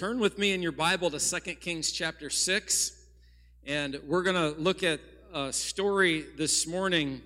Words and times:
turn 0.00 0.18
with 0.18 0.38
me 0.38 0.52
in 0.52 0.62
your 0.62 0.72
Bible 0.72 1.10
to 1.10 1.18
2 1.18 1.56
Kings 1.56 1.92
chapter 1.92 2.30
6. 2.30 2.92
And 3.66 4.00
we're 4.06 4.22
going 4.22 4.54
to 4.54 4.58
look 4.58 4.82
at 4.82 4.98
a 5.34 5.52
story 5.52 6.24
this 6.38 6.66
morning, 6.66 7.20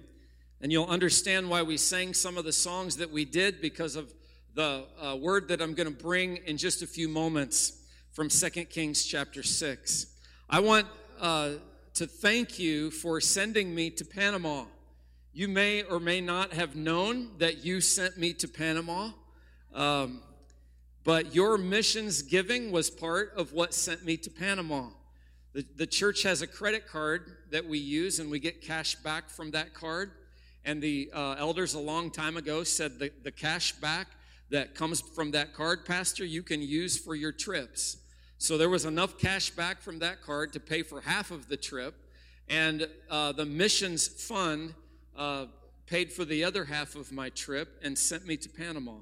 and 0.60 0.72
you'll 0.72 0.88
understand 0.88 1.48
why 1.48 1.62
we 1.62 1.76
sang 1.76 2.12
some 2.12 2.36
of 2.36 2.44
the 2.44 2.52
songs 2.52 2.96
that 2.96 3.12
we 3.12 3.24
did 3.24 3.60
because 3.60 3.94
of 3.94 4.12
the 4.56 4.86
uh, 5.00 5.14
word 5.14 5.46
that 5.50 5.62
I'm 5.62 5.74
going 5.74 5.86
to 5.86 6.02
bring 6.02 6.38
in 6.46 6.56
just 6.56 6.82
a 6.82 6.86
few 6.88 7.08
moments 7.08 7.80
from 8.10 8.28
2 8.28 8.50
Kings 8.64 9.04
chapter 9.04 9.44
6. 9.44 10.06
I 10.50 10.58
want 10.58 10.88
uh, 11.20 11.50
to 11.94 12.08
thank 12.08 12.58
you 12.58 12.90
for 12.90 13.20
sending 13.20 13.72
me 13.72 13.90
to 13.90 14.04
Panama. 14.04 14.64
You 15.32 15.46
may 15.46 15.84
or 15.84 16.00
may 16.00 16.20
not 16.20 16.52
have 16.52 16.74
known 16.74 17.38
that 17.38 17.64
you 17.64 17.80
sent 17.80 18.18
me 18.18 18.32
to 18.32 18.48
Panama. 18.48 19.10
Um, 19.72 20.22
but 21.04 21.34
your 21.34 21.58
missions 21.58 22.22
giving 22.22 22.72
was 22.72 22.88
part 22.90 23.32
of 23.36 23.52
what 23.52 23.74
sent 23.74 24.04
me 24.04 24.16
to 24.16 24.30
Panama. 24.30 24.88
The, 25.52 25.64
the 25.76 25.86
church 25.86 26.22
has 26.22 26.42
a 26.42 26.46
credit 26.46 26.88
card 26.88 27.36
that 27.50 27.66
we 27.66 27.78
use, 27.78 28.18
and 28.18 28.30
we 28.30 28.40
get 28.40 28.62
cash 28.62 28.96
back 28.96 29.28
from 29.28 29.50
that 29.52 29.74
card. 29.74 30.12
And 30.64 30.82
the 30.82 31.10
uh, 31.12 31.36
elders 31.38 31.74
a 31.74 31.78
long 31.78 32.10
time 32.10 32.38
ago 32.38 32.64
said 32.64 32.98
the, 32.98 33.12
the 33.22 33.30
cash 33.30 33.72
back 33.72 34.08
that 34.50 34.74
comes 34.74 35.00
from 35.00 35.30
that 35.32 35.52
card, 35.52 35.84
Pastor, 35.84 36.24
you 36.24 36.42
can 36.42 36.62
use 36.62 36.98
for 36.98 37.14
your 37.14 37.32
trips. 37.32 37.98
So 38.38 38.56
there 38.56 38.70
was 38.70 38.84
enough 38.84 39.18
cash 39.18 39.50
back 39.50 39.82
from 39.82 39.98
that 40.00 40.22
card 40.22 40.52
to 40.54 40.60
pay 40.60 40.82
for 40.82 41.02
half 41.02 41.30
of 41.30 41.48
the 41.48 41.56
trip. 41.56 41.94
And 42.48 42.88
uh, 43.10 43.32
the 43.32 43.44
missions 43.46 44.08
fund 44.08 44.74
uh, 45.16 45.46
paid 45.86 46.12
for 46.12 46.24
the 46.24 46.44
other 46.44 46.64
half 46.64 46.96
of 46.96 47.12
my 47.12 47.28
trip 47.30 47.78
and 47.82 47.96
sent 47.96 48.26
me 48.26 48.36
to 48.38 48.48
Panama. 48.48 48.96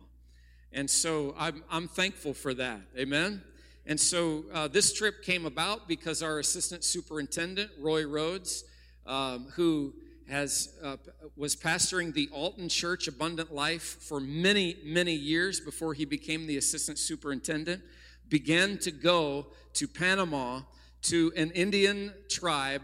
And 0.72 0.88
so 0.88 1.34
I'm, 1.38 1.62
I'm 1.70 1.88
thankful 1.88 2.34
for 2.34 2.54
that. 2.54 2.80
Amen. 2.96 3.42
And 3.84 3.98
so 3.98 4.44
uh, 4.52 4.68
this 4.68 4.92
trip 4.92 5.22
came 5.22 5.45
about 5.45 5.88
because 5.88 6.22
our 6.22 6.38
assistant 6.38 6.84
superintendent, 6.84 7.70
Roy 7.79 8.06
Rhodes, 8.06 8.64
um, 9.06 9.48
who 9.54 9.92
has 10.29 10.79
uh, 10.82 10.96
was 11.37 11.56
pastoring 11.56 12.14
the 12.14 12.29
Alton 12.32 12.68
Church 12.68 13.09
Abundant 13.09 13.52
Life 13.52 13.82
for 14.01 14.20
many 14.20 14.76
many 14.84 15.12
years 15.12 15.60
before 15.60 15.95
he 15.95 16.04
became 16.04 16.46
the 16.46 16.56
assistant 16.56 16.98
superintendent, 16.98 17.82
began 18.29 18.79
to 18.79 18.90
go 18.90 19.48
to 19.74 19.88
Panama 19.88 20.60
to 21.02 21.32
an 21.36 21.51
Indian 21.51 22.14
tribe 22.29 22.82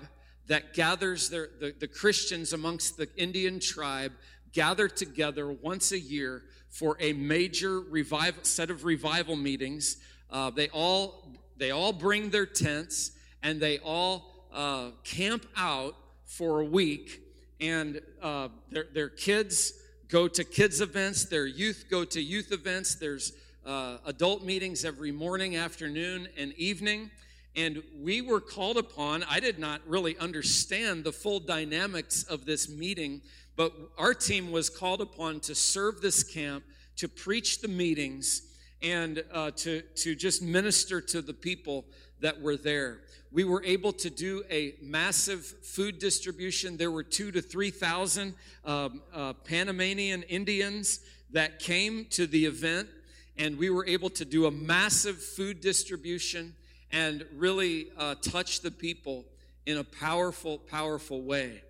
that 0.48 0.75
gathers 0.75 1.30
their, 1.30 1.50
the, 1.61 1.75
the 1.78 1.86
Christians 1.86 2.52
amongst 2.52 2.97
the 2.97 3.08
Indian 3.17 3.61
tribe 3.61 4.12
gather 4.52 4.89
together 4.89 5.52
once 5.52 5.92
a 5.92 5.98
year 5.98 6.42
for 6.70 6.97
a 7.00 7.12
major 7.12 7.80
revival, 7.80 8.44
set 8.44 8.70
of 8.70 8.84
revival 8.84 9.36
meetings. 9.36 9.97
Uh, 10.30 10.50
they 10.50 10.69
all 10.69 11.24
they 11.56 11.70
all 11.70 11.92
bring 11.92 12.30
their 12.30 12.47
tents 12.47 13.12
and 13.42 13.61
they 13.61 13.78
all 13.78 14.47
uh, 14.52 14.91
camp 15.05 15.46
out 15.56 15.94
for 16.24 16.61
a 16.61 16.64
week, 16.64 17.22
and 17.61 18.00
uh, 18.22 18.48
their, 18.70 18.86
their 18.92 19.08
kids 19.08 19.72
go 20.08 20.28
to 20.28 20.44
kids 20.44 20.80
events, 20.80 21.24
their 21.24 21.46
youth 21.46 21.86
go 21.91 22.05
to 22.05 22.20
youth 22.20 22.52
events. 22.52 22.94
There's 22.94 23.33
uh, 23.66 23.98
adult 24.06 24.44
meetings 24.44 24.84
every 24.84 25.12
morning, 25.12 25.56
afternoon, 25.56 26.28
and 26.36 26.52
evening. 26.55 27.11
And 27.56 27.83
we 28.00 28.22
were 28.22 28.41
called 28.41 28.77
upon. 28.77 29.24
I 29.24 29.41
did 29.41 29.58
not 29.58 29.80
really 29.86 30.16
understand 30.19 31.05
the 31.05 31.12
full 31.12 31.41
dynamics 31.41 32.22
of 32.22 32.46
this 32.46 32.69
meeting 32.69 33.20
but 33.59 33.73
our 33.98 34.14
team 34.14 34.53
was 34.53 34.70
called 34.70 35.01
upon 35.01 35.41
to 35.41 35.53
serve 35.53 36.01
this 36.01 36.23
camp, 36.23 36.62
to 36.95 37.09
preach 37.09 37.61
the 37.61 37.67
meetings, 37.67 38.42
and 38.83 39.25
uh, 39.33 39.51
to, 39.56 39.83
to 39.97 40.14
just 40.14 40.42
minister 40.42 41.01
to 41.01 41.20
the 41.20 41.34
people 41.34 41.84
that 42.20 42.41
were 42.41 42.56
there. 42.56 43.01
We 43.33 43.42
were 43.42 43.64
able 43.64 43.92
to 43.95 44.11
do 44.11 44.45
a 44.48 44.77
massive 44.81 45.45
food 45.45 45.98
distribution. 45.98 46.77
There 46.77 46.92
were 46.92 47.03
two 47.03 47.33
to 47.33 47.42
3,000 47.42 48.33
um, 48.64 49.02
uh, 49.13 49.33
Panamanian 49.33 50.23
Indians 50.23 51.01
that 51.33 51.58
came 51.58 52.07
to 52.11 52.29
the 52.29 52.46
event, 52.46 52.89
and 53.36 53.58
we 53.58 53.70
were 53.70 53.85
able 53.86 54.11
to 54.11 54.25
do 54.25 54.46
a 54.46 54.52
massive 54.52 55.20
food 55.20 55.61
distribution 55.61 56.55
and 56.92 57.27
really 57.35 57.89
uh, 57.98 58.14
touch 58.23 58.61
the 58.61 58.70
people 58.70 59.25
in 59.67 59.79
a 59.79 59.85
powerful, 59.85 60.58
powerful 60.58 61.23
way. 61.23 61.63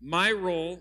My 0.00 0.32
role 0.32 0.80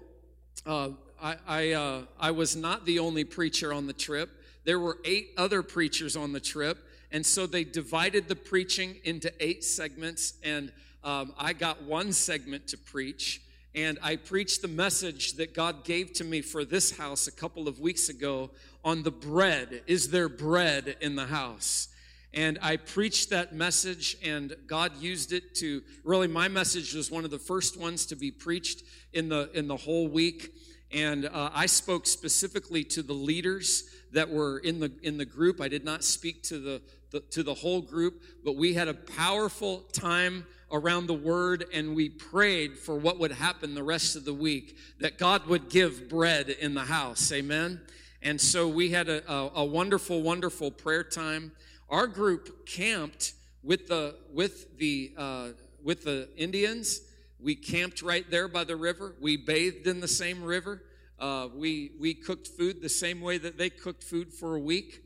uh, 0.65 0.89
I, 1.21 1.35
I, 1.47 1.71
uh, 1.71 2.01
I 2.19 2.31
was 2.31 2.55
not 2.55 2.85
the 2.85 2.99
only 2.99 3.23
preacher 3.23 3.73
on 3.73 3.87
the 3.87 3.93
trip. 3.93 4.29
There 4.63 4.79
were 4.79 4.97
eight 5.05 5.29
other 5.37 5.63
preachers 5.63 6.15
on 6.15 6.33
the 6.33 6.39
trip. 6.39 6.77
And 7.11 7.25
so 7.25 7.45
they 7.45 7.63
divided 7.63 8.27
the 8.27 8.35
preaching 8.35 8.97
into 9.03 9.31
eight 9.39 9.63
segments. 9.63 10.33
And 10.43 10.71
um, 11.03 11.33
I 11.37 11.53
got 11.53 11.83
one 11.83 12.11
segment 12.11 12.67
to 12.67 12.77
preach. 12.77 13.41
And 13.73 13.99
I 14.01 14.15
preached 14.15 14.61
the 14.61 14.67
message 14.67 15.33
that 15.33 15.53
God 15.53 15.83
gave 15.83 16.13
to 16.13 16.23
me 16.23 16.41
for 16.41 16.65
this 16.65 16.97
house 16.97 17.27
a 17.27 17.31
couple 17.31 17.67
of 17.67 17.79
weeks 17.79 18.09
ago 18.09 18.49
on 18.83 19.03
the 19.03 19.11
bread. 19.11 19.83
Is 19.87 20.09
there 20.09 20.29
bread 20.29 20.97
in 21.01 21.15
the 21.15 21.25
house? 21.25 21.89
And 22.35 22.59
I 22.61 22.75
preached 22.75 23.29
that 23.29 23.55
message, 23.55 24.17
and 24.21 24.53
God 24.67 24.91
used 24.99 25.31
it 25.31 25.55
to 25.55 25.81
really, 26.03 26.27
my 26.27 26.49
message 26.49 26.93
was 26.93 27.09
one 27.09 27.23
of 27.23 27.31
the 27.31 27.39
first 27.39 27.79
ones 27.79 28.05
to 28.07 28.17
be 28.17 28.29
preached 28.29 28.83
in 29.13 29.29
the, 29.29 29.49
in 29.53 29.69
the 29.69 29.77
whole 29.77 30.09
week. 30.09 30.51
And 30.91 31.27
uh, 31.27 31.49
I 31.53 31.65
spoke 31.65 32.05
specifically 32.05 32.83
to 32.83 33.01
the 33.01 33.13
leaders 33.13 33.85
that 34.11 34.29
were 34.29 34.59
in 34.59 34.81
the, 34.81 34.91
in 35.01 35.17
the 35.17 35.23
group. 35.23 35.61
I 35.61 35.69
did 35.69 35.85
not 35.85 36.03
speak 36.03 36.43
to 36.43 36.59
the, 36.59 36.81
the, 37.11 37.21
to 37.21 37.41
the 37.41 37.53
whole 37.53 37.81
group, 37.81 38.21
but 38.43 38.57
we 38.57 38.73
had 38.73 38.89
a 38.89 38.93
powerful 38.93 39.85
time 39.93 40.45
around 40.73 41.07
the 41.07 41.13
word 41.13 41.65
and 41.73 41.95
we 41.95 42.09
prayed 42.09 42.77
for 42.77 42.97
what 42.97 43.17
would 43.17 43.31
happen 43.31 43.75
the 43.75 43.83
rest 43.83 44.17
of 44.17 44.25
the 44.25 44.33
week, 44.33 44.77
that 44.99 45.17
God 45.17 45.47
would 45.47 45.69
give 45.69 46.09
bread 46.09 46.49
in 46.49 46.73
the 46.73 46.81
house. 46.81 47.31
Amen. 47.31 47.79
And 48.21 48.41
so 48.41 48.67
we 48.67 48.89
had 48.89 49.07
a, 49.07 49.31
a, 49.31 49.51
a 49.55 49.65
wonderful, 49.65 50.21
wonderful 50.21 50.71
prayer 50.71 51.03
time. 51.03 51.53
Our 51.89 52.07
group 52.07 52.65
camped 52.65 53.33
with 53.63 53.87
the 53.87 54.15
with 54.33 54.77
the 54.77 55.13
uh, 55.17 55.47
with 55.83 56.03
the 56.03 56.29
Indians. 56.35 57.01
We 57.39 57.55
camped 57.55 58.01
right 58.01 58.29
there 58.29 58.47
by 58.47 58.63
the 58.63 58.75
river. 58.75 59.15
We 59.21 59.37
bathed 59.37 59.85
in 59.87 59.99
the 59.99 60.07
same 60.07 60.43
river. 60.43 60.81
Uh, 61.19 61.49
we 61.53 61.91
we 61.99 62.13
cooked 62.13 62.47
food 62.47 62.81
the 62.81 62.89
same 62.89 63.21
way 63.21 63.37
that 63.37 63.57
they 63.57 63.69
cooked 63.69 64.03
food 64.03 64.33
for 64.33 64.55
a 64.55 64.59
week. 64.59 65.01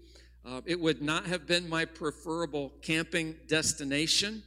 Uh, 0.45 0.62
it 0.66 0.79
would 0.79 1.01
not 1.01 1.25
have 1.25 1.45
been 1.45 1.67
my 1.67 1.84
preferable 1.85 2.72
camping 2.81 3.35
destination. 3.47 4.41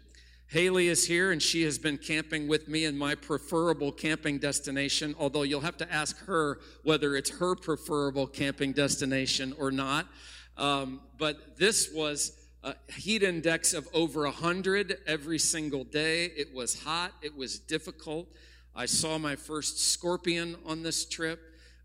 Haley 0.49 0.88
is 0.88 1.06
here 1.06 1.32
and 1.32 1.41
she 1.41 1.62
has 1.62 1.78
been 1.78 1.97
camping 1.97 2.47
with 2.47 2.69
me 2.69 2.84
in 2.84 2.97
my 2.97 3.14
preferable 3.14 3.91
camping 3.91 4.38
destination, 4.38 5.14
although 5.19 5.44
you'll 5.44 5.60
have 5.60 5.78
to 5.78 5.91
ask 5.91 6.19
her 6.26 6.59
whether 6.82 7.16
it's 7.16 7.31
her 7.31 7.54
preferable 7.54 8.26
camping 8.26 8.72
destination 8.72 9.54
or 9.59 9.70
not. 9.70 10.09
Um, 10.57 11.01
but 11.19 11.57
this 11.57 11.93
was 11.93 12.39
a 12.65 12.75
heat 12.89 13.23
index 13.23 13.75
of 13.75 13.89
over 13.93 14.23
100 14.23 14.99
every 15.07 15.39
single 15.39 15.85
day. 15.85 16.27
It 16.27 16.55
was 16.55 16.83
hot, 16.83 17.13
it 17.23 17.37
was 17.37 17.59
difficult. 17.59 18.29
I 18.75 18.87
saw 18.87 19.19
my 19.19 19.37
first 19.37 19.81
scorpion 19.81 20.57
on 20.65 20.83
this 20.83 21.05
trip. 21.05 21.41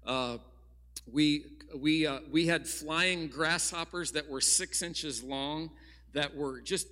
Uh, 0.05 0.37
we, 1.11 1.45
we, 1.75 2.05
uh, 2.05 2.19
we 2.31 2.47
had 2.47 2.67
flying 2.67 3.27
grasshoppers 3.27 4.11
that 4.13 4.29
were 4.29 4.41
six 4.41 4.81
inches 4.81 5.23
long 5.23 5.71
that 6.13 6.35
were 6.35 6.61
just, 6.61 6.87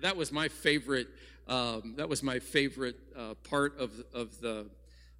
that 0.00 0.16
was 0.16 0.30
my 0.30 0.48
favorite, 0.48 1.08
um, 1.48 1.94
that 1.96 2.08
was 2.08 2.22
my 2.22 2.38
favorite 2.38 2.96
uh, 3.16 3.34
part 3.48 3.78
of, 3.78 3.90
of 4.14 4.40
the, 4.40 4.66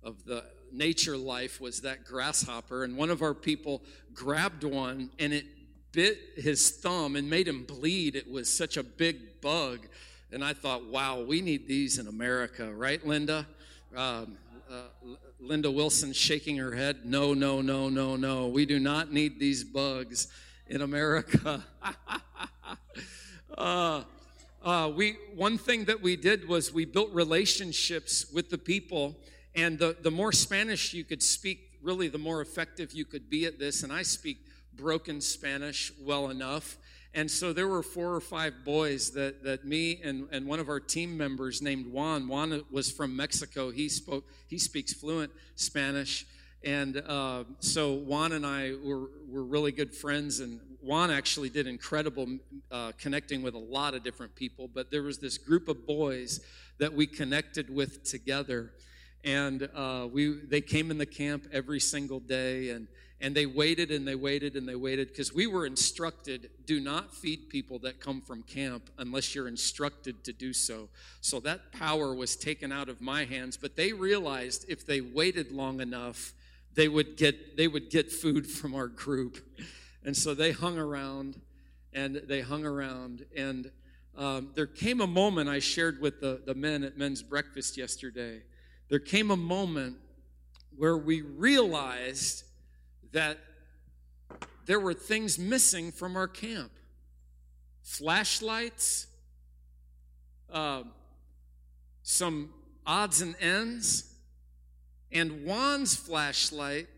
of 0.02 0.24
the 0.24 0.44
nature 0.72 1.16
life 1.16 1.60
was 1.60 1.80
that 1.80 2.04
grasshopper. 2.04 2.84
And 2.84 2.96
one 2.96 3.10
of 3.10 3.22
our 3.22 3.34
people 3.34 3.82
grabbed 4.14 4.64
one 4.64 5.10
and 5.18 5.32
it 5.32 5.46
bit 5.92 6.18
his 6.36 6.70
thumb 6.70 7.16
and 7.16 7.28
made 7.28 7.48
him 7.48 7.64
bleed. 7.64 8.16
It 8.16 8.30
was 8.30 8.48
such 8.52 8.76
a 8.76 8.82
big 8.82 9.40
bug. 9.40 9.80
And 10.32 10.44
I 10.44 10.52
thought, 10.52 10.84
wow, 10.86 11.20
we 11.20 11.40
need 11.40 11.66
these 11.66 11.98
in 11.98 12.06
America, 12.06 12.72
right, 12.72 13.04
Linda? 13.06 13.46
Um, 13.94 14.36
uh, 14.70 14.82
Linda 15.40 15.70
Wilson 15.70 16.12
shaking 16.12 16.56
her 16.56 16.74
head. 16.74 17.04
No, 17.04 17.32
no, 17.32 17.60
no, 17.60 17.88
no, 17.88 18.16
no. 18.16 18.48
We 18.48 18.66
do 18.66 18.78
not 18.78 19.12
need 19.12 19.38
these 19.38 19.62
bugs 19.62 20.28
in 20.66 20.82
America. 20.82 21.64
uh, 23.56 24.02
uh, 24.62 24.92
we 24.96 25.16
one 25.34 25.56
thing 25.56 25.84
that 25.84 26.02
we 26.02 26.16
did 26.16 26.48
was 26.48 26.72
we 26.72 26.84
built 26.84 27.12
relationships 27.12 28.26
with 28.32 28.50
the 28.50 28.58
people, 28.58 29.16
and 29.54 29.78
the, 29.78 29.96
the 30.02 30.10
more 30.10 30.32
Spanish 30.32 30.92
you 30.92 31.04
could 31.04 31.22
speak, 31.22 31.78
really, 31.82 32.08
the 32.08 32.18
more 32.18 32.40
effective 32.40 32.92
you 32.92 33.04
could 33.04 33.30
be 33.30 33.44
at 33.44 33.60
this. 33.60 33.84
And 33.84 33.92
I 33.92 34.02
speak 34.02 34.38
broken 34.76 35.20
Spanish 35.20 35.92
well 36.00 36.30
enough. 36.30 36.76
And 37.14 37.30
so 37.30 37.54
there 37.54 37.66
were 37.66 37.82
four 37.82 38.14
or 38.14 38.20
five 38.20 38.52
boys 38.64 39.10
that, 39.12 39.42
that 39.44 39.64
me 39.64 40.00
and, 40.04 40.28
and 40.32 40.46
one 40.46 40.60
of 40.60 40.68
our 40.68 40.80
team 40.80 41.16
members 41.16 41.62
named 41.62 41.86
Juan, 41.90 42.28
Juan 42.28 42.62
was 42.70 42.90
from 42.90 43.16
Mexico. 43.16 43.70
He 43.70 43.88
spoke, 43.88 44.24
he 44.48 44.58
speaks 44.58 44.92
fluent 44.92 45.32
Spanish. 45.54 46.26
And 46.62 46.98
uh, 46.98 47.44
so 47.60 47.94
Juan 47.94 48.32
and 48.32 48.44
I 48.44 48.72
were, 48.84 49.08
were 49.30 49.44
really 49.44 49.72
good 49.72 49.94
friends. 49.94 50.40
And 50.40 50.60
Juan 50.82 51.10
actually 51.10 51.48
did 51.48 51.66
incredible 51.66 52.38
uh, 52.70 52.92
connecting 52.98 53.40
with 53.40 53.54
a 53.54 53.58
lot 53.58 53.94
of 53.94 54.02
different 54.04 54.34
people, 54.34 54.68
but 54.68 54.90
there 54.90 55.02
was 55.02 55.18
this 55.18 55.38
group 55.38 55.68
of 55.68 55.86
boys 55.86 56.40
that 56.78 56.92
we 56.92 57.06
connected 57.06 57.74
with 57.74 58.04
together. 58.04 58.72
And 59.24 59.68
uh, 59.74 60.06
we, 60.12 60.34
they 60.34 60.60
came 60.60 60.90
in 60.90 60.98
the 60.98 61.06
camp 61.06 61.46
every 61.50 61.80
single 61.80 62.20
day, 62.20 62.70
and, 62.70 62.88
and 63.20 63.34
they 63.34 63.46
waited 63.46 63.90
and 63.90 64.06
they 64.06 64.14
waited 64.14 64.56
and 64.56 64.68
they 64.68 64.74
waited 64.74 65.08
because 65.08 65.32
we 65.32 65.46
were 65.46 65.64
instructed 65.64 66.50
do 66.66 66.80
not 66.80 67.14
feed 67.14 67.48
people 67.48 67.78
that 67.78 68.00
come 68.00 68.20
from 68.20 68.42
camp 68.42 68.90
unless 68.98 69.34
you're 69.34 69.48
instructed 69.48 70.22
to 70.24 70.32
do 70.32 70.52
so. 70.52 70.88
So 71.20 71.40
that 71.40 71.72
power 71.72 72.14
was 72.14 72.36
taken 72.36 72.72
out 72.72 72.88
of 72.88 73.00
my 73.00 73.24
hands, 73.24 73.56
but 73.56 73.76
they 73.76 73.92
realized 73.92 74.66
if 74.68 74.86
they 74.86 75.00
waited 75.00 75.50
long 75.50 75.80
enough, 75.80 76.34
they 76.74 76.88
would 76.88 77.16
get, 77.16 77.56
they 77.56 77.68
would 77.68 77.88
get 77.90 78.12
food 78.12 78.46
from 78.50 78.74
our 78.74 78.88
group. 78.88 79.38
And 80.04 80.16
so 80.16 80.34
they 80.34 80.52
hung 80.52 80.78
around 80.78 81.40
and 81.92 82.16
they 82.16 82.42
hung 82.42 82.64
around. 82.64 83.24
And 83.34 83.70
um, 84.16 84.50
there 84.54 84.66
came 84.66 85.00
a 85.00 85.06
moment 85.06 85.48
I 85.48 85.58
shared 85.58 86.00
with 86.00 86.20
the, 86.20 86.42
the 86.44 86.54
men 86.54 86.84
at 86.84 86.98
men's 86.98 87.22
breakfast 87.22 87.78
yesterday. 87.78 88.42
There 88.88 88.98
came 88.98 89.30
a 89.30 89.36
moment 89.36 89.96
where 90.76 90.96
we 90.96 91.22
realized 91.22 92.44
that 93.12 93.38
there 94.66 94.80
were 94.80 94.94
things 94.94 95.38
missing 95.38 95.92
from 95.92 96.16
our 96.16 96.28
camp 96.28 96.70
flashlights, 97.82 99.06
uh, 100.52 100.82
some 102.02 102.52
odds 102.84 103.20
and 103.20 103.36
ends, 103.40 104.12
and 105.12 105.44
Juan's 105.44 105.94
flashlight 105.94 106.88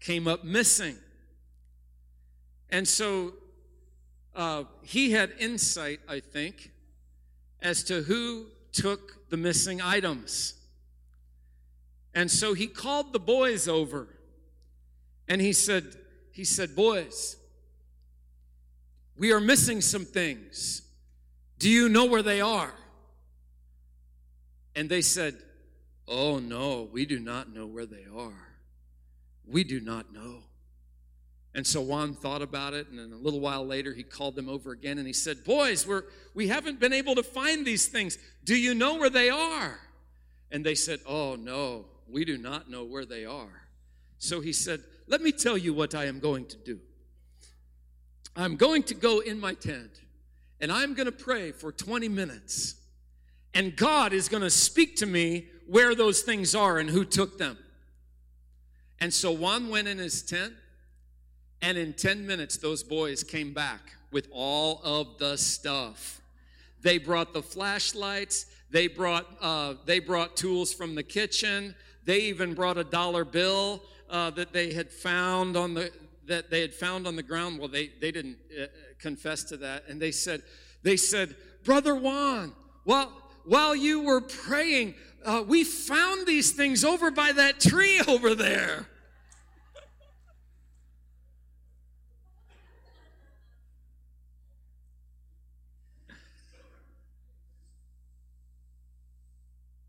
came 0.00 0.26
up 0.26 0.44
missing. 0.44 0.96
And 2.70 2.88
so 2.88 3.34
uh, 4.34 4.64
he 4.82 5.12
had 5.12 5.32
insight, 5.38 6.00
I 6.08 6.20
think, 6.20 6.70
as 7.60 7.82
to 7.84 8.02
who 8.02 8.46
took 8.72 9.28
the 9.28 9.36
missing 9.36 9.82
items. 9.82 10.54
And 12.14 12.30
so 12.30 12.54
he 12.54 12.66
called 12.66 13.12
the 13.12 13.20
boys 13.20 13.68
over 13.68 14.08
and 15.28 15.40
he 15.40 15.52
said, 15.52 15.84
he 16.32 16.44
said, 16.44 16.74
boys, 16.74 17.36
we 19.16 19.32
are 19.32 19.40
missing 19.40 19.80
some 19.80 20.04
things. 20.04 20.82
Do 21.58 21.68
you 21.68 21.88
know 21.88 22.04
where 22.04 22.22
they 22.22 22.40
are? 22.40 22.72
And 24.76 24.88
they 24.88 25.02
said, 25.02 25.36
Oh 26.06 26.38
no, 26.38 26.88
we 26.90 27.04
do 27.04 27.18
not 27.18 27.52
know 27.52 27.66
where 27.66 27.84
they 27.84 28.04
are. 28.16 28.48
We 29.46 29.64
do 29.64 29.80
not 29.80 30.12
know. 30.12 30.36
And 31.54 31.66
so 31.66 31.80
Juan 31.80 32.14
thought 32.14 32.42
about 32.42 32.74
it, 32.74 32.88
and 32.88 32.98
then 32.98 33.12
a 33.12 33.16
little 33.16 33.40
while 33.40 33.66
later, 33.66 33.92
he 33.92 34.04
called 34.04 34.36
them 34.36 34.48
over 34.48 34.70
again 34.70 34.98
and 34.98 35.06
he 35.06 35.12
said, 35.12 35.42
Boys, 35.44 35.86
we're, 35.86 36.04
we 36.34 36.48
haven't 36.48 36.78
been 36.78 36.92
able 36.92 37.16
to 37.16 37.22
find 37.22 37.66
these 37.66 37.88
things. 37.88 38.16
Do 38.44 38.56
you 38.56 38.74
know 38.74 38.94
where 38.94 39.10
they 39.10 39.28
are? 39.28 39.80
And 40.52 40.64
they 40.64 40.76
said, 40.76 41.00
Oh, 41.06 41.34
no, 41.34 41.86
we 42.08 42.24
do 42.24 42.38
not 42.38 42.70
know 42.70 42.84
where 42.84 43.04
they 43.04 43.24
are. 43.24 43.62
So 44.18 44.40
he 44.40 44.52
said, 44.52 44.82
Let 45.08 45.22
me 45.22 45.32
tell 45.32 45.56
you 45.56 45.72
what 45.72 45.94
I 45.94 46.04
am 46.04 46.20
going 46.20 46.46
to 46.46 46.56
do. 46.56 46.78
I'm 48.36 48.56
going 48.56 48.82
to 48.84 48.94
go 48.94 49.20
in 49.20 49.40
my 49.40 49.54
tent 49.54 49.90
and 50.60 50.70
I'm 50.70 50.94
going 50.94 51.06
to 51.06 51.12
pray 51.12 51.50
for 51.50 51.72
20 51.72 52.08
minutes. 52.08 52.76
And 53.54 53.74
God 53.74 54.12
is 54.12 54.28
going 54.28 54.42
to 54.42 54.50
speak 54.50 54.96
to 54.96 55.06
me 55.06 55.46
where 55.66 55.94
those 55.94 56.20
things 56.20 56.54
are 56.54 56.78
and 56.78 56.90
who 56.90 57.04
took 57.04 57.38
them. 57.38 57.56
And 59.00 59.12
so 59.12 59.32
Juan 59.32 59.70
went 59.70 59.88
in 59.88 59.98
his 59.98 60.22
tent 60.22 60.52
and 61.62 61.78
in 61.78 61.94
10 61.94 62.26
minutes, 62.26 62.58
those 62.58 62.82
boys 62.82 63.24
came 63.24 63.52
back 63.52 63.94
with 64.12 64.28
all 64.30 64.80
of 64.84 65.18
the 65.18 65.36
stuff. 65.36 66.20
They 66.82 66.98
brought 66.98 67.32
the 67.32 67.42
flashlights. 67.42 68.46
They 68.70 68.86
brought, 68.86 69.26
uh, 69.40 69.74
they 69.86 69.98
brought 69.98 70.36
tools 70.36 70.72
from 70.72 70.94
the 70.94 71.02
kitchen. 71.02 71.74
They 72.04 72.20
even 72.20 72.54
brought 72.54 72.78
a 72.78 72.84
dollar 72.84 73.24
bill 73.24 73.82
uh, 74.10 74.30
that 74.30 74.52
they 74.52 74.72
had 74.72 74.90
found 74.90 75.56
on 75.56 75.74
the 75.74 75.92
that 76.26 76.50
they 76.50 76.60
had 76.60 76.74
found 76.74 77.06
on 77.06 77.16
the 77.16 77.22
ground. 77.22 77.58
Well, 77.58 77.68
they 77.68 77.90
they 78.00 78.10
didn't 78.10 78.38
uh, 78.60 78.66
confess 78.98 79.44
to 79.44 79.56
that, 79.58 79.84
and 79.88 80.00
they 80.00 80.12
said 80.12 80.42
they 80.82 80.96
said, 80.96 81.34
Brother 81.64 81.94
Juan, 81.94 82.52
well, 82.84 83.12
while 83.44 83.74
you 83.74 84.02
were 84.02 84.20
praying, 84.20 84.94
uh, 85.24 85.42
we 85.46 85.64
found 85.64 86.26
these 86.26 86.52
things 86.52 86.84
over 86.84 87.10
by 87.10 87.32
that 87.32 87.60
tree 87.60 88.00
over 88.08 88.34
there. 88.34 88.86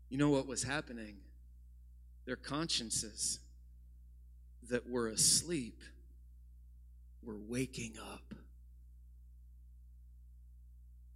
You 0.08 0.18
know 0.18 0.30
what 0.30 0.48
was 0.48 0.64
happening? 0.64 1.18
Their 2.26 2.34
consciences 2.34 3.38
that 4.68 4.88
were 4.88 5.08
asleep 5.08 5.80
were 7.22 7.38
waking 7.48 7.94
up. 8.12 8.34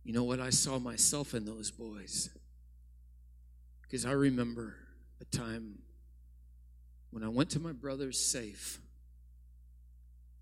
You 0.04 0.12
know 0.12 0.24
what? 0.24 0.40
I 0.40 0.50
saw 0.50 0.78
myself 0.78 1.34
in 1.34 1.44
those 1.44 1.70
boys. 1.70 2.30
Because 3.82 4.04
I 4.04 4.12
remember 4.12 4.74
a 5.20 5.24
time 5.24 5.78
when 7.10 7.22
I 7.22 7.28
went 7.28 7.50
to 7.50 7.60
my 7.60 7.72
brother's 7.72 8.18
safe, 8.18 8.80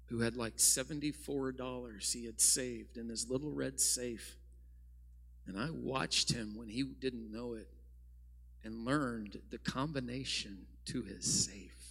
who 0.07 0.21
had 0.21 0.37
like 0.37 0.57
$74 0.57 2.13
he 2.13 2.27
had 2.27 2.41
saved 2.41 2.99
in 2.99 3.09
his 3.09 3.31
little 3.31 3.51
red 3.51 3.81
safe. 3.81 4.37
And 5.47 5.59
I 5.59 5.71
watched 5.71 6.33
him 6.33 6.55
when 6.57 6.69
he 6.69 6.83
didn't 6.83 7.33
know 7.33 7.55
it 7.55 7.69
and 8.63 8.85
learned 8.85 9.41
the 9.51 9.59
combination 9.59 10.67
to 10.87 11.03
his 11.03 11.25
safe. 11.25 11.82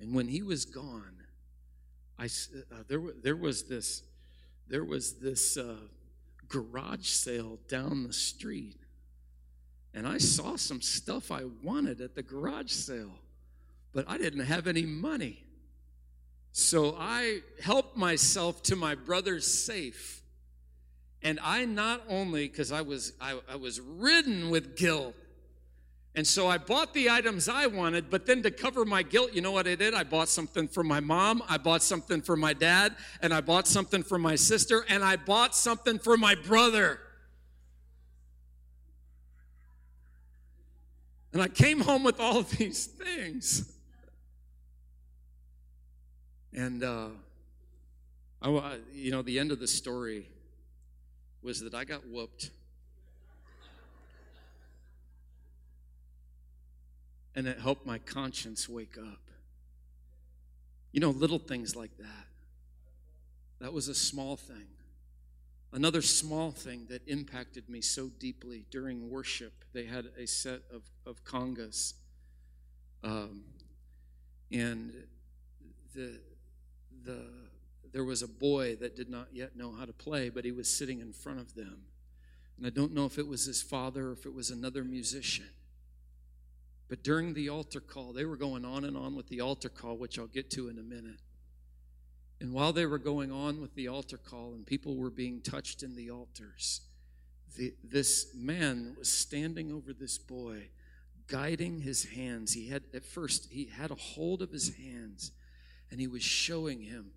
And 0.00 0.14
when 0.14 0.28
he 0.28 0.42
was 0.42 0.64
gone, 0.64 1.14
I, 2.18 2.26
uh, 2.26 2.82
there, 2.88 3.00
there 3.22 3.36
was 3.36 3.64
this, 3.64 4.02
there 4.68 4.84
was 4.84 5.14
this 5.14 5.56
uh, 5.56 5.76
garage 6.48 7.08
sale 7.08 7.58
down 7.68 8.04
the 8.04 8.12
street. 8.12 8.76
And 9.94 10.06
I 10.06 10.18
saw 10.18 10.56
some 10.56 10.80
stuff 10.80 11.32
I 11.32 11.44
wanted 11.62 12.00
at 12.00 12.14
the 12.14 12.22
garage 12.22 12.70
sale, 12.70 13.18
but 13.92 14.04
I 14.08 14.18
didn't 14.18 14.44
have 14.44 14.66
any 14.66 14.86
money. 14.86 15.44
So 16.52 16.96
I 16.98 17.40
helped 17.62 17.96
myself 17.96 18.62
to 18.64 18.76
my 18.76 18.94
brother's 18.94 19.46
safe 19.46 20.18
and 21.22 21.40
I 21.42 21.64
not 21.64 22.02
only, 22.08 22.48
because 22.48 22.70
I 22.72 22.82
was 22.82 23.12
I, 23.20 23.38
I 23.50 23.56
was 23.56 23.80
ridden 23.80 24.50
with 24.50 24.76
guilt, 24.76 25.14
and 26.18 26.26
so 26.26 26.48
I 26.48 26.58
bought 26.58 26.94
the 26.94 27.08
items 27.10 27.48
I 27.48 27.68
wanted, 27.68 28.10
but 28.10 28.26
then 28.26 28.42
to 28.42 28.50
cover 28.50 28.84
my 28.84 29.04
guilt, 29.04 29.34
you 29.34 29.40
know 29.40 29.52
what 29.52 29.68
I 29.68 29.76
did? 29.76 29.94
I 29.94 30.02
bought 30.02 30.28
something 30.28 30.66
for 30.66 30.82
my 30.82 30.98
mom, 30.98 31.44
I 31.48 31.58
bought 31.58 31.80
something 31.80 32.22
for 32.22 32.34
my 32.34 32.52
dad, 32.54 32.96
and 33.22 33.32
I 33.32 33.40
bought 33.40 33.68
something 33.68 34.02
for 34.02 34.18
my 34.18 34.34
sister, 34.34 34.84
and 34.88 35.04
I 35.04 35.14
bought 35.14 35.54
something 35.54 35.96
for 36.00 36.16
my 36.16 36.34
brother. 36.34 36.98
And 41.32 41.40
I 41.40 41.46
came 41.46 41.78
home 41.78 42.02
with 42.02 42.18
all 42.18 42.38
of 42.38 42.50
these 42.58 42.86
things. 42.86 43.72
And, 46.52 46.82
uh, 46.82 47.10
I, 48.42 48.78
you 48.92 49.12
know, 49.12 49.22
the 49.22 49.38
end 49.38 49.52
of 49.52 49.60
the 49.60 49.68
story 49.68 50.28
was 51.42 51.60
that 51.60 51.74
I 51.74 51.84
got 51.84 52.08
whooped. 52.08 52.50
And 57.38 57.46
it 57.46 57.60
helped 57.60 57.86
my 57.86 57.98
conscience 57.98 58.68
wake 58.68 58.98
up. 58.98 59.20
You 60.90 60.98
know, 60.98 61.10
little 61.10 61.38
things 61.38 61.76
like 61.76 61.96
that. 61.98 62.26
That 63.60 63.72
was 63.72 63.86
a 63.86 63.94
small 63.94 64.34
thing. 64.36 64.66
Another 65.72 66.02
small 66.02 66.50
thing 66.50 66.86
that 66.90 67.06
impacted 67.06 67.68
me 67.68 67.80
so 67.80 68.08
deeply 68.18 68.64
during 68.72 69.08
worship, 69.08 69.52
they 69.72 69.84
had 69.84 70.06
a 70.18 70.26
set 70.26 70.62
of, 70.74 70.82
of 71.06 71.22
congas. 71.22 71.92
Um, 73.04 73.44
and 74.50 74.92
the, 75.94 76.18
the 77.04 77.22
there 77.92 78.02
was 78.02 78.22
a 78.22 78.28
boy 78.28 78.74
that 78.80 78.96
did 78.96 79.08
not 79.08 79.28
yet 79.32 79.54
know 79.54 79.70
how 79.70 79.84
to 79.84 79.92
play, 79.92 80.28
but 80.28 80.44
he 80.44 80.50
was 80.50 80.68
sitting 80.68 81.00
in 81.00 81.12
front 81.12 81.38
of 81.38 81.54
them. 81.54 81.82
And 82.56 82.66
I 82.66 82.70
don't 82.70 82.92
know 82.92 83.04
if 83.04 83.16
it 83.16 83.28
was 83.28 83.44
his 83.44 83.62
father 83.62 84.08
or 84.08 84.12
if 84.14 84.26
it 84.26 84.34
was 84.34 84.50
another 84.50 84.82
musician. 84.82 85.46
But 86.88 87.02
during 87.02 87.34
the 87.34 87.50
altar 87.50 87.80
call, 87.80 88.12
they 88.12 88.24
were 88.24 88.36
going 88.36 88.64
on 88.64 88.84
and 88.84 88.96
on 88.96 89.14
with 89.14 89.28
the 89.28 89.40
altar 89.40 89.68
call, 89.68 89.96
which 89.96 90.18
I'll 90.18 90.26
get 90.26 90.50
to 90.52 90.68
in 90.68 90.78
a 90.78 90.82
minute. 90.82 91.20
And 92.40 92.52
while 92.52 92.72
they 92.72 92.86
were 92.86 92.98
going 92.98 93.32
on 93.32 93.60
with 93.60 93.74
the 93.74 93.88
altar 93.88 94.16
call 94.16 94.54
and 94.54 94.64
people 94.64 94.96
were 94.96 95.10
being 95.10 95.40
touched 95.40 95.82
in 95.82 95.96
the 95.96 96.10
altars, 96.10 96.80
the, 97.56 97.74
this 97.82 98.34
man 98.34 98.94
was 98.98 99.10
standing 99.10 99.72
over 99.72 99.92
this 99.92 100.18
boy, 100.18 100.68
guiding 101.26 101.80
his 101.80 102.04
hands. 102.04 102.54
He 102.54 102.68
had, 102.68 102.84
at 102.94 103.04
first, 103.04 103.48
he 103.50 103.66
had 103.66 103.90
a 103.90 103.96
hold 103.96 104.40
of 104.40 104.50
his 104.50 104.76
hands 104.76 105.32
and 105.90 106.00
he 106.00 106.06
was 106.06 106.22
showing 106.22 106.82
him 106.82 107.10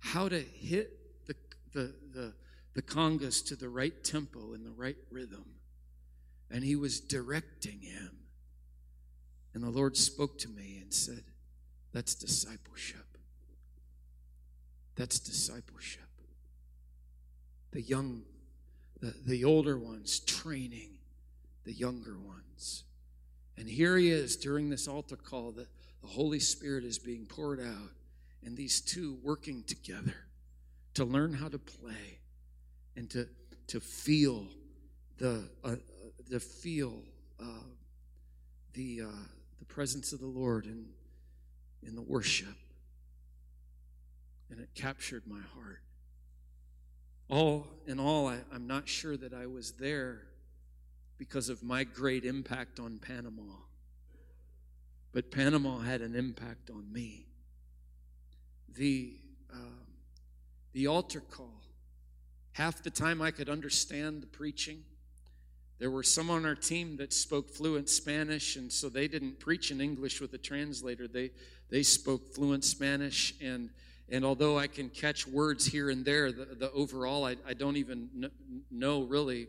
how 0.00 0.28
to 0.28 0.40
hit 0.40 1.26
the, 1.26 1.36
the, 1.72 1.94
the, 2.12 2.34
the 2.74 2.82
congas 2.82 3.46
to 3.46 3.56
the 3.56 3.68
right 3.68 4.02
tempo 4.02 4.52
and 4.52 4.66
the 4.66 4.72
right 4.72 4.96
rhythm. 5.10 5.44
And 6.50 6.64
he 6.64 6.74
was 6.74 7.00
directing 7.00 7.80
him. 7.80 8.19
And 9.54 9.62
the 9.62 9.70
Lord 9.70 9.96
spoke 9.96 10.38
to 10.38 10.48
me 10.48 10.78
and 10.80 10.92
said, 10.92 11.24
That's 11.92 12.14
discipleship. 12.14 13.06
That's 14.96 15.18
discipleship. 15.18 16.02
The 17.72 17.82
young, 17.82 18.22
the, 19.00 19.14
the 19.26 19.44
older 19.44 19.78
ones 19.78 20.20
training 20.20 20.98
the 21.64 21.72
younger 21.72 22.18
ones. 22.18 22.84
And 23.56 23.68
here 23.68 23.96
he 23.96 24.10
is 24.10 24.36
during 24.36 24.70
this 24.70 24.88
altar 24.88 25.16
call 25.16 25.52
that 25.52 25.68
the 26.00 26.08
Holy 26.08 26.40
Spirit 26.40 26.84
is 26.84 26.98
being 26.98 27.26
poured 27.26 27.60
out, 27.60 27.92
and 28.44 28.56
these 28.56 28.80
two 28.80 29.18
working 29.22 29.62
together 29.64 30.14
to 30.94 31.04
learn 31.04 31.32
how 31.32 31.48
to 31.48 31.58
play 31.58 32.18
and 32.96 33.08
to, 33.10 33.28
to 33.68 33.80
feel 33.80 34.46
the, 35.18 35.48
uh, 35.62 35.76
to 36.30 36.40
feel 36.40 37.02
uh, 37.38 37.64
the, 38.72 39.02
uh, 39.04 39.26
the 39.60 39.64
presence 39.66 40.12
of 40.12 40.18
the 40.18 40.26
Lord 40.26 40.66
in, 40.66 40.86
in 41.86 41.94
the 41.94 42.02
worship. 42.02 42.56
And 44.50 44.58
it 44.58 44.70
captured 44.74 45.22
my 45.26 45.40
heart. 45.54 45.82
All 47.28 47.68
in 47.86 48.00
all, 48.00 48.26
I, 48.26 48.38
I'm 48.52 48.66
not 48.66 48.88
sure 48.88 49.16
that 49.16 49.32
I 49.32 49.46
was 49.46 49.72
there 49.72 50.22
because 51.16 51.48
of 51.48 51.62
my 51.62 51.84
great 51.84 52.24
impact 52.24 52.80
on 52.80 52.98
Panama. 52.98 53.52
But 55.12 55.30
Panama 55.30 55.78
had 55.78 56.00
an 56.00 56.16
impact 56.16 56.70
on 56.70 56.92
me. 56.92 57.26
The, 58.74 59.16
um, 59.52 59.82
the 60.72 60.86
altar 60.86 61.20
call, 61.20 61.62
half 62.52 62.82
the 62.82 62.90
time 62.90 63.20
I 63.20 63.30
could 63.30 63.48
understand 63.48 64.22
the 64.22 64.26
preaching. 64.26 64.82
There 65.80 65.90
were 65.90 66.02
some 66.02 66.28
on 66.28 66.44
our 66.44 66.54
team 66.54 66.98
that 66.98 67.10
spoke 67.10 67.48
fluent 67.48 67.88
Spanish, 67.88 68.56
and 68.56 68.70
so 68.70 68.90
they 68.90 69.08
didn't 69.08 69.40
preach 69.40 69.70
in 69.70 69.80
English 69.80 70.20
with 70.20 70.34
a 70.34 70.38
translator. 70.38 71.08
They, 71.08 71.30
they 71.70 71.82
spoke 71.82 72.34
fluent 72.34 72.64
Spanish, 72.64 73.34
and, 73.42 73.70
and 74.10 74.22
although 74.22 74.58
I 74.58 74.66
can 74.66 74.90
catch 74.90 75.26
words 75.26 75.64
here 75.64 75.88
and 75.88 76.04
there, 76.04 76.32
the, 76.32 76.44
the 76.44 76.70
overall, 76.72 77.24
I, 77.24 77.36
I 77.48 77.54
don't 77.54 77.78
even 77.78 78.30
know 78.70 79.04
really 79.04 79.46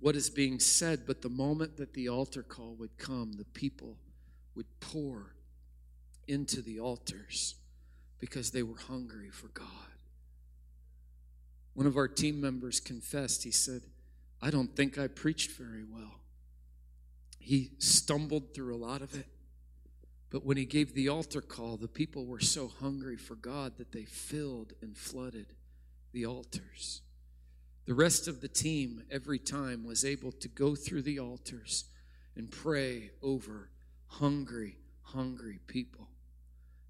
what 0.00 0.16
is 0.16 0.30
being 0.30 0.58
said. 0.58 1.06
But 1.06 1.22
the 1.22 1.28
moment 1.28 1.76
that 1.76 1.94
the 1.94 2.08
altar 2.08 2.42
call 2.42 2.74
would 2.80 2.98
come, 2.98 3.34
the 3.34 3.44
people 3.44 3.96
would 4.56 4.66
pour 4.80 5.36
into 6.26 6.60
the 6.60 6.80
altars 6.80 7.54
because 8.18 8.50
they 8.50 8.64
were 8.64 8.78
hungry 8.88 9.30
for 9.30 9.46
God. 9.48 9.68
One 11.74 11.86
of 11.86 11.96
our 11.96 12.08
team 12.08 12.40
members 12.40 12.80
confessed, 12.80 13.44
he 13.44 13.52
said, 13.52 13.82
I 14.44 14.50
don't 14.50 14.76
think 14.76 14.98
I 14.98 15.06
preached 15.06 15.52
very 15.52 15.84
well. 15.84 16.20
He 17.38 17.70
stumbled 17.78 18.52
through 18.52 18.74
a 18.74 18.76
lot 18.76 19.00
of 19.00 19.14
it. 19.14 19.26
But 20.28 20.44
when 20.44 20.58
he 20.58 20.66
gave 20.66 20.92
the 20.92 21.08
altar 21.08 21.40
call, 21.40 21.78
the 21.78 21.88
people 21.88 22.26
were 22.26 22.40
so 22.40 22.68
hungry 22.68 23.16
for 23.16 23.36
God 23.36 23.78
that 23.78 23.92
they 23.92 24.04
filled 24.04 24.74
and 24.82 24.94
flooded 24.94 25.54
the 26.12 26.26
altars. 26.26 27.00
The 27.86 27.94
rest 27.94 28.28
of 28.28 28.42
the 28.42 28.48
team, 28.48 29.04
every 29.10 29.38
time, 29.38 29.82
was 29.82 30.04
able 30.04 30.32
to 30.32 30.48
go 30.48 30.74
through 30.74 31.02
the 31.02 31.20
altars 31.20 31.86
and 32.36 32.50
pray 32.50 33.12
over 33.22 33.70
hungry, 34.08 34.76
hungry 35.04 35.60
people. 35.66 36.08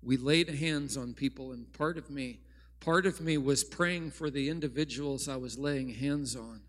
We 0.03 0.17
laid 0.17 0.49
hands 0.49 0.97
on 0.97 1.15
people, 1.15 1.53
and 1.53 1.73
part 1.73 1.99
of 1.99 2.11
me, 2.11 2.41
part 2.81 3.07
of 3.07 3.21
me 3.21 3.39
was 3.39 3.63
praying 3.63 4.11
for 4.11 4.29
the 4.29 4.49
individuals 4.49 5.29
I 5.29 5.37
was 5.37 5.57
laying 5.57 5.91
hands 5.91 6.35
on, 6.35 6.63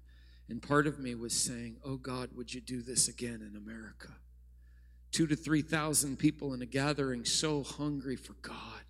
and 0.50 0.62
part 0.62 0.88
of 0.88 1.00
me 1.00 1.16
was 1.16 1.34
saying, 1.34 1.78
Oh 1.84 1.98
God, 1.98 2.30
would 2.36 2.54
you 2.54 2.62
do 2.62 2.82
this 2.82 3.08
again 3.08 3.42
in 3.48 3.56
America? 3.56 4.10
Two 5.12 5.28
to 5.28 5.36
three 5.36 5.62
thousand 5.62 6.18
people 6.18 6.54
in 6.54 6.62
a 6.62 6.66
gathering 6.66 7.26
so 7.26 7.64
hungry 7.64 8.16
for 8.16 8.34
God. 8.42 8.82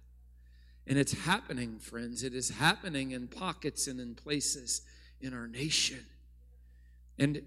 And 0.87 0.99
it's 0.99 1.13
happening, 1.13 1.79
friends. 1.79 2.23
It 2.23 2.33
is 2.33 2.49
happening 2.49 3.11
in 3.11 3.27
pockets 3.27 3.87
and 3.87 3.99
in 3.99 4.15
places 4.15 4.81
in 5.21 5.33
our 5.33 5.47
nation. 5.47 6.05
And 7.17 7.41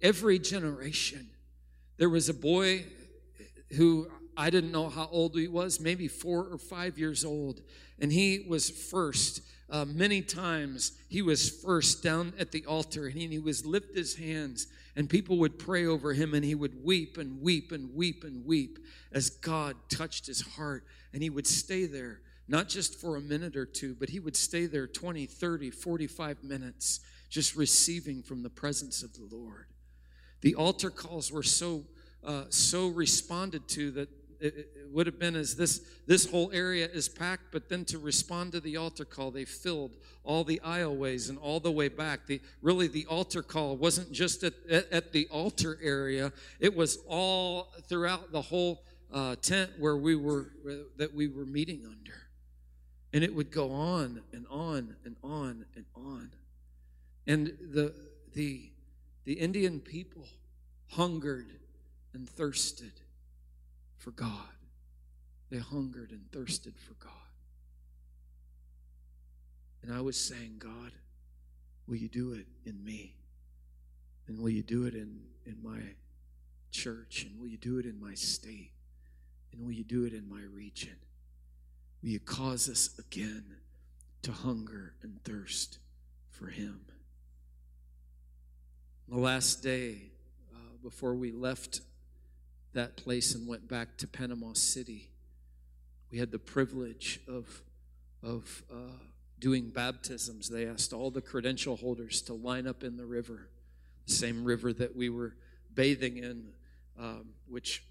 every 0.00 0.38
generation, 0.38 1.30
there 1.96 2.10
was 2.10 2.28
a 2.28 2.34
boy 2.34 2.84
who 3.76 4.08
I 4.36 4.50
didn't 4.50 4.72
know 4.72 4.88
how 4.88 5.08
old 5.10 5.36
he 5.36 5.48
was, 5.48 5.80
maybe 5.80 6.08
four 6.08 6.44
or 6.44 6.58
five 6.58 6.98
years 6.98 7.24
old. 7.24 7.60
And 7.98 8.12
he 8.12 8.44
was 8.48 8.70
first. 8.70 9.42
Uh, 9.72 9.86
many 9.86 10.20
times 10.20 10.92
he 11.08 11.22
was 11.22 11.48
first 11.48 12.02
down 12.02 12.34
at 12.38 12.52
the 12.52 12.66
altar 12.66 13.06
and 13.06 13.14
he, 13.14 13.24
and 13.24 13.32
he 13.32 13.38
was 13.38 13.64
lift 13.64 13.96
his 13.96 14.16
hands 14.16 14.66
and 14.96 15.08
people 15.08 15.38
would 15.38 15.58
pray 15.58 15.86
over 15.86 16.12
him 16.12 16.34
and 16.34 16.44
he 16.44 16.54
would 16.54 16.84
weep 16.84 17.16
and 17.16 17.40
weep 17.40 17.72
and 17.72 17.94
weep 17.94 18.22
and 18.22 18.44
weep 18.44 18.78
as 19.12 19.30
God 19.30 19.74
touched 19.88 20.26
his 20.26 20.42
heart. 20.42 20.84
And 21.14 21.22
he 21.22 21.30
would 21.30 21.46
stay 21.46 21.86
there 21.86 22.20
not 22.48 22.68
just 22.68 23.00
for 23.00 23.16
a 23.16 23.20
minute 23.22 23.56
or 23.56 23.64
two 23.64 23.94
but 23.94 24.10
he 24.10 24.20
would 24.20 24.36
stay 24.36 24.66
there 24.66 24.86
20 24.86 25.24
30 25.24 25.70
45 25.70 26.44
minutes 26.44 27.00
just 27.30 27.56
receiving 27.56 28.22
from 28.22 28.42
the 28.42 28.50
presence 28.50 29.02
of 29.02 29.14
the 29.14 29.26
Lord. 29.34 29.68
The 30.42 30.54
altar 30.54 30.90
calls 30.90 31.32
were 31.32 31.42
so 31.42 31.84
uh, 32.22 32.44
so 32.50 32.88
responded 32.88 33.66
to 33.68 33.90
that 33.92 34.21
it, 34.42 34.54
it, 34.56 34.68
would 34.90 35.06
have 35.06 35.18
been 35.18 35.36
as 35.36 35.56
this 35.56 35.80
this 36.06 36.30
whole 36.30 36.50
area 36.52 36.86
is 36.86 37.08
packed 37.08 37.44
but 37.50 37.68
then 37.68 37.84
to 37.86 37.98
respond 37.98 38.52
to 38.52 38.60
the 38.60 38.76
altar 38.76 39.04
call 39.04 39.30
they 39.30 39.44
filled 39.44 39.96
all 40.24 40.44
the 40.44 40.60
aisleways 40.64 41.28
and 41.28 41.38
all 41.38 41.60
the 41.60 41.70
way 41.70 41.88
back. 41.88 42.26
The 42.26 42.40
really 42.60 42.86
the 42.86 43.06
altar 43.06 43.42
call 43.42 43.76
wasn't 43.76 44.12
just 44.12 44.44
at, 44.44 44.54
at, 44.70 44.92
at 44.92 45.12
the 45.12 45.26
altar 45.30 45.78
area. 45.82 46.32
It 46.60 46.74
was 46.74 46.98
all 47.08 47.72
throughout 47.88 48.32
the 48.32 48.42
whole 48.42 48.82
uh, 49.12 49.36
tent 49.36 49.72
where 49.78 49.96
we 49.96 50.16
were 50.16 50.50
that 50.96 51.14
we 51.14 51.28
were 51.28 51.44
meeting 51.44 51.84
under. 51.84 52.18
And 53.12 53.22
it 53.22 53.34
would 53.34 53.50
go 53.50 53.72
on 53.72 54.22
and 54.32 54.46
on 54.48 54.96
and 55.04 55.16
on 55.22 55.66
and 55.74 55.84
on. 55.94 56.30
And 57.26 57.52
the 57.72 57.94
the 58.34 58.70
the 59.24 59.34
indian 59.34 59.80
people 59.80 60.26
hungered 60.90 61.46
and 62.14 62.28
thirsted 62.28 62.92
for 64.02 64.10
God. 64.10 64.56
They 65.48 65.58
hungered 65.58 66.10
and 66.10 66.30
thirsted 66.32 66.74
for 66.76 66.94
God. 66.94 67.12
And 69.82 69.92
I 69.92 70.00
was 70.00 70.16
saying, 70.16 70.56
God, 70.58 70.92
will 71.86 71.96
you 71.96 72.08
do 72.08 72.32
it 72.32 72.46
in 72.64 72.84
me? 72.84 73.14
And 74.26 74.40
will 74.40 74.50
you 74.50 74.62
do 74.62 74.86
it 74.86 74.94
in, 74.94 75.20
in 75.46 75.56
my 75.62 75.78
church? 76.72 77.26
And 77.28 77.40
will 77.40 77.46
you 77.46 77.58
do 77.58 77.78
it 77.78 77.86
in 77.86 78.00
my 78.00 78.14
state? 78.14 78.72
And 79.52 79.64
will 79.64 79.72
you 79.72 79.84
do 79.84 80.04
it 80.04 80.12
in 80.12 80.28
my 80.28 80.42
region? 80.52 80.96
Will 82.02 82.10
you 82.10 82.20
cause 82.20 82.68
us 82.68 82.98
again 82.98 83.44
to 84.22 84.32
hunger 84.32 84.94
and 85.02 85.22
thirst 85.22 85.78
for 86.28 86.46
Him? 86.46 86.80
The 89.08 89.18
last 89.18 89.62
day 89.62 90.10
uh, 90.52 90.76
before 90.82 91.14
we 91.14 91.30
left 91.30 91.82
that 92.74 92.96
place 92.96 93.34
and 93.34 93.46
went 93.46 93.68
back 93.68 93.96
to 93.98 94.06
Panama 94.06 94.52
City. 94.54 95.10
We 96.10 96.18
had 96.18 96.30
the 96.30 96.38
privilege 96.38 97.20
of, 97.28 97.62
of 98.22 98.62
uh, 98.70 98.98
doing 99.38 99.70
baptisms. 99.70 100.48
They 100.48 100.66
asked 100.66 100.92
all 100.92 101.10
the 101.10 101.20
credential 101.20 101.76
holders 101.76 102.22
to 102.22 102.34
line 102.34 102.66
up 102.66 102.84
in 102.84 102.96
the 102.96 103.06
river, 103.06 103.48
the 104.06 104.12
same 104.12 104.44
river 104.44 104.72
that 104.74 104.96
we 104.96 105.08
were 105.08 105.34
bathing 105.74 106.18
in, 106.18 106.48
um, 106.98 107.30
which 107.48 107.84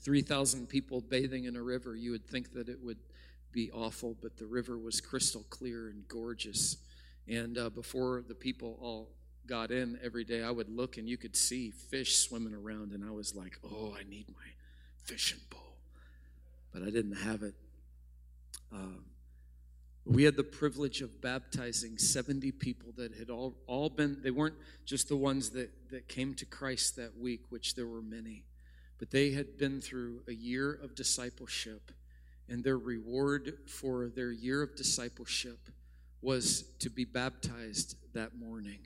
3,000 0.00 0.68
people 0.68 1.00
bathing 1.00 1.44
in 1.44 1.56
a 1.56 1.62
river, 1.62 1.96
you 1.96 2.12
would 2.12 2.26
think 2.26 2.52
that 2.54 2.68
it 2.68 2.78
would 2.82 2.98
be 3.52 3.70
awful, 3.72 4.16
but 4.22 4.36
the 4.36 4.46
river 4.46 4.78
was 4.78 5.00
crystal 5.00 5.44
clear 5.50 5.88
and 5.88 6.06
gorgeous. 6.06 6.76
And 7.26 7.58
uh, 7.58 7.70
before 7.70 8.22
the 8.26 8.34
people 8.34 8.78
all 8.80 9.10
got 9.48 9.70
in 9.70 9.98
every 10.02 10.24
day, 10.24 10.42
I 10.42 10.50
would 10.50 10.68
look 10.68 10.98
and 10.98 11.08
you 11.08 11.16
could 11.16 11.34
see 11.34 11.70
fish 11.70 12.18
swimming 12.18 12.54
around, 12.54 12.92
and 12.92 13.04
I 13.04 13.10
was 13.10 13.34
like, 13.34 13.58
oh, 13.64 13.96
I 13.98 14.08
need 14.08 14.26
my 14.28 14.46
fishing 15.04 15.40
pole. 15.50 15.76
But 16.72 16.82
I 16.82 16.90
didn't 16.90 17.16
have 17.16 17.42
it. 17.42 17.54
Um, 18.72 19.04
we 20.04 20.24
had 20.24 20.36
the 20.36 20.44
privilege 20.44 21.02
of 21.02 21.20
baptizing 21.20 21.98
70 21.98 22.52
people 22.52 22.92
that 22.96 23.14
had 23.14 23.28
all, 23.30 23.56
all 23.66 23.90
been, 23.90 24.18
they 24.22 24.30
weren't 24.30 24.54
just 24.86 25.08
the 25.08 25.16
ones 25.16 25.50
that, 25.50 25.70
that 25.90 26.08
came 26.08 26.34
to 26.34 26.46
Christ 26.46 26.96
that 26.96 27.18
week, 27.18 27.42
which 27.50 27.74
there 27.74 27.86
were 27.86 28.02
many, 28.02 28.44
but 28.98 29.10
they 29.10 29.32
had 29.32 29.58
been 29.58 29.80
through 29.80 30.22
a 30.28 30.32
year 30.32 30.72
of 30.82 30.94
discipleship, 30.94 31.92
and 32.48 32.64
their 32.64 32.78
reward 32.78 33.58
for 33.66 34.08
their 34.08 34.32
year 34.32 34.62
of 34.62 34.76
discipleship 34.76 35.58
was 36.22 36.62
to 36.78 36.88
be 36.90 37.04
baptized 37.04 37.96
that 38.14 38.34
morning. 38.36 38.80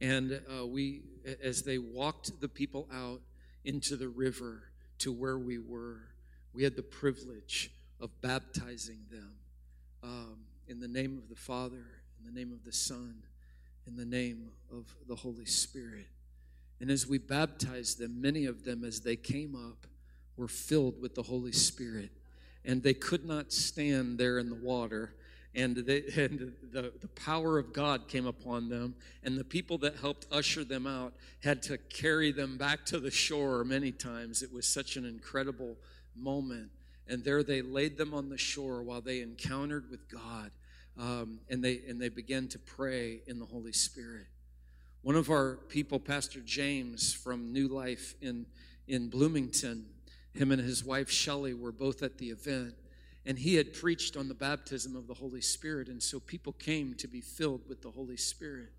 And 0.00 0.40
uh, 0.58 0.66
we, 0.66 1.02
as 1.42 1.62
they 1.62 1.78
walked 1.78 2.40
the 2.40 2.48
people 2.48 2.88
out 2.92 3.20
into 3.64 3.96
the 3.96 4.08
river 4.08 4.62
to 4.98 5.12
where 5.12 5.38
we 5.38 5.58
were, 5.58 6.00
we 6.52 6.64
had 6.64 6.76
the 6.76 6.82
privilege 6.82 7.70
of 8.00 8.10
baptizing 8.22 9.00
them 9.10 9.32
um, 10.02 10.38
in 10.66 10.80
the 10.80 10.88
name 10.88 11.18
of 11.18 11.28
the 11.28 11.36
Father, 11.36 11.84
in 12.18 12.32
the 12.32 12.38
name 12.38 12.52
of 12.52 12.64
the 12.64 12.72
Son, 12.72 13.22
in 13.86 13.96
the 13.96 14.04
name 14.04 14.50
of 14.72 14.86
the 15.06 15.16
Holy 15.16 15.44
Spirit. 15.44 16.06
And 16.80 16.90
as 16.90 17.06
we 17.06 17.18
baptized 17.18 17.98
them, 17.98 18.20
many 18.20 18.46
of 18.46 18.64
them, 18.64 18.84
as 18.84 19.00
they 19.00 19.16
came 19.16 19.54
up, 19.54 19.86
were 20.36 20.48
filled 20.48 21.00
with 21.00 21.14
the 21.14 21.22
Holy 21.22 21.52
Spirit. 21.52 22.10
And 22.64 22.82
they 22.82 22.94
could 22.94 23.26
not 23.26 23.52
stand 23.52 24.18
there 24.18 24.38
in 24.38 24.48
the 24.48 24.54
water. 24.54 25.14
And, 25.54 25.76
they, 25.76 26.04
and 26.16 26.52
the, 26.72 26.92
the 27.00 27.08
power 27.08 27.58
of 27.58 27.72
God 27.72 28.08
came 28.08 28.26
upon 28.26 28.68
them. 28.68 28.94
And 29.22 29.36
the 29.36 29.44
people 29.44 29.78
that 29.78 29.96
helped 29.96 30.26
usher 30.30 30.64
them 30.64 30.86
out 30.86 31.14
had 31.42 31.62
to 31.64 31.78
carry 31.78 32.32
them 32.32 32.56
back 32.56 32.84
to 32.86 32.98
the 32.98 33.10
shore 33.10 33.64
many 33.64 33.92
times. 33.92 34.42
It 34.42 34.52
was 34.52 34.66
such 34.66 34.96
an 34.96 35.04
incredible 35.04 35.76
moment. 36.14 36.70
And 37.06 37.24
there 37.24 37.42
they 37.42 37.62
laid 37.62 37.96
them 37.96 38.14
on 38.14 38.28
the 38.28 38.38
shore 38.38 38.82
while 38.82 39.00
they 39.00 39.20
encountered 39.20 39.90
with 39.90 40.08
God. 40.08 40.50
Um, 40.98 41.40
and, 41.48 41.64
they, 41.64 41.80
and 41.88 42.00
they 42.00 42.08
began 42.08 42.46
to 42.48 42.58
pray 42.58 43.22
in 43.26 43.38
the 43.38 43.46
Holy 43.46 43.72
Spirit. 43.72 44.26
One 45.02 45.16
of 45.16 45.30
our 45.30 45.56
people, 45.68 45.98
Pastor 45.98 46.40
James 46.40 47.14
from 47.14 47.52
New 47.52 47.68
Life 47.68 48.14
in, 48.20 48.44
in 48.86 49.08
Bloomington, 49.08 49.86
him 50.34 50.52
and 50.52 50.60
his 50.60 50.84
wife 50.84 51.10
Shelley 51.10 51.54
were 51.54 51.72
both 51.72 52.02
at 52.02 52.18
the 52.18 52.28
event, 52.28 52.74
and 53.26 53.38
he 53.38 53.56
had 53.56 53.74
preached 53.74 54.16
on 54.16 54.28
the 54.28 54.34
baptism 54.34 54.96
of 54.96 55.06
the 55.06 55.14
Holy 55.14 55.40
Spirit, 55.40 55.88
and 55.88 56.02
so 56.02 56.20
people 56.20 56.52
came 56.52 56.94
to 56.94 57.08
be 57.08 57.20
filled 57.20 57.68
with 57.68 57.82
the 57.82 57.90
Holy 57.90 58.16
Spirit. 58.16 58.70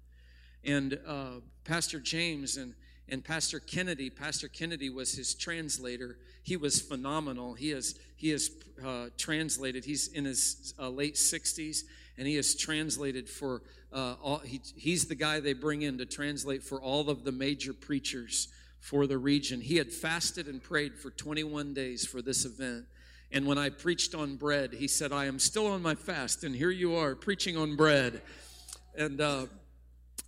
And 0.63 0.99
uh, 1.07 1.41
Pastor 1.63 1.99
James 1.99 2.57
and 2.57 2.73
and 3.11 3.23
Pastor 3.23 3.59
Kennedy, 3.59 4.09
Pastor 4.09 4.47
Kennedy 4.47 4.89
was 4.89 5.13
his 5.13 5.33
translator. 5.35 6.17
He 6.43 6.55
was 6.55 6.81
phenomenal. 6.81 7.53
He 7.53 7.71
is 7.71 7.99
he 8.15 8.29
has 8.29 8.49
uh, 8.83 9.07
translated. 9.17 9.83
He's 9.83 10.07
in 10.07 10.25
his 10.25 10.73
uh, 10.79 10.89
late 10.89 11.15
60s, 11.15 11.81
and 12.17 12.25
he 12.25 12.35
has 12.35 12.55
translated 12.55 13.27
for 13.27 13.63
uh, 13.91 14.15
all. 14.21 14.37
He, 14.39 14.61
he's 14.75 15.05
the 15.05 15.15
guy 15.15 15.41
they 15.41 15.53
bring 15.53 15.81
in 15.81 15.97
to 15.97 16.05
translate 16.05 16.63
for 16.63 16.81
all 16.81 17.09
of 17.09 17.25
the 17.25 17.33
major 17.33 17.73
preachers 17.73 18.47
for 18.79 19.05
the 19.05 19.17
region. 19.17 19.59
He 19.59 19.75
had 19.75 19.91
fasted 19.91 20.47
and 20.47 20.63
prayed 20.63 20.95
for 20.95 21.11
21 21.11 21.73
days 21.73 22.05
for 22.05 22.21
this 22.21 22.45
event. 22.45 22.85
And 23.31 23.45
when 23.45 23.57
I 23.57 23.69
preached 23.69 24.13
on 24.13 24.35
bread, 24.35 24.73
he 24.73 24.87
said, 24.87 25.11
I 25.11 25.25
am 25.25 25.39
still 25.39 25.67
on 25.67 25.81
my 25.81 25.95
fast, 25.95 26.43
and 26.43 26.55
here 26.55 26.71
you 26.71 26.95
are 26.95 27.15
preaching 27.15 27.55
on 27.55 27.75
bread. 27.75 28.21
And 28.97 29.21
uh, 29.21 29.45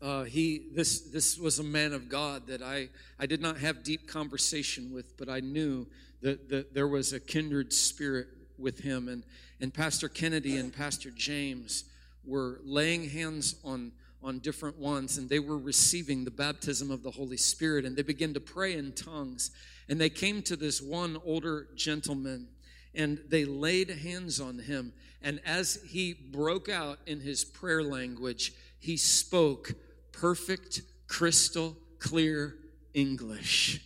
uh, 0.02 0.24
he, 0.24 0.68
this, 0.74 1.02
this 1.02 1.38
was 1.38 1.60
a 1.60 1.64
man 1.64 1.94
of 1.94 2.08
God 2.08 2.48
that 2.48 2.62
I, 2.62 2.90
I 3.20 3.26
did 3.26 3.42
not 3.42 3.58
have 3.58 3.84
deep 3.84 4.08
conversation 4.08 4.94
with, 4.94 5.18
but 5.18 5.28
I 5.28 5.42
knew 5.42 5.86
that, 6.22 6.50
that 6.50 6.74
there 6.74 6.88
was 6.88 7.12
a 7.12 7.20
kindred 7.20 7.74
spirit 7.74 8.28
with 8.58 8.80
him. 8.80 9.10
And, 9.10 9.24
and 9.60 9.74
Pastor 9.74 10.08
Kennedy 10.08 10.58
and 10.58 10.74
Pastor 10.74 11.10
James 11.10 11.84
were 12.24 12.62
laying 12.64 13.10
hands 13.10 13.56
on 13.66 13.92
on 14.24 14.40
different 14.40 14.80
ones, 14.80 15.18
and 15.18 15.30
they 15.30 15.40
were 15.40 15.58
receiving 15.58 16.24
the 16.24 16.32
baptism 16.32 16.90
of 16.90 17.04
the 17.04 17.12
Holy 17.12 17.38
Spirit, 17.38 17.84
and 17.84 17.96
they 17.96 18.04
began 18.04 18.34
to 18.34 18.40
pray 18.40 18.74
in 18.74 18.94
tongues. 18.94 19.52
And 19.90 20.00
they 20.00 20.10
came 20.10 20.42
to 20.44 20.56
this 20.56 20.82
one 20.82 21.18
older 21.26 21.68
gentleman, 21.76 22.48
and 22.96 23.20
they 23.30 23.46
laid 23.46 23.90
hands 23.90 24.40
on 24.40 24.60
him. 24.60 24.94
And 25.22 25.40
as 25.46 25.80
he 25.88 26.14
broke 26.14 26.70
out 26.70 27.00
in 27.06 27.22
his 27.22 27.44
prayer 27.44 27.84
language, 27.84 28.54
he 28.80 28.98
spoke 28.98 29.74
perfect, 30.12 30.82
crystal 31.08 31.78
clear 32.00 32.56
English 32.94 33.82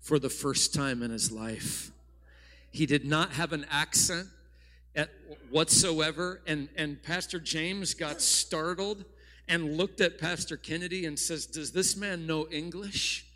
for 0.00 0.18
the 0.18 0.28
first 0.28 0.74
time 0.74 1.02
in 1.02 1.10
his 1.10 1.30
life. 1.30 1.90
He 2.72 2.86
did 2.86 3.04
not 3.04 3.32
have 3.32 3.52
an 3.52 3.66
accent 3.70 4.28
at 4.94 5.10
whatsoever, 5.50 6.42
and, 6.46 6.68
and 6.76 7.02
Pastor 7.02 7.38
James 7.38 7.94
got 7.94 8.20
startled 8.20 9.04
and 9.48 9.76
looked 9.76 10.00
at 10.00 10.18
Pastor 10.18 10.56
Kennedy 10.56 11.06
and 11.06 11.18
says, 11.18 11.46
Does 11.46 11.72
this 11.72 11.96
man 11.96 12.26
know 12.26 12.48
English? 12.50 13.26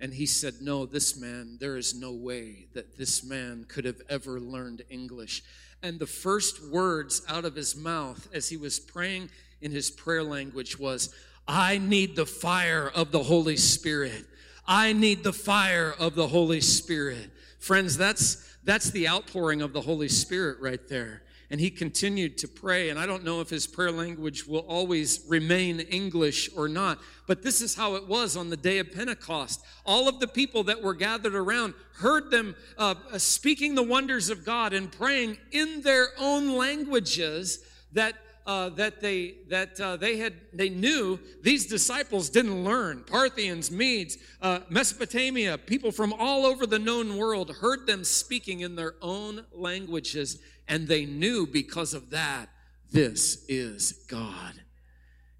And 0.00 0.14
he 0.14 0.26
said, 0.26 0.54
No, 0.60 0.86
this 0.86 1.18
man, 1.18 1.56
there 1.60 1.76
is 1.76 1.94
no 1.94 2.12
way 2.12 2.66
that 2.74 2.96
this 2.96 3.24
man 3.24 3.66
could 3.68 3.84
have 3.84 4.00
ever 4.08 4.40
learned 4.40 4.82
English. 4.90 5.42
And 5.82 5.98
the 5.98 6.06
first 6.06 6.64
words 6.64 7.22
out 7.28 7.44
of 7.44 7.54
his 7.54 7.76
mouth 7.76 8.28
as 8.32 8.48
he 8.48 8.56
was 8.56 8.78
praying 8.80 9.30
in 9.60 9.70
his 9.70 9.90
prayer 9.90 10.22
language 10.22 10.78
was, 10.78 11.14
I 11.46 11.78
need 11.78 12.14
the 12.14 12.26
fire 12.26 12.88
of 12.88 13.10
the 13.10 13.22
Holy 13.22 13.56
Spirit. 13.56 14.24
I 14.66 14.92
need 14.92 15.24
the 15.24 15.32
fire 15.32 15.94
of 15.98 16.14
the 16.14 16.28
Holy 16.28 16.60
Spirit. 16.60 17.30
Friends, 17.58 17.96
that's 17.96 18.44
that's 18.64 18.90
the 18.90 19.08
outpouring 19.08 19.62
of 19.62 19.72
the 19.72 19.80
Holy 19.80 20.08
Spirit 20.08 20.60
right 20.60 20.86
there 20.88 21.22
and 21.50 21.60
he 21.60 21.70
continued 21.70 22.36
to 22.38 22.48
pray. 22.48 22.90
And 22.90 22.98
I 22.98 23.06
don't 23.06 23.24
know 23.24 23.40
if 23.40 23.48
his 23.48 23.66
prayer 23.66 23.90
language 23.90 24.46
will 24.46 24.64
always 24.68 25.24
remain 25.28 25.80
English 25.80 26.50
or 26.54 26.68
not, 26.68 26.98
but 27.26 27.42
this 27.42 27.60
is 27.60 27.74
how 27.74 27.94
it 27.94 28.06
was 28.06 28.36
on 28.36 28.50
the 28.50 28.56
day 28.56 28.78
of 28.78 28.92
Pentecost. 28.92 29.62
All 29.86 30.08
of 30.08 30.20
the 30.20 30.28
people 30.28 30.64
that 30.64 30.82
were 30.82 30.94
gathered 30.94 31.34
around 31.34 31.74
heard 31.94 32.30
them 32.30 32.54
uh, 32.76 32.94
speaking 33.16 33.74
the 33.74 33.82
wonders 33.82 34.28
of 34.28 34.44
God 34.44 34.72
and 34.72 34.92
praying 34.92 35.38
in 35.50 35.80
their 35.82 36.08
own 36.18 36.56
languages 36.56 37.60
that. 37.92 38.14
Uh, 38.46 38.70
that 38.70 39.02
they 39.02 39.34
that 39.50 39.78
uh, 39.78 39.94
they 39.94 40.16
had 40.16 40.32
they 40.54 40.70
knew 40.70 41.20
these 41.42 41.66
disciples 41.66 42.30
didn't 42.30 42.64
learn 42.64 43.04
parthians 43.06 43.70
medes 43.70 44.16
uh, 44.40 44.60
mesopotamia 44.70 45.58
people 45.58 45.92
from 45.92 46.14
all 46.14 46.46
over 46.46 46.66
the 46.66 46.78
known 46.78 47.18
world 47.18 47.54
heard 47.60 47.86
them 47.86 48.02
speaking 48.02 48.60
in 48.60 48.74
their 48.74 48.94
own 49.02 49.44
languages 49.52 50.38
and 50.68 50.86
they 50.86 51.06
knew 51.06 51.46
because 51.46 51.94
of 51.94 52.10
that, 52.10 52.48
this 52.90 53.44
is 53.48 54.04
God. 54.08 54.54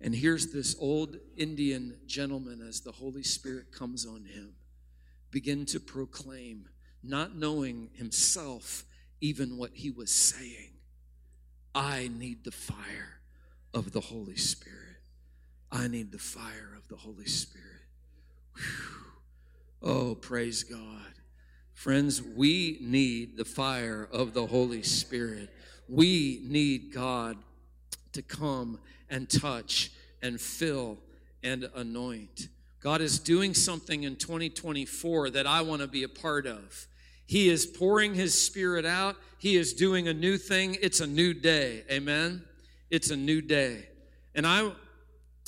And 0.01 0.15
here's 0.15 0.53
this 0.53 0.77
old 0.81 1.17
Indian 1.37 1.99
gentleman 2.07 2.65
as 2.67 2.81
the 2.81 2.93
Holy 2.93 3.23
Spirit 3.23 3.73
comes 3.73 4.07
on 4.07 4.25
him, 4.25 4.55
begin 5.31 5.67
to 5.67 5.81
proclaim, 5.81 6.69
not 7.03 7.37
knowing 7.37 7.91
himself 7.95 8.85
even 9.21 9.57
what 9.57 9.71
he 9.75 9.91
was 9.91 10.11
saying. 10.11 10.73
I 11.75 12.09
need 12.09 12.45
the 12.45 12.53
fire 12.53 13.21
of 13.75 13.93
the 13.93 14.01
Holy 14.01 14.37
Spirit. 14.37 14.79
I 15.71 15.89
need 15.89 16.13
the 16.13 16.19
fire 16.19 16.75
of 16.77 16.89
the 16.89 16.97
Holy 16.97 17.27
Spirit. 17.27 17.67
Whew. 18.55 18.95
Oh, 19.83 20.15
praise 20.15 20.65
God. 20.65 21.13
Friends, 21.79 22.21
we 22.21 22.77
need 22.81 23.37
the 23.37 23.45
fire 23.45 24.09
of 24.11 24.35
the 24.35 24.45
Holy 24.45 24.83
Spirit. 24.83 25.49
We 25.89 26.41
need 26.43 26.93
God 26.93 27.37
to 28.15 28.21
come 28.21 28.81
and 29.09 29.31
touch 29.31 29.93
and 30.21 30.41
fill 30.41 30.99
and 31.45 31.71
anoint. 31.77 32.49
God 32.81 33.01
is 33.01 33.21
doing 33.21 33.55
something 33.55 34.03
in 34.03 34.17
2024 34.17 35.31
that 35.31 35.47
I 35.47 35.61
want 35.61 35.81
to 35.81 35.87
be 35.87 36.03
a 36.03 36.09
part 36.09 36.49
of. 36.49 36.89
He 37.27 37.49
is 37.49 37.65
pouring 37.65 38.13
His 38.13 38.35
Spirit 38.35 38.85
out. 38.85 39.15
He 39.39 39.57
is 39.57 39.73
doing 39.73 40.09
a 40.09 40.15
new 40.15 40.37
thing. 40.37 40.79
It's 40.83 40.99
a 40.99 41.07
new 41.07 41.33
day. 41.33 41.85
Amen. 41.93 42.43
It's 42.91 43.13
a 43.13 43.17
new 43.17 43.41
day. 43.41 43.87
And 44.35 44.45
I 44.45 44.73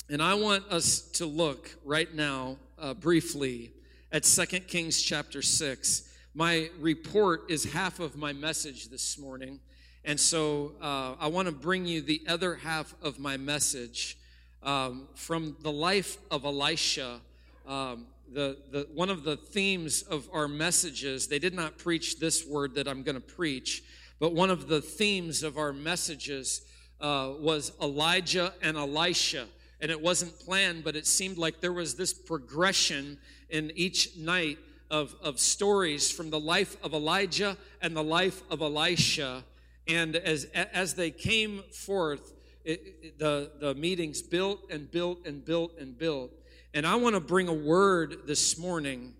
and 0.09 0.21
I 0.21 0.35
want 0.35 0.63
us 0.71 1.01
to 1.15 1.25
look 1.25 1.75
right 1.83 2.15
now 2.15 2.55
uh, 2.79 2.93
briefly 2.93 3.73
at 4.13 4.23
2 4.23 4.45
Kings 4.61 5.01
chapter 5.01 5.41
6. 5.41 6.07
My 6.33 6.69
report 6.79 7.51
is 7.51 7.65
half 7.65 7.99
of 7.99 8.15
my 8.15 8.31
message 8.31 8.87
this 8.87 9.17
morning. 9.17 9.59
And 10.05 10.17
so 10.17 10.71
uh, 10.81 11.15
I 11.19 11.27
want 11.27 11.47
to 11.47 11.51
bring 11.51 11.85
you 11.85 12.01
the 12.01 12.21
other 12.25 12.55
half 12.55 12.95
of 13.03 13.19
my 13.19 13.35
message 13.35 14.17
um, 14.63 15.09
from 15.13 15.57
the 15.59 15.73
life 15.73 16.17
of 16.31 16.45
Elisha. 16.45 17.19
Um, 17.67 18.05
the, 18.31 18.59
the, 18.71 18.87
one 18.93 19.09
of 19.09 19.25
the 19.25 19.35
themes 19.35 20.03
of 20.03 20.29
our 20.31 20.47
messages, 20.47 21.27
they 21.27 21.37
did 21.37 21.53
not 21.53 21.77
preach 21.77 22.17
this 22.17 22.47
word 22.47 22.75
that 22.75 22.87
I'm 22.87 23.03
going 23.03 23.15
to 23.15 23.21
preach, 23.21 23.83
but 24.17 24.33
one 24.33 24.49
of 24.49 24.69
the 24.69 24.81
themes 24.81 25.43
of 25.43 25.57
our 25.57 25.73
messages 25.73 26.61
uh, 27.01 27.31
was 27.41 27.73
Elijah 27.81 28.53
and 28.61 28.77
Elisha. 28.77 29.47
And 29.81 29.91
it 29.91 30.01
wasn't 30.01 30.39
planned, 30.39 30.85
but 30.85 30.95
it 30.95 31.05
seemed 31.05 31.37
like 31.37 31.59
there 31.59 31.73
was 31.73 31.95
this 31.95 32.13
progression 32.13 33.17
in 33.49 33.73
each 33.75 34.15
night 34.15 34.59
of, 34.91 35.15
of 35.23 35.39
stories 35.39 36.11
from 36.11 36.29
the 36.29 36.39
life 36.39 36.75
of 36.83 36.93
Elijah 36.93 37.57
and 37.81 37.95
the 37.95 38.03
life 38.03 38.43
of 38.51 38.61
Elisha. 38.61 39.43
And 39.87 40.15
as, 40.17 40.45
as 40.53 40.93
they 40.93 41.09
came 41.09 41.63
forth, 41.71 42.33
it, 42.63 42.97
it, 43.01 43.19
the, 43.19 43.51
the 43.59 43.73
meetings 43.73 44.21
built 44.21 44.59
and 44.69 44.91
built 44.91 45.25
and 45.25 45.43
built 45.43 45.71
and 45.79 45.97
built. 45.97 46.31
And 46.73 46.85
I 46.85 46.95
want 46.95 47.15
to 47.15 47.21
bring 47.21 47.47
a 47.47 47.53
word 47.53 48.27
this 48.27 48.57
morning 48.57 49.13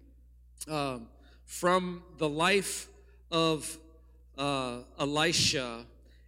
um, 0.68 1.08
from 1.46 2.04
the 2.18 2.30
life 2.30 2.88
of 3.32 3.78
uh, 4.38 4.80
Elisha. 5.00 5.86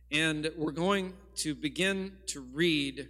And 0.09 0.49
we're 0.57 0.71
going 0.71 1.13
to 1.37 1.53
begin 1.53 2.13
to 2.27 2.41
read 2.41 3.09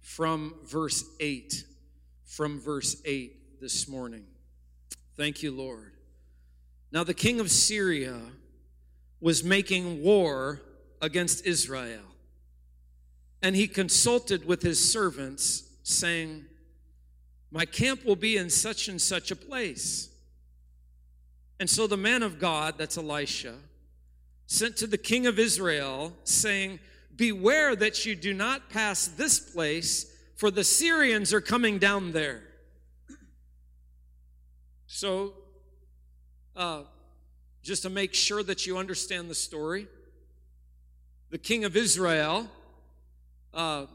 from 0.00 0.54
verse 0.64 1.04
8. 1.18 1.64
From 2.24 2.60
verse 2.60 3.02
8 3.04 3.60
this 3.60 3.88
morning. 3.88 4.24
Thank 5.16 5.42
you, 5.42 5.52
Lord. 5.52 5.92
Now, 6.90 7.04
the 7.04 7.14
king 7.14 7.40
of 7.40 7.50
Syria 7.50 8.20
was 9.20 9.42
making 9.42 10.02
war 10.02 10.60
against 11.00 11.46
Israel. 11.46 12.02
And 13.42 13.54
he 13.54 13.68
consulted 13.68 14.46
with 14.46 14.62
his 14.62 14.92
servants, 14.92 15.64
saying, 15.82 16.44
My 17.50 17.64
camp 17.64 18.04
will 18.04 18.16
be 18.16 18.36
in 18.36 18.48
such 18.50 18.88
and 18.88 19.00
such 19.00 19.30
a 19.30 19.36
place. 19.36 20.08
And 21.60 21.68
so 21.68 21.86
the 21.86 21.96
man 21.96 22.22
of 22.22 22.38
God, 22.38 22.76
that's 22.78 22.96
Elisha, 22.96 23.54
sent 24.46 24.76
to 24.78 24.86
the 24.86 24.98
king 24.98 25.26
of 25.26 25.38
Israel, 25.38 26.12
saying, 26.24 26.80
Beware 27.16 27.76
that 27.76 28.04
you 28.04 28.16
do 28.16 28.34
not 28.34 28.70
pass 28.70 29.06
this 29.06 29.38
place, 29.38 30.10
for 30.36 30.50
the 30.50 30.64
Syrians 30.64 31.32
are 31.32 31.40
coming 31.40 31.78
down 31.78 32.12
there. 32.12 32.42
So, 34.96 35.32
uh, 36.54 36.82
just 37.64 37.82
to 37.82 37.90
make 37.90 38.14
sure 38.14 38.44
that 38.44 38.64
you 38.64 38.78
understand 38.78 39.28
the 39.28 39.34
story, 39.34 39.88
the 41.30 41.36
king 41.36 41.64
of 41.64 41.76
Israel 41.76 42.46
uh, 43.52 43.86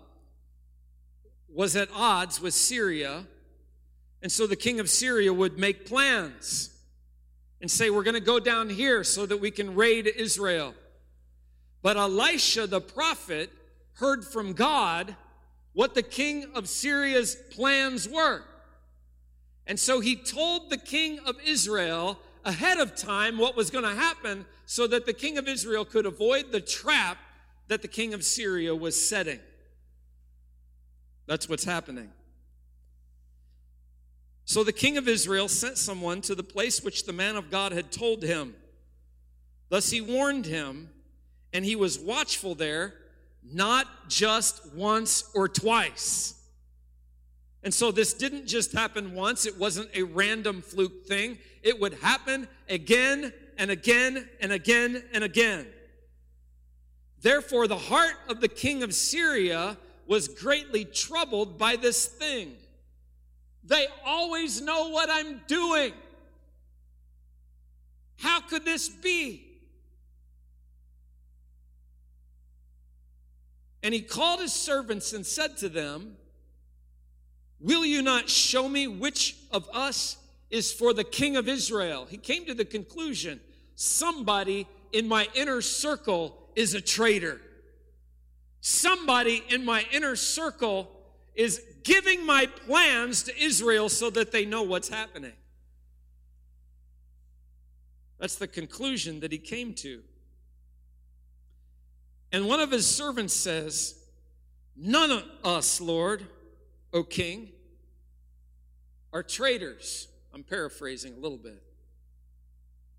was 1.48 1.78
at 1.78 1.88
odds 1.96 2.42
with 2.42 2.54
Syria, 2.54 3.24
and 4.22 4.30
so 4.30 4.46
the 4.46 4.58
king 4.58 4.82
of 4.82 4.90
Syria 4.90 5.32
would 5.32 5.58
make 5.58 5.86
plans 5.86 6.70
and 7.62 7.72
say, 7.72 7.90
We're 7.90 8.04
going 8.04 8.16
to 8.16 8.20
go 8.20 8.42
down 8.42 8.68
here 8.68 9.06
so 9.06 9.26
that 9.26 9.38
we 9.38 9.52
can 9.52 9.76
raid 9.76 10.06
Israel. 10.06 10.74
But 11.82 11.96
Elisha 11.96 12.68
the 12.68 12.82
prophet 12.82 13.50
heard 13.94 14.26
from 14.26 14.52
God 14.52 15.16
what 15.72 15.96
the 15.96 16.04
king 16.04 16.48
of 16.56 16.68
Syria's 16.68 17.38
plans 17.52 18.06
were. 18.06 18.44
And 19.70 19.80
so 19.80 20.00
he 20.00 20.16
told 20.16 20.72
the 20.72 20.78
king 20.78 21.20
of 21.28 21.38
Israel 21.46 22.20
ahead 22.44 22.80
of 22.80 22.96
time 22.96 23.38
what 23.38 23.56
was 23.56 23.70
going 23.70 23.84
to 23.84 23.94
happen 23.94 24.46
so 24.66 24.88
that 24.88 25.06
the 25.06 25.14
king 25.14 25.38
of 25.38 25.48
Israel 25.48 25.86
could 25.86 26.08
avoid 26.08 26.52
the 26.52 26.60
trap 26.60 27.20
that 27.68 27.84
the 27.84 27.88
king 27.88 28.16
of 28.16 28.24
Syria 28.24 28.76
was 28.76 29.08
setting. 29.08 29.40
That's 31.28 31.48
what's 31.48 31.66
happening. 31.66 32.10
So 34.44 34.64
the 34.64 34.74
king 34.74 34.98
of 34.98 35.08
Israel 35.08 35.48
sent 35.48 35.78
someone 35.78 36.22
to 36.22 36.34
the 36.34 36.42
place 36.42 36.84
which 36.84 37.06
the 37.06 37.14
man 37.14 37.36
of 37.36 37.52
God 37.52 37.72
had 37.72 37.92
told 37.92 38.24
him. 38.24 38.56
Thus 39.70 39.92
he 39.92 40.02
warned 40.02 40.48
him, 40.48 40.90
and 41.54 41.64
he 41.64 41.76
was 41.76 42.00
watchful 42.00 42.56
there, 42.56 42.96
not 43.44 44.10
just 44.10 44.74
once 44.74 45.30
or 45.36 45.48
twice. 45.48 46.39
And 47.64 47.74
so 47.74 47.92
this 47.92 48.14
didn't 48.14 48.48
just 48.48 48.72
happen 48.72 49.14
once, 49.14 49.46
it 49.46 49.58
wasn't 49.58 49.90
a 49.94 50.04
random 50.04 50.62
fluke 50.62 51.06
thing. 51.06 51.38
It 51.62 51.80
would 51.80 51.94
happen 51.96 52.48
again 52.70 53.34
and 53.58 53.70
again 53.70 54.30
and 54.40 54.52
again 54.52 55.04
and 55.14 55.24
again. 55.24 55.68
Therefore, 57.22 57.68
the 57.68 57.78
heart 57.78 58.16
of 58.30 58.40
the 58.40 58.48
king 58.48 58.82
of 58.82 58.94
Syria 58.94 59.78
was 60.08 60.30
greatly 60.30 60.86
troubled 60.86 61.58
by 61.58 61.76
this 61.76 62.06
thing. 62.06 62.54
They 63.66 63.88
always 64.06 64.62
know 64.62 64.90
what 64.90 65.10
I'm 65.12 65.42
doing. 65.48 65.94
How 68.18 68.40
could 68.40 68.66
this 68.66 68.88
be? 68.90 69.46
And 73.84 73.94
he 73.94 74.02
called 74.02 74.40
his 74.40 74.54
servants 74.54 75.14
and 75.14 75.26
said 75.26 75.58
to 75.58 75.70
them, 75.70 76.18
Will 77.60 77.86
you 77.86 78.02
not 78.02 78.30
show 78.30 78.70
me 78.70 78.88
which 78.88 79.36
of 79.52 79.70
us 79.74 80.18
is 80.50 80.72
for 80.72 80.94
the 80.94 81.04
king 81.04 81.36
of 81.36 81.48
Israel? 81.48 82.08
He 82.10 82.18
came 82.18 82.46
to 82.46 82.54
the 82.54 82.66
conclusion 82.66 83.40
somebody 83.76 84.68
in 84.92 85.08
my 85.08 85.28
inner 85.34 85.62
circle 85.62 86.36
is 86.56 86.74
a 86.74 86.82
traitor. 86.82 87.40
Somebody 88.62 89.44
in 89.50 89.64
my 89.64 89.86
inner 89.92 90.16
circle 90.16 90.90
is 91.36 91.62
giving 91.84 92.26
my 92.26 92.46
plans 92.46 93.24
to 93.24 93.38
Israel 93.38 93.90
so 93.90 94.10
that 94.10 94.32
they 94.32 94.46
know 94.46 94.64
what's 94.64 94.90
happening. 94.90 95.34
That's 98.20 98.36
the 98.36 98.48
conclusion 98.48 99.22
that 99.22 99.32
he 99.32 99.38
came 99.38 99.74
to. 99.76 100.02
And 102.32 102.46
one 102.48 102.60
of 102.60 102.72
his 102.72 102.86
servants 102.86 103.34
says, 103.34 103.96
None 104.76 105.12
of 105.12 105.24
us, 105.44 105.82
Lord, 105.82 106.26
O 106.94 107.04
king, 107.04 107.50
are 109.12 109.24
traitors. 109.24 110.08
I'm 110.34 110.44
paraphrasing 110.44 111.14
a 111.14 111.20
little 111.20 111.38
bit. 111.38 111.62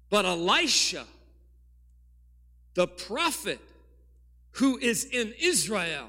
But 0.08 0.24
Elisha, 0.24 1.06
the 2.74 2.88
prophet 2.88 3.60
who 4.52 4.78
is 4.78 5.04
in 5.04 5.32
Israel, 5.40 6.08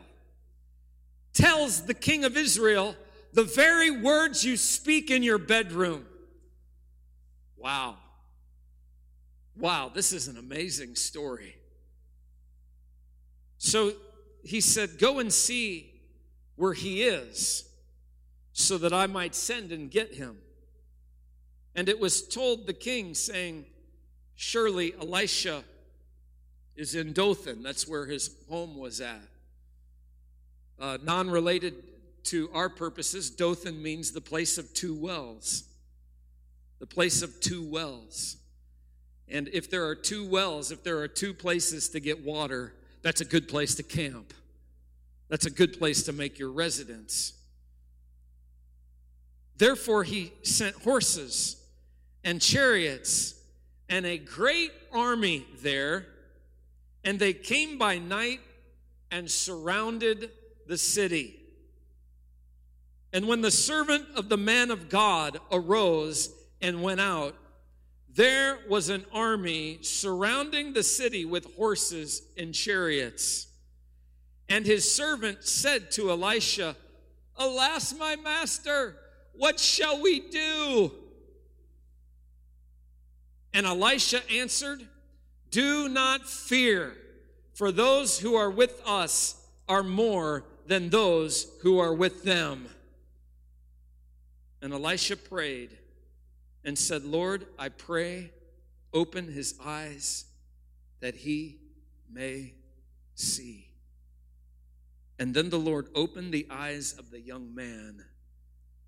tells 1.34 1.84
the 1.84 1.94
king 1.94 2.24
of 2.24 2.36
Israel 2.36 2.96
the 3.34 3.44
very 3.44 3.92
words 3.92 4.44
you 4.44 4.58
speak 4.58 5.10
in 5.12 5.24
your 5.24 5.38
bedroom. 5.38 6.06
Wow. 7.58 7.98
Wow, 9.56 9.92
this 9.94 10.12
is 10.12 10.28
an 10.28 10.38
amazing 10.38 10.96
story. 10.96 11.56
So 13.58 13.94
he 14.44 14.60
said, 14.60 14.98
Go 14.98 15.20
and 15.20 15.32
see 15.32 15.92
where 16.56 16.74
he 16.74 17.04
is, 17.04 17.70
so 18.54 18.78
that 18.78 18.94
I 18.94 19.08
might 19.08 19.36
send 19.36 19.72
and 19.72 19.90
get 19.90 20.16
him. 20.16 20.38
And 21.76 21.88
it 21.88 22.00
was 22.00 22.28
told 22.28 22.68
the 22.68 22.74
king, 22.74 23.14
saying, 23.14 23.66
Surely 24.36 24.94
Elisha 25.00 25.64
is 26.76 26.96
in 26.96 27.14
Dothan. 27.14 27.64
That's 27.64 27.88
where 27.88 28.06
his 28.06 28.36
home 28.50 28.78
was 28.78 29.00
at. 29.00 29.22
Uh, 30.80 30.98
non 31.04 31.30
related 31.30 31.76
to 32.24 32.50
our 32.54 32.70
purposes, 32.70 33.30
Dothan 33.30 33.82
means 33.82 34.12
the 34.12 34.22
place 34.22 34.58
of 34.58 34.74
two 34.74 34.96
wells. 34.96 35.64
The 36.80 36.88
place 36.88 37.22
of 37.22 37.40
two 37.40 37.64
wells. 37.64 38.38
And 39.30 39.48
if 39.54 39.70
there 39.70 39.88
are 39.88 39.96
two 39.96 40.28
wells, 40.28 40.72
if 40.72 40.84
there 40.84 41.00
are 41.00 41.08
two 41.08 41.34
places 41.34 41.90
to 41.90 42.00
get 42.00 42.26
water, 42.26 42.74
that's 43.02 43.22
a 43.22 43.26
good 43.26 43.48
place 43.48 43.76
to 43.76 43.84
camp. 43.84 44.34
That's 45.30 45.46
a 45.46 45.52
good 45.52 45.78
place 45.78 46.04
to 46.04 46.14
make 46.14 46.38
your 46.38 46.52
residence. 46.52 47.34
Therefore, 49.62 50.04
he 50.04 50.34
sent 50.42 50.76
horses 50.78 51.56
and 52.24 52.42
chariots 52.42 53.36
and 53.90 54.08
a 54.08 54.18
great 54.18 54.72
army 54.92 55.46
there, 55.62 56.08
and 57.04 57.20
they 57.20 57.34
came 57.34 57.78
by 57.78 58.00
night 58.00 58.40
and 59.12 59.30
surrounded 59.30 60.32
the 60.66 60.80
city. 60.80 61.40
And 63.14 63.28
when 63.28 63.42
the 63.42 63.52
servant 63.52 64.08
of 64.16 64.30
the 64.30 64.38
man 64.38 64.72
of 64.72 64.90
God 64.90 65.38
arose 65.52 66.34
and 66.60 66.82
went 66.82 67.00
out, 67.00 67.36
there 68.10 68.58
was 68.68 68.90
an 68.90 69.06
army 69.14 69.78
surrounding 69.84 70.74
the 70.74 70.82
city 70.82 71.24
with 71.24 71.56
horses 71.56 72.24
and 72.36 72.52
chariots. 72.52 73.46
And 74.50 74.66
his 74.66 74.92
servant 74.92 75.44
said 75.44 75.92
to 75.92 76.10
Elisha, 76.10 76.76
Alas, 77.38 77.94
my 77.94 78.16
master, 78.16 78.96
what 79.34 79.60
shall 79.60 80.02
we 80.02 80.20
do? 80.20 80.92
And 83.54 83.66
Elisha 83.66 84.22
answered, 84.32 84.82
Do 85.50 85.90
not 85.90 86.28
fear, 86.28 86.96
for 87.54 87.72
those 87.72 88.20
who 88.20 88.36
are 88.36 88.50
with 88.50 88.82
us 88.86 89.36
are 89.68 89.84
more 89.84 90.46
than 90.68 90.90
those 90.90 91.48
who 91.62 91.80
are 91.80 91.94
with 91.94 92.24
them. 92.24 92.68
And 94.62 94.74
Elisha 94.74 95.18
prayed 95.18 95.78
and 96.64 96.78
said, 96.78 97.04
Lord, 97.04 97.48
I 97.58 97.70
pray, 97.70 98.32
open 98.94 99.32
his 99.32 99.56
eyes 99.64 100.26
that 101.00 101.16
he 101.16 101.58
may 102.12 102.54
see. 103.16 103.68
And 105.18 105.34
then 105.34 105.50
the 105.50 105.60
Lord 105.60 105.88
opened 105.96 106.34
the 106.34 106.48
eyes 106.50 106.94
of 106.98 107.12
the 107.12 107.20
young 107.20 107.54
man, 107.54 108.04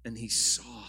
and 0.05 0.17
he 0.17 0.27
saw. 0.27 0.83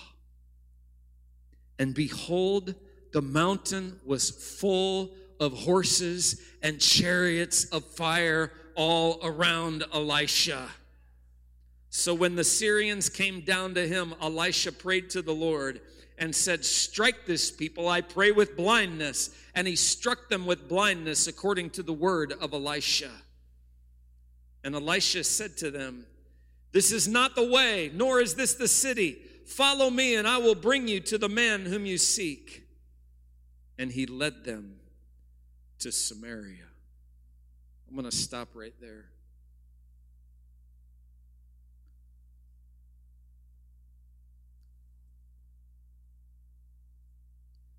And 1.78 1.94
behold, 1.94 2.74
the 3.12 3.22
mountain 3.22 4.00
was 4.04 4.30
full 4.30 5.14
of 5.40 5.52
horses 5.52 6.40
and 6.62 6.80
chariots 6.80 7.64
of 7.66 7.84
fire 7.84 8.52
all 8.74 9.20
around 9.22 9.84
Elisha. 9.92 10.68
So 11.90 12.12
when 12.14 12.34
the 12.34 12.44
Syrians 12.44 13.08
came 13.08 13.42
down 13.42 13.74
to 13.74 13.86
him, 13.86 14.14
Elisha 14.20 14.72
prayed 14.72 15.10
to 15.10 15.22
the 15.22 15.34
Lord 15.34 15.80
and 16.18 16.34
said, 16.34 16.64
Strike 16.64 17.26
this 17.26 17.50
people, 17.50 17.88
I 17.88 18.00
pray, 18.00 18.32
with 18.32 18.56
blindness. 18.56 19.30
And 19.54 19.66
he 19.66 19.76
struck 19.76 20.28
them 20.28 20.46
with 20.46 20.68
blindness 20.68 21.26
according 21.26 21.70
to 21.70 21.82
the 21.82 21.92
word 21.92 22.32
of 22.40 22.52
Elisha. 22.52 23.10
And 24.64 24.74
Elisha 24.74 25.22
said 25.22 25.56
to 25.58 25.70
them, 25.70 26.06
this 26.74 26.90
is 26.90 27.06
not 27.06 27.36
the 27.36 27.48
way, 27.48 27.92
nor 27.94 28.20
is 28.20 28.34
this 28.34 28.54
the 28.54 28.66
city. 28.66 29.18
Follow 29.46 29.90
me, 29.90 30.16
and 30.16 30.26
I 30.26 30.38
will 30.38 30.56
bring 30.56 30.88
you 30.88 30.98
to 31.02 31.16
the 31.16 31.28
man 31.28 31.66
whom 31.66 31.86
you 31.86 31.96
seek. 31.96 32.64
And 33.78 33.92
he 33.92 34.06
led 34.06 34.44
them 34.44 34.80
to 35.78 35.92
Samaria. 35.92 36.66
I'm 37.88 37.94
going 37.94 38.10
to 38.10 38.16
stop 38.16 38.48
right 38.54 38.74
there. 38.80 39.04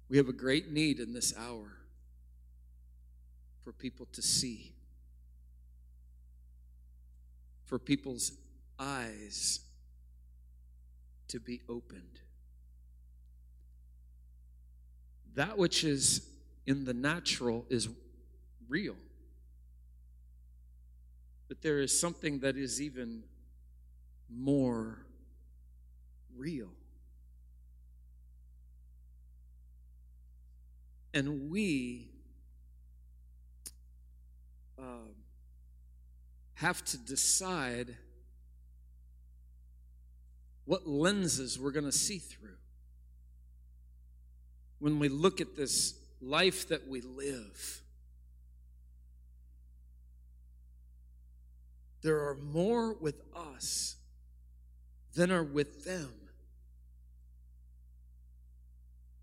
We 0.07 0.15
have 0.15 0.29
a 0.29 0.33
great 0.33 0.71
need 0.71 1.01
in 1.01 1.11
this 1.11 1.33
hour 1.37 1.73
for 3.65 3.73
people 3.73 4.07
to 4.13 4.21
see, 4.21 4.71
for 7.65 7.77
people's 7.77 8.31
eyes 8.79 9.61
to 11.27 11.39
be 11.39 11.61
opened. 11.67 12.19
That 15.35 15.57
which 15.57 15.83
is 15.83 16.27
in 16.65 16.85
the 16.85 16.93
natural 16.93 17.65
is 17.69 17.89
real. 18.67 18.95
But 21.47 21.61
there 21.61 21.79
is 21.79 21.97
something 21.99 22.39
that 22.39 22.57
is 22.57 22.81
even 22.81 23.23
more 24.29 25.05
real. 26.35 26.69
And 31.13 31.49
we 31.49 32.09
uh, 34.77 35.07
have 36.55 36.83
to 36.85 36.97
decide 36.97 37.95
what 40.65 40.87
lenses 40.87 41.59
we're 41.59 41.71
going 41.71 41.85
to 41.85 41.91
see 41.91 42.17
through. 42.17 42.49
When 44.79 44.99
we 44.99 45.09
look 45.09 45.39
at 45.39 45.55
this 45.55 45.93
life 46.21 46.67
that 46.69 46.87
we 46.87 47.01
live, 47.01 47.81
there 52.01 52.27
are 52.27 52.35
more 52.35 52.93
with 52.93 53.21
us 53.35 53.95
than 55.15 55.31
are 55.31 55.43
with 55.43 55.85
them. 55.85 56.11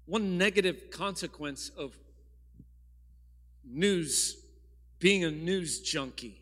One 0.07 0.39
negative 0.39 0.91
consequence 0.91 1.71
of 1.77 1.97
news, 3.65 4.37
being 4.99 5.25
a 5.25 5.31
news 5.31 5.81
junkie. 5.81 6.39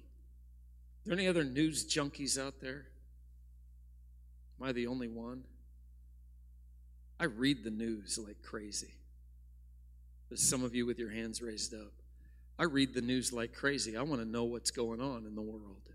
Are 1.06 1.10
there 1.10 1.18
any 1.18 1.26
other 1.26 1.44
news 1.44 1.84
junkies 1.84 2.38
out 2.38 2.60
there? 2.60 2.86
Am 4.60 4.68
I 4.68 4.72
the 4.72 4.86
only 4.86 5.08
one? 5.08 5.44
I 7.18 7.24
read 7.24 7.64
the 7.64 7.70
news 7.70 8.18
like 8.18 8.42
crazy. 8.42 8.94
There's 10.28 10.42
some 10.42 10.62
of 10.62 10.74
you 10.74 10.86
with 10.86 10.98
your 10.98 11.10
hands 11.10 11.42
raised 11.42 11.74
up. 11.74 11.92
I 12.58 12.64
read 12.64 12.94
the 12.94 13.00
news 13.00 13.32
like 13.32 13.54
crazy. 13.54 13.96
I 13.96 14.02
want 14.02 14.20
to 14.20 14.28
know 14.28 14.44
what's 14.44 14.70
going 14.70 15.00
on 15.00 15.24
in 15.26 15.34
the 15.34 15.42
world. 15.42 15.88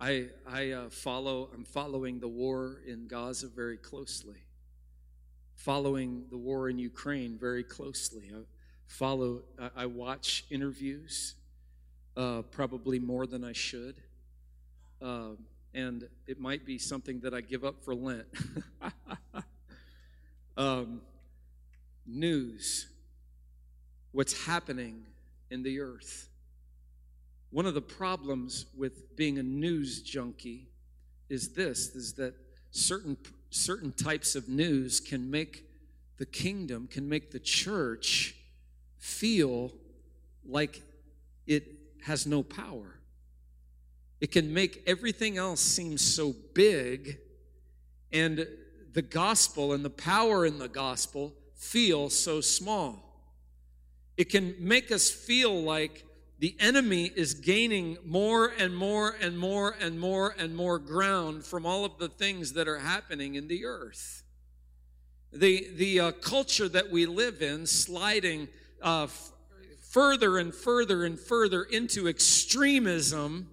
I, 0.00 0.28
I 0.50 0.70
uh, 0.70 0.90
follow, 0.90 1.50
I'm 1.54 1.64
following 1.64 2.18
the 2.18 2.28
war 2.28 2.80
in 2.86 3.06
Gaza 3.06 3.46
very 3.46 3.76
closely, 3.76 4.38
following 5.54 6.24
the 6.30 6.38
war 6.38 6.68
in 6.68 6.78
Ukraine 6.78 7.38
very 7.38 7.62
closely. 7.62 8.32
I 8.34 8.40
follow, 8.86 9.42
I, 9.60 9.70
I 9.76 9.86
watch 9.86 10.44
interviews, 10.50 11.36
uh, 12.16 12.42
probably 12.42 12.98
more 12.98 13.26
than 13.26 13.44
I 13.44 13.52
should. 13.52 13.96
Uh, 15.00 15.36
and 15.74 16.08
it 16.26 16.38
might 16.38 16.66
be 16.66 16.78
something 16.78 17.20
that 17.20 17.34
I 17.34 17.40
give 17.40 17.64
up 17.64 17.82
for 17.82 17.94
Lent. 17.94 18.26
um, 20.56 21.00
news, 22.06 22.88
what's 24.12 24.46
happening 24.46 25.04
in 25.50 25.62
the 25.62 25.80
earth. 25.80 26.28
One 27.50 27.66
of 27.66 27.74
the 27.74 27.82
problems 27.82 28.66
with 28.76 29.16
being 29.16 29.38
a 29.38 29.42
news 29.42 30.02
junkie 30.02 30.68
is 31.28 31.50
this 31.50 31.94
is 31.94 32.14
that 32.14 32.34
certain 32.70 33.16
certain 33.50 33.92
types 33.92 34.34
of 34.34 34.48
news 34.48 35.00
can 35.00 35.30
make 35.30 35.64
the 36.16 36.24
kingdom 36.26 36.88
can 36.90 37.08
make 37.08 37.30
the 37.30 37.38
church 37.38 38.34
feel 38.98 39.70
like 40.44 40.82
it 41.46 41.64
has 42.02 42.26
no 42.26 42.42
power 42.42 42.98
it 44.22 44.30
can 44.30 44.54
make 44.54 44.84
everything 44.86 45.36
else 45.36 45.60
seem 45.60 45.98
so 45.98 46.32
big 46.54 47.18
and 48.12 48.46
the 48.92 49.02
gospel 49.02 49.72
and 49.72 49.84
the 49.84 49.90
power 49.90 50.46
in 50.46 50.60
the 50.60 50.68
gospel 50.68 51.34
feel 51.56 52.08
so 52.08 52.40
small. 52.40 53.02
It 54.16 54.30
can 54.30 54.54
make 54.60 54.92
us 54.92 55.10
feel 55.10 55.62
like 55.62 56.04
the 56.38 56.54
enemy 56.60 57.10
is 57.16 57.34
gaining 57.34 57.98
more 58.04 58.52
and 58.56 58.76
more 58.76 59.16
and 59.20 59.36
more 59.36 59.74
and 59.80 59.98
more 59.98 60.36
and 60.38 60.54
more 60.54 60.78
ground 60.78 61.44
from 61.44 61.66
all 61.66 61.84
of 61.84 61.98
the 61.98 62.08
things 62.08 62.52
that 62.52 62.68
are 62.68 62.78
happening 62.78 63.34
in 63.34 63.48
the 63.48 63.64
earth. 63.64 64.22
The, 65.32 65.66
the 65.74 65.98
uh, 65.98 66.12
culture 66.12 66.68
that 66.68 66.92
we 66.92 67.06
live 67.06 67.42
in, 67.42 67.66
sliding 67.66 68.46
uh, 68.80 69.04
f- 69.04 69.32
further 69.80 70.38
and 70.38 70.54
further 70.54 71.04
and 71.04 71.18
further 71.18 71.64
into 71.64 72.06
extremism 72.06 73.48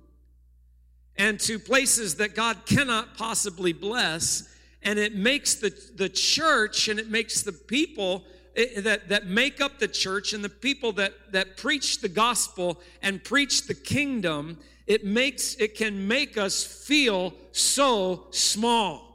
and 1.20 1.38
to 1.42 1.60
places 1.60 2.16
that 2.16 2.34
God 2.34 2.66
cannot 2.66 3.18
possibly 3.18 3.74
bless. 3.74 4.48
And 4.82 4.98
it 4.98 5.14
makes 5.14 5.56
the, 5.56 5.78
the 5.96 6.08
church 6.08 6.88
and 6.88 6.98
it 6.98 7.10
makes 7.10 7.42
the 7.44 7.52
people 7.52 8.24
eh, 8.56 8.80
that, 8.80 9.10
that 9.10 9.28
make 9.28 9.60
up 9.60 9.80
the 9.80 9.90
church 9.90 10.32
and 10.32 10.42
the 10.42 10.50
people 10.50 10.94
that, 10.94 11.34
that 11.34 11.58
preach 11.58 12.00
the 12.00 12.08
gospel 12.08 12.80
and 13.02 13.22
preach 13.22 13.68
the 13.68 13.74
kingdom, 13.74 14.58
it 14.88 15.06
makes 15.06 15.56
it 15.56 15.76
can 15.76 16.08
make 16.08 16.38
us 16.38 16.64
feel 16.64 17.34
so 17.52 18.28
small. 18.32 19.06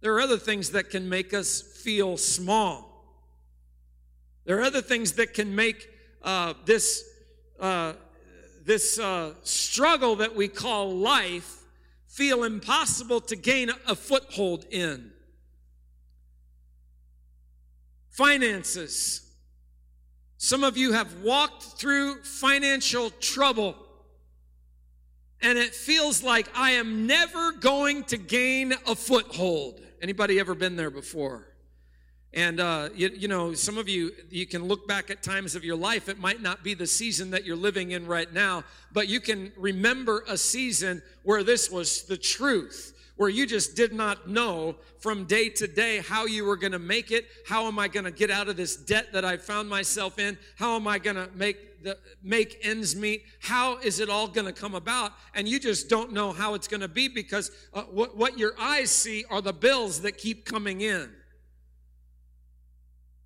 There 0.00 0.14
are 0.14 0.20
other 0.20 0.38
things 0.38 0.70
that 0.70 0.88
can 0.88 1.06
make 1.06 1.34
us 1.34 1.60
feel 1.60 2.16
small. 2.16 2.88
There 4.46 4.58
are 4.58 4.62
other 4.62 4.82
things 4.82 5.12
that 5.12 5.34
can 5.34 5.54
make 5.54 5.86
uh, 6.22 6.54
this 6.64 7.04
uh, 7.60 7.92
this 8.64 8.98
uh, 8.98 9.34
struggle 9.42 10.16
that 10.16 10.34
we 10.34 10.48
call 10.48 10.94
life 10.94 11.62
feel 12.06 12.44
impossible 12.44 13.20
to 13.20 13.36
gain 13.36 13.70
a 13.86 13.94
foothold 13.94 14.66
in. 14.70 15.10
Finances. 18.10 19.22
Some 20.36 20.64
of 20.64 20.76
you 20.76 20.92
have 20.92 21.22
walked 21.22 21.62
through 21.62 22.22
financial 22.22 23.10
trouble 23.10 23.76
and 25.40 25.58
it 25.58 25.74
feels 25.74 26.22
like 26.22 26.48
I 26.54 26.72
am 26.72 27.06
never 27.06 27.52
going 27.52 28.04
to 28.04 28.16
gain 28.16 28.72
a 28.86 28.94
foothold. 28.94 29.80
Anybody 30.00 30.38
ever 30.38 30.54
been 30.54 30.76
there 30.76 30.90
before? 30.90 31.51
And, 32.34 32.60
uh, 32.60 32.88
you, 32.94 33.10
you, 33.14 33.28
know, 33.28 33.52
some 33.52 33.76
of 33.76 33.90
you, 33.90 34.12
you 34.30 34.46
can 34.46 34.64
look 34.64 34.88
back 34.88 35.10
at 35.10 35.22
times 35.22 35.54
of 35.54 35.64
your 35.64 35.76
life. 35.76 36.08
It 36.08 36.18
might 36.18 36.40
not 36.40 36.64
be 36.64 36.72
the 36.72 36.86
season 36.86 37.30
that 37.32 37.44
you're 37.44 37.56
living 37.56 37.90
in 37.90 38.06
right 38.06 38.32
now, 38.32 38.64
but 38.92 39.06
you 39.06 39.20
can 39.20 39.52
remember 39.56 40.24
a 40.26 40.38
season 40.38 41.02
where 41.24 41.44
this 41.44 41.70
was 41.70 42.04
the 42.04 42.16
truth, 42.16 42.98
where 43.16 43.28
you 43.28 43.46
just 43.46 43.76
did 43.76 43.92
not 43.92 44.30
know 44.30 44.76
from 44.98 45.24
day 45.24 45.50
to 45.50 45.66
day 45.66 45.98
how 45.98 46.24
you 46.24 46.46
were 46.46 46.56
going 46.56 46.72
to 46.72 46.78
make 46.78 47.10
it. 47.10 47.26
How 47.46 47.66
am 47.66 47.78
I 47.78 47.86
going 47.88 48.04
to 48.04 48.10
get 48.10 48.30
out 48.30 48.48
of 48.48 48.56
this 48.56 48.76
debt 48.76 49.12
that 49.12 49.26
I 49.26 49.36
found 49.36 49.68
myself 49.68 50.18
in? 50.18 50.38
How 50.56 50.74
am 50.74 50.88
I 50.88 50.98
going 50.98 51.16
to 51.16 51.28
make 51.34 51.82
the, 51.82 51.98
make 52.22 52.60
ends 52.62 52.96
meet? 52.96 53.24
How 53.40 53.76
is 53.78 54.00
it 54.00 54.08
all 54.08 54.26
going 54.26 54.46
to 54.46 54.54
come 54.54 54.74
about? 54.74 55.12
And 55.34 55.46
you 55.46 55.60
just 55.60 55.90
don't 55.90 56.12
know 56.12 56.32
how 56.32 56.54
it's 56.54 56.68
going 56.68 56.80
to 56.80 56.88
be 56.88 57.08
because 57.08 57.50
uh, 57.74 57.82
what, 57.82 58.16
what 58.16 58.38
your 58.38 58.54
eyes 58.58 58.90
see 58.90 59.26
are 59.28 59.42
the 59.42 59.52
bills 59.52 60.00
that 60.00 60.16
keep 60.16 60.46
coming 60.46 60.80
in. 60.80 61.10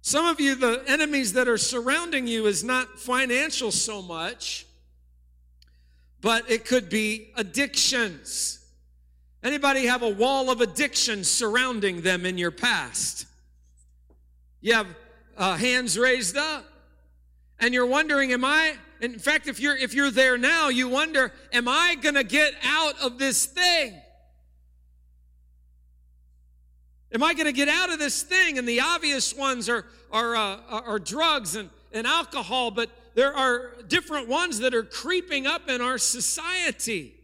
Some 0.07 0.25
of 0.25 0.41
you, 0.41 0.55
the 0.55 0.85
enemies 0.87 1.33
that 1.33 1.49
are 1.49 1.59
surrounding 1.59 2.29
you 2.29 2.47
is 2.47 2.63
not 2.63 3.01
financial 3.01 3.73
so 3.73 4.01
much, 4.01 4.65
but 6.21 6.49
it 6.49 6.65
could 6.65 6.89
be 6.89 7.33
addictions. 7.35 8.65
Anybody 9.43 9.87
have 9.87 10.05
a 10.05 10.09
wall 10.09 10.49
of 10.49 10.61
addiction 10.61 11.25
surrounding 11.25 12.03
them 12.03 12.25
in 12.25 12.39
your 12.39 12.53
past? 12.53 13.27
You 14.61 14.75
have 14.75 14.87
uh, 15.37 15.57
hands 15.57 15.99
raised 15.99 16.37
up, 16.37 16.65
and 17.59 17.75
you're 17.75 17.85
wondering, 17.85 18.31
am 18.31 18.45
I? 18.45 18.77
In 19.01 19.19
fact, 19.19 19.49
if 19.49 19.59
you're 19.59 19.77
if 19.77 19.93
you're 19.93 20.13
there 20.13 20.39
now, 20.39 20.69
you 20.69 20.89
wonder, 20.89 21.33
am 21.53 21.67
I 21.67 21.97
going 22.01 22.15
to 22.15 22.23
get 22.23 22.55
out 22.63 22.95
of 23.03 23.19
this 23.19 23.45
thing? 23.45 24.01
Am 27.13 27.23
I 27.23 27.35
going 27.35 27.47
to 27.47 27.53
get 27.53 27.69
out 27.69 27.91
of 27.91 27.99
this 27.99 28.23
thing? 28.23 28.59
And 28.59 28.67
the 28.67 28.81
obvious 28.81 29.35
ones 29.35 29.69
are, 29.69 29.85
are, 30.11 30.37
uh, 30.37 30.59
are 30.69 30.99
drugs 30.99 31.55
and, 31.55 31.71
and 31.93 32.07
alcohol, 32.07 32.71
but 32.71 32.91
there 33.15 33.35
are 33.35 33.73
different 33.89 34.29
ones 34.29 34.59
that 34.59 34.75
are 34.75 34.83
creeping 34.83 35.47
up 35.47 35.69
in 35.69 35.81
our 35.81 35.99
society 35.99 37.15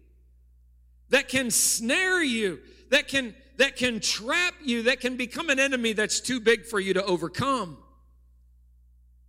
that 1.10 1.28
can 1.28 1.50
snare 1.50 2.22
you, 2.22 2.60
that 2.90 3.08
can, 3.08 3.34
that 3.58 3.76
can 3.76 4.00
trap 4.00 4.54
you, 4.64 4.84
that 4.84 5.00
can 5.00 5.16
become 5.16 5.50
an 5.50 5.58
enemy 5.58 5.92
that's 5.92 6.20
too 6.20 6.40
big 6.40 6.64
for 6.64 6.80
you 6.80 6.94
to 6.94 7.04
overcome. 7.04 7.76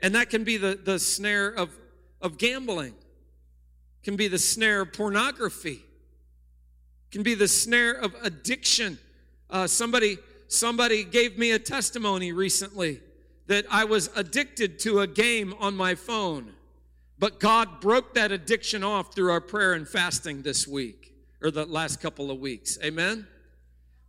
And 0.01 0.15
that 0.15 0.29
can 0.29 0.43
be 0.43 0.57
the, 0.57 0.79
the 0.81 0.99
snare 0.99 1.49
of, 1.49 1.69
of 2.21 2.37
gambling, 2.37 2.93
can 4.03 4.15
be 4.15 4.27
the 4.27 4.37
snare 4.37 4.81
of 4.81 4.93
pornography, 4.93 5.83
can 7.11 7.23
be 7.23 7.35
the 7.35 7.47
snare 7.47 7.91
of 7.91 8.15
addiction. 8.21 8.97
Uh, 9.49 9.67
somebody 9.67 10.17
Somebody 10.53 11.03
gave 11.03 11.37
me 11.37 11.51
a 11.51 11.59
testimony 11.59 12.31
recently 12.31 13.01
that 13.47 13.65
I 13.71 13.85
was 13.85 14.09
addicted 14.15 14.77
to 14.79 14.99
a 14.99 15.07
game 15.07 15.55
on 15.59 15.75
my 15.75 15.95
phone. 15.95 16.53
But 17.17 17.39
God 17.39 17.81
broke 17.81 18.13
that 18.13 18.31
addiction 18.31 18.83
off 18.83 19.15
through 19.15 19.31
our 19.31 19.41
prayer 19.41 19.73
and 19.73 19.87
fasting 19.87 20.43
this 20.43 20.67
week 20.67 21.13
or 21.41 21.49
the 21.49 21.65
last 21.65 22.01
couple 22.01 22.29
of 22.29 22.39
weeks. 22.39 22.77
Amen? 22.83 23.27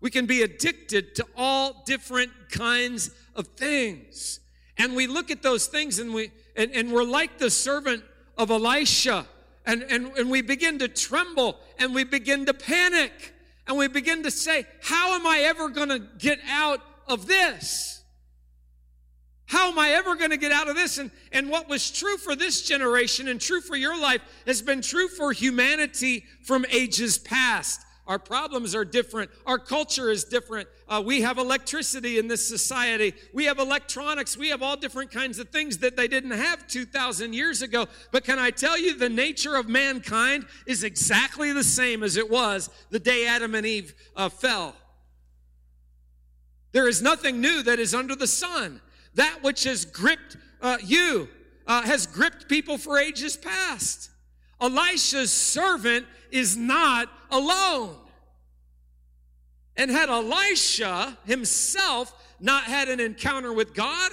We 0.01 0.11
can 0.11 0.27
be 0.27 0.43
addicted 0.43 1.15
to 1.15 1.27
all 1.35 1.83
different 1.87 2.31
kinds 2.51 3.11
of 3.35 3.47
things. 3.57 4.41
And 4.77 4.95
we 4.95 5.07
look 5.07 5.31
at 5.31 5.43
those 5.43 5.67
things 5.67 5.99
and 5.99 6.13
we 6.13 6.31
and, 6.57 6.71
and 6.73 6.93
we're 6.93 7.05
like 7.05 7.39
the 7.39 7.51
servant 7.51 8.05
of 8.37 8.51
Elisha. 8.51 9.27
And, 9.67 9.83
and, 9.85 10.09
and 10.19 10.31
we 10.31 10.43
begin 10.43 10.79
to 10.81 10.89
tremble 10.89 11.59
and 11.79 11.95
we 11.95 12.05
begin 12.05 12.45
to 12.47 12.55
panic 12.55 13.34
and 13.67 13.77
we 13.77 13.89
begin 13.89 14.23
to 14.25 14.31
say, 14.31 14.67
How 14.83 15.15
am 15.15 15.27
I 15.27 15.41
ever 15.41 15.69
going 15.69 15.89
to 15.89 16.01
get 16.19 16.41
out 16.49 16.81
of 17.07 17.27
this? 17.27 18.03
How 19.47 19.71
am 19.71 19.79
I 19.79 19.91
ever 19.91 20.17
going 20.17 20.31
to 20.31 20.37
get 20.37 20.53
out 20.53 20.69
of 20.69 20.75
this? 20.75 20.99
And, 20.99 21.11
and 21.31 21.51
what 21.51 21.69
was 21.69 21.91
true 21.91 22.17
for 22.17 22.35
this 22.35 22.63
generation 22.63 23.29
and 23.29 23.41
true 23.41 23.61
for 23.61 23.77
your 23.77 23.99
life 24.01 24.23
has 24.47 24.63
been 24.63 24.81
true 24.81 25.07
for 25.09 25.33
humanity 25.33 26.25
from 26.45 26.65
ages 26.71 27.19
past. 27.19 27.81
Our 28.07 28.19
problems 28.19 28.75
are 28.75 28.85
different. 28.85 29.31
Our 29.47 29.59
culture 29.59 30.11
is 30.11 30.25
different. 30.25 30.69
Uh, 30.87 31.03
we 31.05 31.23
have 31.23 31.39
electricity 31.39 32.19
in 32.19 32.29
this 32.29 32.47
society. 32.47 33.15
We 33.33 33.47
have 33.47 33.59
electronics. 33.59 34.37
We 34.37 34.51
have 34.51 34.63
all 34.63 34.77
different 34.77 35.11
kinds 35.11 35.39
of 35.39 35.49
things 35.49 35.79
that 35.79 35.97
they 35.97 36.07
didn't 36.07 36.33
have 36.33 36.67
2,000 36.69 37.33
years 37.33 37.63
ago. 37.63 37.87
But 38.13 38.25
can 38.25 38.39
I 38.39 38.51
tell 38.51 38.79
you, 38.79 38.97
the 38.99 39.09
nature 39.09 39.57
of 39.57 39.69
mankind 39.69 40.45
is 40.67 40.85
exactly 40.85 41.53
the 41.53 41.65
same 41.65 42.03
as 42.03 42.17
it 42.17 42.31
was 42.31 42.69
the 42.91 43.01
day 43.01 43.27
Adam 43.27 43.55
and 43.55 43.65
Eve 43.65 43.95
uh, 44.17 44.29
fell. 44.29 44.77
There 46.73 46.89
is 46.89 47.01
nothing 47.01 47.41
new 47.41 47.63
that 47.63 47.79
is 47.79 47.95
under 47.95 48.15
the 48.15 48.27
sun. 48.27 48.83
That 49.15 49.39
which 49.43 49.65
has 49.65 49.85
gripped 49.85 50.37
uh, 50.61 50.79
you 50.85 51.29
uh, 51.67 51.83
has 51.83 52.07
gripped 52.07 52.49
people 52.49 52.79
for 52.79 52.99
ages 52.99 53.37
past. 53.37 54.11
Elisha's 54.65 55.31
servant 55.31 56.07
is 56.31 56.57
not 56.57 57.11
alone. 57.31 57.97
And 59.77 59.91
had 59.91 60.09
Elisha 60.09 61.19
himself 61.27 62.13
not 62.41 62.65
had 62.65 62.89
an 62.89 62.99
encounter 62.99 63.53
with 63.53 63.75
God, 63.75 64.13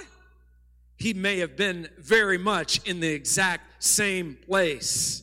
he 0.96 1.14
may 1.14 1.38
have 1.38 1.56
been 1.56 1.88
very 1.98 2.38
much 2.38 2.86
in 2.86 3.00
the 3.00 3.08
exact 3.08 3.82
same 3.82 4.36
place. 4.46 5.22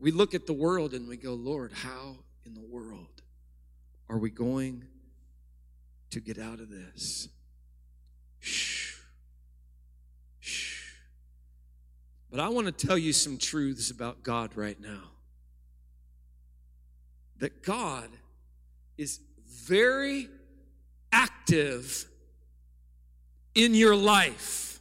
We 0.00 0.10
look 0.10 0.34
at 0.34 0.46
the 0.46 0.52
world 0.52 0.92
and 0.92 1.08
we 1.08 1.16
go, 1.16 1.34
Lord, 1.34 1.72
how 1.72 2.16
in 2.44 2.54
the 2.54 2.60
world 2.60 3.22
are 4.08 4.18
we 4.18 4.30
going 4.30 4.84
to 6.10 6.20
get 6.20 6.38
out 6.38 6.58
of 6.58 6.68
this? 6.68 7.28
Shh. 8.40 8.91
But 12.32 12.40
I 12.40 12.48
want 12.48 12.66
to 12.66 12.72
tell 12.72 12.96
you 12.96 13.12
some 13.12 13.36
truths 13.36 13.90
about 13.90 14.22
God 14.22 14.56
right 14.56 14.80
now. 14.80 15.02
That 17.40 17.62
God 17.62 18.08
is 18.96 19.20
very 19.46 20.30
active 21.12 22.06
in 23.54 23.74
your 23.74 23.94
life. 23.94 24.80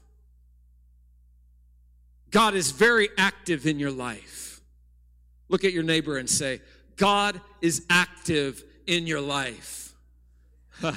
God 2.30 2.56
is 2.56 2.72
very 2.72 3.10
active 3.18 3.68
in 3.68 3.80
your 3.80 3.92
life. 3.92 4.62
Look 5.50 5.66
at 5.66 5.74
your 5.74 5.84
neighbor 5.84 6.18
and 6.18 6.30
say, 6.30 6.62
God 6.96 7.42
is 7.62 7.86
active 7.90 8.64
in 8.88 9.06
your 9.06 9.20
life. 9.20 9.94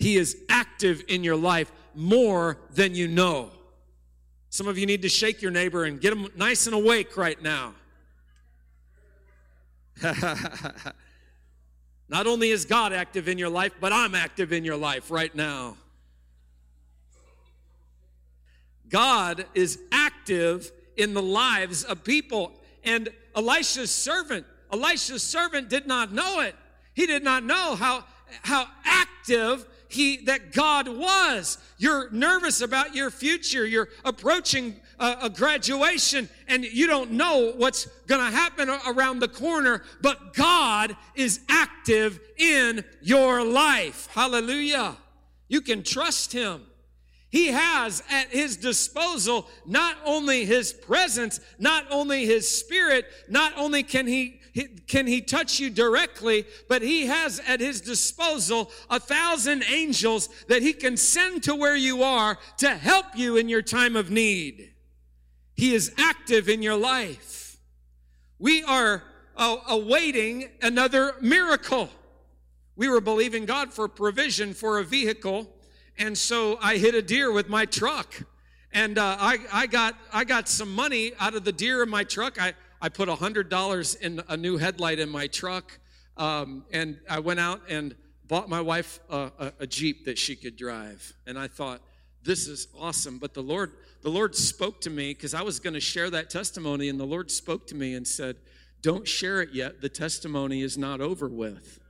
he 0.00 0.16
is 0.16 0.36
active 0.48 1.04
in 1.06 1.22
your 1.22 1.36
life 1.36 1.70
more 1.94 2.58
than 2.74 2.96
you 2.96 3.06
know. 3.06 3.52
Some 4.50 4.66
of 4.66 4.78
you 4.78 4.86
need 4.86 5.02
to 5.02 5.08
shake 5.08 5.42
your 5.42 5.50
neighbor 5.50 5.84
and 5.84 6.00
get 6.00 6.10
them 6.10 6.28
nice 6.36 6.66
and 6.66 6.74
awake 6.74 7.16
right 7.16 7.40
now. 7.42 7.74
Not 12.08 12.26
only 12.26 12.50
is 12.50 12.64
God 12.64 12.92
active 12.92 13.28
in 13.28 13.36
your 13.36 13.50
life, 13.50 13.72
but 13.80 13.92
I'm 13.92 14.14
active 14.14 14.52
in 14.52 14.64
your 14.64 14.76
life 14.76 15.10
right 15.10 15.34
now. 15.34 15.76
God 18.88 19.44
is 19.54 19.78
active 19.92 20.72
in 20.96 21.12
the 21.12 21.22
lives 21.22 21.84
of 21.84 22.02
people. 22.04 22.52
And 22.84 23.10
Elisha's 23.36 23.90
servant, 23.90 24.46
Elisha's 24.72 25.22
servant 25.22 25.68
did 25.68 25.86
not 25.86 26.12
know 26.12 26.40
it. 26.40 26.56
He 26.94 27.06
did 27.06 27.22
not 27.22 27.44
know 27.44 27.74
how, 27.74 28.04
how 28.42 28.66
active 28.84 29.66
he 29.88 30.18
that 30.24 30.52
God 30.52 30.88
was. 30.88 31.58
You're 31.78 32.10
nervous 32.10 32.60
about 32.60 32.94
your 32.94 33.10
future. 33.10 33.66
You're 33.66 33.88
approaching 34.04 34.76
a, 34.98 35.16
a 35.22 35.30
graduation 35.30 36.28
and 36.46 36.64
you 36.64 36.86
don't 36.86 37.12
know 37.12 37.52
what's 37.56 37.86
going 38.06 38.20
to 38.20 38.36
happen 38.36 38.68
around 38.86 39.20
the 39.20 39.28
corner, 39.28 39.82
but 40.00 40.34
God 40.34 40.96
is 41.14 41.40
active 41.48 42.20
in 42.36 42.84
your 43.00 43.44
life. 43.44 44.08
Hallelujah. 44.12 44.96
You 45.48 45.60
can 45.60 45.82
trust 45.82 46.32
him. 46.32 46.62
He 47.30 47.48
has 47.48 48.02
at 48.10 48.28
his 48.28 48.56
disposal 48.56 49.48
not 49.66 49.96
only 50.04 50.46
his 50.46 50.72
presence, 50.72 51.40
not 51.58 51.84
only 51.90 52.24
his 52.24 52.48
spirit, 52.48 53.04
not 53.28 53.52
only 53.56 53.82
can 53.82 54.06
he, 54.06 54.37
can 54.86 55.06
he 55.06 55.20
touch 55.20 55.60
you 55.60 55.70
directly, 55.70 56.44
but 56.68 56.82
he 56.82 57.06
has 57.06 57.40
at 57.46 57.60
his 57.60 57.80
disposal 57.80 58.70
a 58.90 59.00
thousand 59.00 59.64
angels 59.70 60.28
that 60.48 60.62
he 60.62 60.72
can 60.72 60.96
send 60.96 61.42
to 61.44 61.54
where 61.54 61.76
you 61.76 62.02
are 62.02 62.38
to 62.58 62.70
help 62.70 63.06
you 63.14 63.36
in 63.36 63.48
your 63.48 63.62
time 63.62 63.96
of 63.96 64.10
need. 64.10 64.72
He 65.54 65.74
is 65.74 65.92
active 65.98 66.48
in 66.48 66.62
your 66.62 66.76
life. 66.76 67.58
We 68.38 68.62
are 68.62 69.02
uh, 69.36 69.56
awaiting 69.68 70.50
another 70.62 71.14
miracle. 71.20 71.90
We 72.76 72.88
were 72.88 73.00
believing 73.00 73.44
God 73.44 73.72
for 73.72 73.88
provision 73.88 74.54
for 74.54 74.78
a 74.78 74.84
vehicle 74.84 75.48
and 75.98 76.16
so 76.16 76.58
I 76.62 76.78
hit 76.78 76.94
a 76.94 77.02
deer 77.02 77.32
with 77.32 77.48
my 77.48 77.64
truck. 77.64 78.14
And 78.72 78.98
uh, 78.98 79.16
I, 79.18 79.38
I, 79.52 79.66
got, 79.66 79.96
I 80.12 80.24
got 80.24 80.48
some 80.48 80.72
money 80.72 81.12
out 81.18 81.34
of 81.34 81.44
the 81.44 81.52
deer 81.52 81.82
in 81.82 81.88
my 81.88 82.04
truck. 82.04 82.40
I, 82.40 82.54
I 82.80 82.88
put 82.88 83.08
$100 83.08 84.00
in 84.00 84.22
a 84.28 84.36
new 84.36 84.56
headlight 84.56 84.98
in 84.98 85.08
my 85.08 85.26
truck. 85.26 85.78
Um, 86.16 86.64
and 86.72 86.98
I 87.08 87.20
went 87.20 87.40
out 87.40 87.62
and 87.68 87.94
bought 88.26 88.48
my 88.48 88.60
wife 88.60 89.00
a, 89.10 89.30
a, 89.38 89.52
a 89.60 89.66
Jeep 89.66 90.04
that 90.04 90.18
she 90.18 90.36
could 90.36 90.56
drive. 90.56 91.14
And 91.26 91.38
I 91.38 91.48
thought, 91.48 91.80
this 92.22 92.46
is 92.46 92.68
awesome. 92.78 93.18
But 93.18 93.34
the 93.34 93.42
Lord, 93.42 93.72
the 94.02 94.10
Lord 94.10 94.34
spoke 94.34 94.80
to 94.82 94.90
me 94.90 95.14
because 95.14 95.34
I 95.34 95.42
was 95.42 95.60
going 95.60 95.74
to 95.74 95.80
share 95.80 96.10
that 96.10 96.30
testimony. 96.30 96.88
And 96.88 96.98
the 96.98 97.06
Lord 97.06 97.30
spoke 97.30 97.66
to 97.68 97.74
me 97.74 97.94
and 97.94 98.06
said, 98.06 98.36
don't 98.82 99.06
share 99.06 99.42
it 99.42 99.50
yet. 99.52 99.80
The 99.80 99.88
testimony 99.88 100.62
is 100.62 100.78
not 100.78 101.00
over 101.00 101.28
with. 101.28 101.80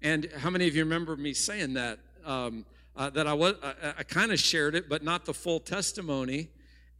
And 0.00 0.28
how 0.38 0.50
many 0.50 0.68
of 0.68 0.76
you 0.76 0.82
remember 0.82 1.16
me 1.16 1.32
saying 1.32 1.74
that? 1.74 1.98
Um, 2.24 2.66
uh, 2.94 3.10
that 3.10 3.26
I 3.26 3.32
was 3.32 3.54
I, 3.62 3.94
I 3.98 4.02
kind 4.02 4.32
of 4.32 4.38
shared 4.38 4.74
it, 4.74 4.88
but 4.88 5.02
not 5.02 5.24
the 5.24 5.34
full 5.34 5.60
testimony. 5.60 6.50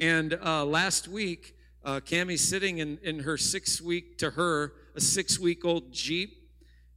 And 0.01 0.39
uh, 0.43 0.65
last 0.65 1.07
week, 1.07 1.55
uh, 1.85 2.01
Cammy's 2.01 2.47
sitting 2.47 2.79
in, 2.79 2.99
in 3.03 3.21
her 3.21 3.37
six 3.37 3.81
week 3.81 4.19
to 4.19 4.31
her 4.31 4.73
a 4.95 5.01
six 5.01 5.39
week 5.39 5.65
old 5.65 5.93
Jeep, 5.93 6.49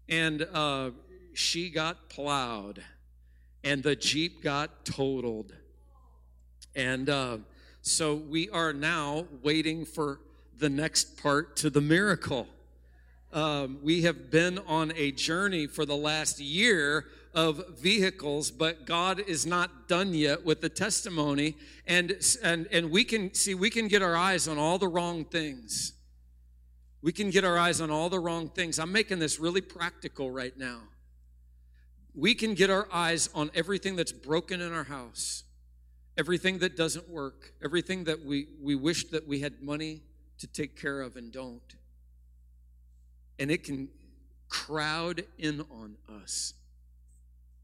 and 0.08 0.48
uh, 0.54 0.92
she 1.34 1.70
got 1.70 2.10
plowed, 2.10 2.84
and 3.64 3.82
the 3.82 3.96
Jeep 3.96 4.44
got 4.44 4.86
totaled, 4.86 5.54
and 6.76 7.10
uh, 7.10 7.38
so 7.82 8.16
we 8.16 8.50
are 8.50 8.74
now 8.74 9.26
waiting 9.44 9.86
for 9.86 10.20
the 10.58 10.70
next 10.70 11.18
part 11.22 11.56
to 11.58 11.70
the 11.70 11.82
miracle. 11.82 12.48
Um, 13.34 13.80
we 13.84 14.04
have 14.04 14.32
been 14.32 14.60
on 14.60 14.94
a 14.96 15.12
journey 15.12 15.68
for 15.68 15.86
the 15.86 15.96
last 15.96 16.40
year 16.40 17.06
of 17.36 17.78
vehicles, 17.78 18.50
but 18.50 18.86
God 18.86 19.20
is 19.20 19.46
not 19.46 19.90
done 19.90 20.14
yet 20.14 20.46
with 20.46 20.62
the 20.62 20.70
testimony. 20.70 21.58
And, 21.86 22.16
and, 22.42 22.68
and 22.72 22.90
we 22.90 23.04
can 23.04 23.34
see, 23.34 23.54
we 23.54 23.70
can 23.70 23.90
get 23.90 24.02
our 24.02 24.16
eyes 24.16 24.48
on 24.48 24.58
all 24.58 24.78
the 24.78 24.88
wrong 24.88 25.26
things. 25.26 25.94
We 27.02 27.12
can 27.12 27.30
get 27.30 27.44
our 27.44 27.58
eyes 27.58 27.82
on 27.82 27.92
all 27.92 28.10
the 28.10 28.20
wrong 28.20 28.50
things. 28.50 28.80
I'm 28.80 28.92
making 28.92 29.20
this 29.20 29.40
really 29.40 29.62
practical 29.62 30.32
right 30.32 30.58
now. 30.58 30.80
We 32.16 32.34
can 32.34 32.54
get 32.54 32.70
our 32.70 32.88
eyes 32.92 33.30
on 33.36 33.52
everything 33.54 33.98
that's 33.98 34.14
broken 34.14 34.62
in 34.62 34.72
our 34.72 34.86
house, 34.86 35.44
everything 36.18 36.60
that 36.60 36.78
doesn't 36.78 37.10
work, 37.10 37.54
everything 37.64 38.06
that 38.06 38.26
we, 38.26 38.48
we 38.62 38.76
wish 38.76 39.10
that 39.10 39.28
we 39.28 39.42
had 39.42 39.62
money 39.62 40.02
to 40.40 40.48
take 40.48 40.80
care 40.80 41.02
of 41.02 41.18
and 41.18 41.32
don't. 41.32 41.76
And 43.38 43.52
it 43.52 43.66
can 43.66 43.90
crowd 44.48 45.26
in 45.38 45.62
on 45.70 45.98
us. 46.24 46.54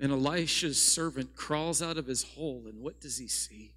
And 0.01 0.11
Elisha's 0.11 0.81
servant 0.81 1.35
crawls 1.35 1.81
out 1.81 1.95
of 1.95 2.07
his 2.07 2.23
hole, 2.23 2.63
and 2.65 2.81
what 2.81 2.99
does 2.99 3.19
he 3.19 3.27
see? 3.27 3.71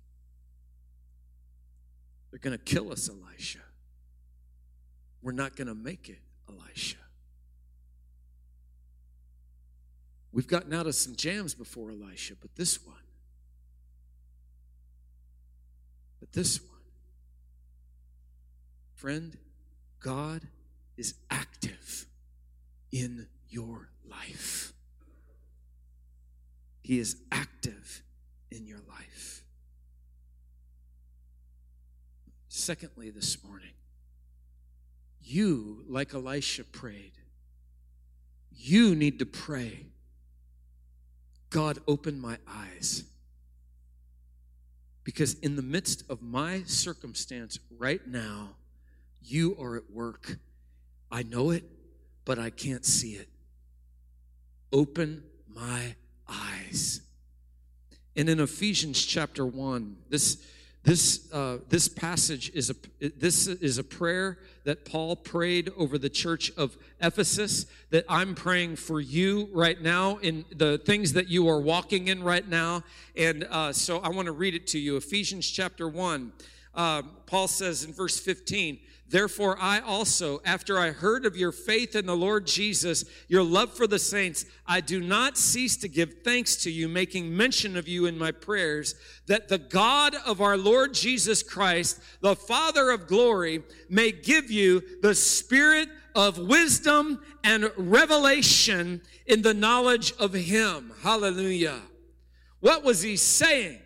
They're 2.31 2.41
going 2.41 2.57
to 2.59 2.64
kill 2.64 2.91
us, 2.91 3.11
Elisha. 3.11 3.61
We're 5.22 5.33
not 5.33 5.55
going 5.55 5.68
to 5.68 5.75
make 5.75 6.09
it, 6.09 6.18
Elisha. 6.49 6.97
We've 10.33 10.49
gotten 10.49 10.72
out 10.72 10.87
of 10.87 10.95
some 10.95 11.14
jams 11.14 11.55
before 11.55 11.91
Elisha, 11.91 12.35
but 12.41 12.57
this 12.57 12.85
one, 12.85 12.97
but 16.18 16.33
this 16.33 16.59
one, 16.61 16.70
friend, 18.95 19.37
God 20.01 20.41
is 20.97 21.14
active 21.31 22.07
in 22.91 23.29
your 23.49 23.91
life. 24.09 24.54
He 26.85 26.99
is 26.99 27.16
active 27.32 28.03
in 28.51 28.66
your 28.66 28.80
life. 28.87 29.43
Secondly, 32.49 33.09
this 33.09 33.43
morning, 33.43 33.72
you, 35.22 35.82
like 35.89 36.12
Elisha 36.12 36.62
prayed, 36.62 37.14
you 38.53 38.95
need 38.95 39.18
to 39.18 39.26
pray 39.26 39.87
God, 41.49 41.78
open 41.87 42.20
my 42.20 42.37
eyes. 42.49 43.05
Because 45.05 45.35
in 45.35 45.55
the 45.55 45.62
midst 45.62 46.03
of 46.11 46.20
my 46.20 46.64
circumstance 46.66 47.61
right 47.78 48.05
now, 48.09 48.57
you 49.22 49.57
are 49.61 49.76
at 49.76 49.89
work. 49.89 50.39
I 51.12 51.22
know 51.22 51.51
it, 51.51 51.62
but 52.24 52.41
I 52.41 52.51
can't 52.51 52.85
see 52.85 53.12
it. 53.12 53.28
Open 54.72 55.22
my 55.49 55.95
eyes. 56.29 57.01
And 58.16 58.29
in 58.29 58.41
Ephesians 58.41 59.05
chapter 59.05 59.45
1, 59.45 59.97
this 60.09 60.45
this, 60.85 61.33
uh, 61.33 61.59
this 61.70 61.89
passage 61.89 62.53
is 62.55 62.68
a, 62.68 63.09
this 63.16 63.47
is 63.47 63.79
a 63.79 63.85
prayer 63.85 64.39
that 64.64 64.85
Paul 64.85 65.16
prayed 65.16 65.72
over 65.79 65.97
the 65.97 66.11
church 66.11 66.53
of 66.59 66.77
Ephesus 67.01 67.64
that 67.89 68.05
I'm 68.07 68.35
praying 68.35 68.77
for 68.77 69.01
you 69.01 69.49
right 69.53 69.81
now 69.81 70.18
in 70.18 70.45
the 70.55 70.77
things 70.77 71.14
that 71.14 71.29
you 71.29 71.49
are 71.49 71.59
walking 71.59 72.09
in 72.09 72.22
right 72.22 72.47
now. 72.47 72.85
And 73.16 73.45
uh, 73.51 73.72
so 73.72 74.01
I 74.01 74.11
want 74.11 74.27
to 74.27 74.33
read 74.33 74.55
it 74.55 74.66
to 74.68 74.79
you. 74.79 74.97
Ephesians 74.97 75.51
chapter 75.51 75.89
1. 75.89 76.33
Uh, 76.75 77.03
Paul 77.27 77.49
says 77.49 77.85
in 77.85 77.93
verse 77.93 78.18
15, 78.18 78.79
Therefore, 79.09 79.57
I 79.61 79.81
also, 79.81 80.41
after 80.45 80.79
I 80.79 80.91
heard 80.91 81.27
of 81.27 81.37
your 81.37 81.53
faith 81.53 81.95
in 81.95 82.07
the 82.07 82.16
Lord 82.16 82.47
Jesus, 82.47 83.05
your 83.29 83.45
love 83.45 83.72
for 83.72 83.87
the 83.87 83.99
saints, 83.99 84.45
I 84.66 84.81
do 84.81 85.01
not 85.01 85.37
cease 85.37 85.77
to 85.79 85.89
give 85.89 86.22
thanks 86.25 86.57
to 86.64 86.70
you, 86.70 86.89
making 86.89 87.37
mention 87.37 87.77
of 87.77 87.87
you 87.87 88.07
in 88.07 88.18
my 88.18 88.33
prayers, 88.33 88.95
that 89.27 89.49
the 89.49 89.59
God 89.59 90.16
of 90.27 90.41
our 90.41 90.57
Lord 90.57 90.95
Jesus 90.95 91.43
Christ, 91.43 92.01
the 92.22 92.35
Father 92.35 92.91
of 92.91 93.07
glory, 93.07 93.62
may 93.89 94.11
give 94.11 94.51
you 94.51 94.83
the 95.03 95.14
spirit 95.14 95.89
of 96.14 96.39
wisdom 96.39 97.20
and 97.45 97.70
revelation 97.77 99.03
in 99.27 99.43
the 99.43 99.55
knowledge 99.55 100.12
of 100.18 100.33
Him. 100.33 100.93
Hallelujah. 101.03 101.81
What 102.64 102.83
was 102.83 103.03
he 103.03 103.16
saying? 103.16 103.79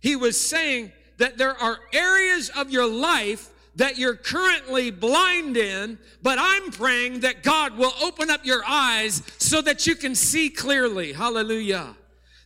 He 0.00 0.16
was 0.16 0.40
saying 0.40 0.92
that 1.18 1.38
there 1.38 1.56
are 1.56 1.78
areas 1.92 2.50
of 2.50 2.70
your 2.70 2.86
life 2.86 3.50
that 3.76 3.98
you're 3.98 4.16
currently 4.16 4.90
blind 4.90 5.56
in, 5.56 5.98
but 6.22 6.38
I'm 6.38 6.70
praying 6.70 7.20
that 7.20 7.42
God 7.42 7.76
will 7.78 7.92
open 8.02 8.30
up 8.30 8.44
your 8.44 8.62
eyes 8.66 9.22
so 9.38 9.62
that 9.62 9.86
you 9.86 9.94
can 9.94 10.14
see 10.14 10.50
clearly. 10.50 11.12
Hallelujah. 11.12 11.96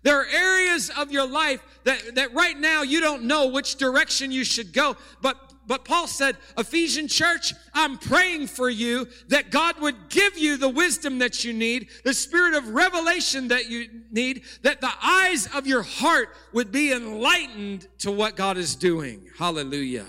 There 0.02 0.20
are 0.20 0.26
areas 0.26 0.90
of 0.90 1.10
your 1.10 1.26
life 1.26 1.60
that, 1.82 2.14
that 2.14 2.32
right 2.32 2.56
now 2.56 2.82
you 2.82 3.00
don't 3.00 3.24
know 3.24 3.48
which 3.48 3.74
direction 3.74 4.30
you 4.30 4.44
should 4.44 4.72
go, 4.72 4.96
but 5.20 5.45
but 5.66 5.84
Paul 5.84 6.06
said, 6.06 6.36
Ephesian 6.56 7.08
church, 7.08 7.54
I'm 7.74 7.98
praying 7.98 8.46
for 8.46 8.70
you 8.70 9.08
that 9.28 9.50
God 9.50 9.80
would 9.80 10.08
give 10.08 10.38
you 10.38 10.56
the 10.56 10.68
wisdom 10.68 11.18
that 11.18 11.44
you 11.44 11.52
need, 11.52 11.88
the 12.04 12.14
spirit 12.14 12.54
of 12.54 12.68
revelation 12.68 13.48
that 13.48 13.68
you 13.68 13.88
need, 14.10 14.42
that 14.62 14.80
the 14.80 14.92
eyes 15.02 15.48
of 15.54 15.66
your 15.66 15.82
heart 15.82 16.28
would 16.52 16.70
be 16.70 16.92
enlightened 16.92 17.88
to 17.98 18.12
what 18.12 18.36
God 18.36 18.56
is 18.56 18.76
doing. 18.76 19.28
Hallelujah. 19.38 20.06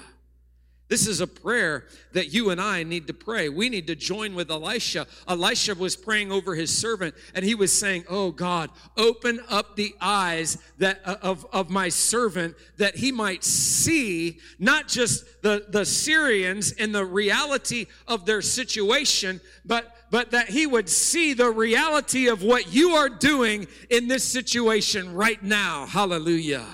This 0.89 1.05
is 1.05 1.19
a 1.19 1.27
prayer 1.27 1.85
that 2.13 2.33
you 2.33 2.49
and 2.49 2.61
I 2.61 2.83
need 2.83 3.07
to 3.07 3.13
pray. 3.13 3.49
We 3.49 3.67
need 3.67 3.87
to 3.87 3.95
join 3.95 4.35
with 4.35 4.49
Elisha. 4.49 5.05
Elisha 5.27 5.75
was 5.75 5.97
praying 5.97 6.31
over 6.31 6.55
his 6.55 6.75
servant 6.75 7.13
and 7.35 7.43
he 7.43 7.55
was 7.55 7.77
saying, 7.77 8.05
Oh 8.09 8.31
God, 8.31 8.69
open 8.95 9.41
up 9.49 9.75
the 9.75 9.93
eyes 9.99 10.57
that, 10.77 11.01
uh, 11.03 11.17
of, 11.21 11.45
of 11.51 11.69
my 11.69 11.89
servant 11.89 12.55
that 12.77 12.95
he 12.95 13.11
might 13.11 13.43
see 13.43 14.39
not 14.59 14.87
just 14.87 15.25
the, 15.41 15.65
the 15.67 15.85
Syrians 15.85 16.71
and 16.71 16.95
the 16.95 17.05
reality 17.05 17.87
of 18.07 18.25
their 18.25 18.41
situation, 18.41 19.41
but, 19.65 19.93
but 20.09 20.31
that 20.31 20.49
he 20.49 20.65
would 20.65 20.87
see 20.87 21.33
the 21.33 21.51
reality 21.51 22.29
of 22.29 22.43
what 22.43 22.73
you 22.73 22.91
are 22.91 23.09
doing 23.09 23.67
in 23.89 24.07
this 24.07 24.23
situation 24.23 25.13
right 25.13 25.43
now. 25.43 25.85
Hallelujah. 25.85 26.65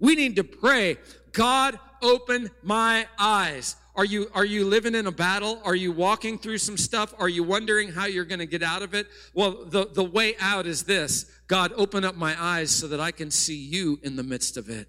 We 0.00 0.16
need 0.16 0.34
to 0.36 0.44
pray, 0.44 0.96
God, 1.30 1.78
open 2.02 2.50
my 2.62 3.06
eyes. 3.18 3.76
Are 3.94 4.04
you, 4.04 4.30
are 4.34 4.44
you 4.44 4.66
living 4.66 4.94
in 4.94 5.06
a 5.06 5.12
battle? 5.12 5.60
Are 5.64 5.74
you 5.74 5.90
walking 5.90 6.38
through 6.38 6.58
some 6.58 6.76
stuff? 6.76 7.14
Are 7.18 7.28
you 7.28 7.42
wondering 7.42 7.92
how 7.92 8.04
you're 8.04 8.26
going 8.26 8.40
to 8.40 8.46
get 8.46 8.62
out 8.62 8.82
of 8.82 8.94
it? 8.94 9.06
Well, 9.32 9.64
the, 9.64 9.86
the 9.86 10.04
way 10.04 10.34
out 10.38 10.66
is 10.66 10.84
this 10.84 11.24
God, 11.46 11.72
open 11.76 12.04
up 12.04 12.14
my 12.14 12.36
eyes 12.38 12.70
so 12.70 12.88
that 12.88 13.00
I 13.00 13.10
can 13.10 13.30
see 13.30 13.56
you 13.56 13.98
in 14.02 14.16
the 14.16 14.22
midst 14.22 14.56
of 14.56 14.68
it. 14.68 14.88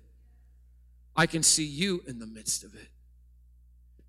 I 1.15 1.25
can 1.25 1.41
see 1.41 1.65
you 1.65 2.03
in 2.05 2.19
the 2.19 2.27
midst 2.27 2.63
of 2.63 2.75
it. 2.75 2.89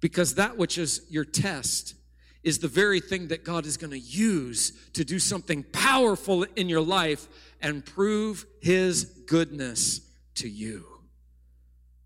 Because 0.01 0.34
that 0.34 0.57
which 0.57 0.78
is 0.78 1.03
your 1.09 1.24
test 1.24 1.94
is 2.42 2.59
the 2.59 2.68
very 2.68 3.01
thing 3.01 3.28
that 3.28 3.44
God 3.44 3.66
is 3.66 3.76
going 3.76 3.90
to 3.90 3.99
use 3.99 4.72
to 4.92 5.05
do 5.05 5.18
something 5.18 5.64
powerful 5.72 6.44
in 6.57 6.68
your 6.68 6.80
life 6.80 7.28
and 7.61 7.84
prove 7.84 8.46
his 8.61 9.05
goodness 9.26 10.01
to 10.36 10.49
you. 10.49 10.86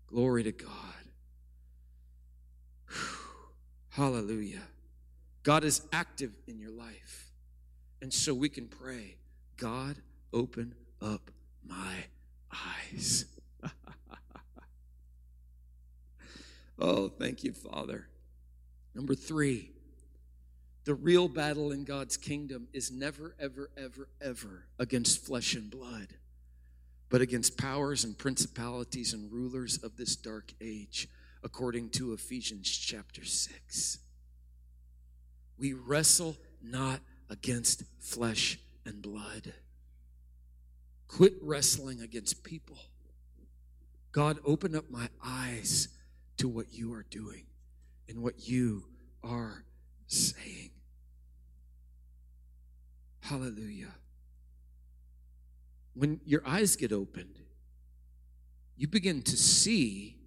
Glory 0.07 0.43
to 0.43 0.51
God. 0.51 0.82
Hallelujah. 3.93 4.63
God 5.43 5.63
is 5.63 5.83
active 5.93 6.31
in 6.47 6.57
your 6.57 6.71
life. 6.71 7.29
And 8.01 8.11
so 8.11 8.33
we 8.33 8.49
can 8.49 8.67
pray, 8.67 9.17
God, 9.55 9.97
open 10.33 10.73
up 10.99 11.29
my 11.63 12.05
eyes. 12.51 13.25
oh, 16.79 17.09
thank 17.09 17.43
you, 17.43 17.53
Father. 17.53 18.07
Number 18.95 19.13
three, 19.13 19.69
the 20.85 20.95
real 20.95 21.27
battle 21.27 21.71
in 21.71 21.83
God's 21.83 22.17
kingdom 22.17 22.69
is 22.73 22.89
never, 22.89 23.35
ever, 23.39 23.69
ever, 23.77 24.09
ever 24.19 24.65
against 24.79 25.23
flesh 25.23 25.53
and 25.53 25.69
blood, 25.69 26.07
but 27.09 27.21
against 27.21 27.59
powers 27.59 28.03
and 28.03 28.17
principalities 28.17 29.13
and 29.13 29.31
rulers 29.31 29.77
of 29.83 29.97
this 29.97 30.15
dark 30.15 30.51
age 30.59 31.07
according 31.43 31.89
to 31.89 32.13
Ephesians 32.13 32.69
chapter 32.69 33.25
6. 33.25 33.99
We 35.57 35.73
wrestle 35.73 36.37
not 36.61 37.01
against 37.29 37.83
flesh 37.99 38.59
and 38.85 39.01
blood. 39.01 39.53
Quit 41.07 41.33
wrestling 41.41 42.01
against 42.01 42.43
people. 42.43 42.77
God, 44.11 44.39
open 44.45 44.75
up 44.75 44.89
my 44.89 45.09
eyes 45.23 45.89
to 46.37 46.47
what 46.47 46.73
you 46.73 46.93
are 46.93 47.05
doing 47.09 47.45
and 48.07 48.21
what 48.21 48.47
you 48.47 48.85
are 49.23 49.63
saying. 50.07 50.71
Hallelujah. 53.21 53.95
When 55.93 56.19
your 56.25 56.41
eyes 56.45 56.75
get 56.75 56.91
opened, 56.91 57.39
you 58.75 58.87
begin 58.87 59.21
to 59.23 59.37
see 59.37 60.17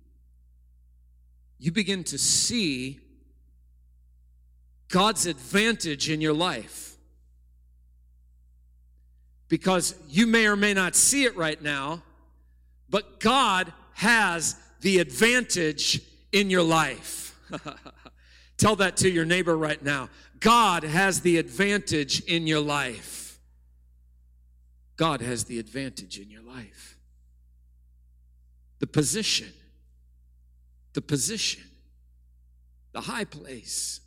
you 1.58 1.72
begin 1.72 2.04
to 2.04 2.18
see 2.18 3.00
God's 4.88 5.26
advantage 5.26 6.10
in 6.10 6.20
your 6.20 6.34
life. 6.34 6.96
Because 9.48 9.94
you 10.08 10.26
may 10.26 10.46
or 10.46 10.56
may 10.56 10.74
not 10.74 10.94
see 10.94 11.24
it 11.24 11.36
right 11.36 11.60
now, 11.60 12.02
but 12.90 13.20
God 13.20 13.72
has 13.94 14.56
the 14.80 14.98
advantage 14.98 16.00
in 16.32 16.50
your 16.50 16.62
life. 16.62 17.38
Tell 18.56 18.76
that 18.76 18.96
to 18.98 19.10
your 19.10 19.24
neighbor 19.24 19.56
right 19.56 19.82
now. 19.82 20.08
God 20.40 20.82
has 20.82 21.20
the 21.20 21.38
advantage 21.38 22.20
in 22.24 22.46
your 22.46 22.60
life. 22.60 23.38
God 24.96 25.20
has 25.20 25.44
the 25.44 25.58
advantage 25.58 26.18
in 26.18 26.30
your 26.30 26.42
life. 26.42 26.96
The 28.78 28.86
position 28.86 29.48
the 30.96 31.02
position, 31.02 31.62
the 32.92 33.02
high 33.02 33.26
place, 33.26 34.00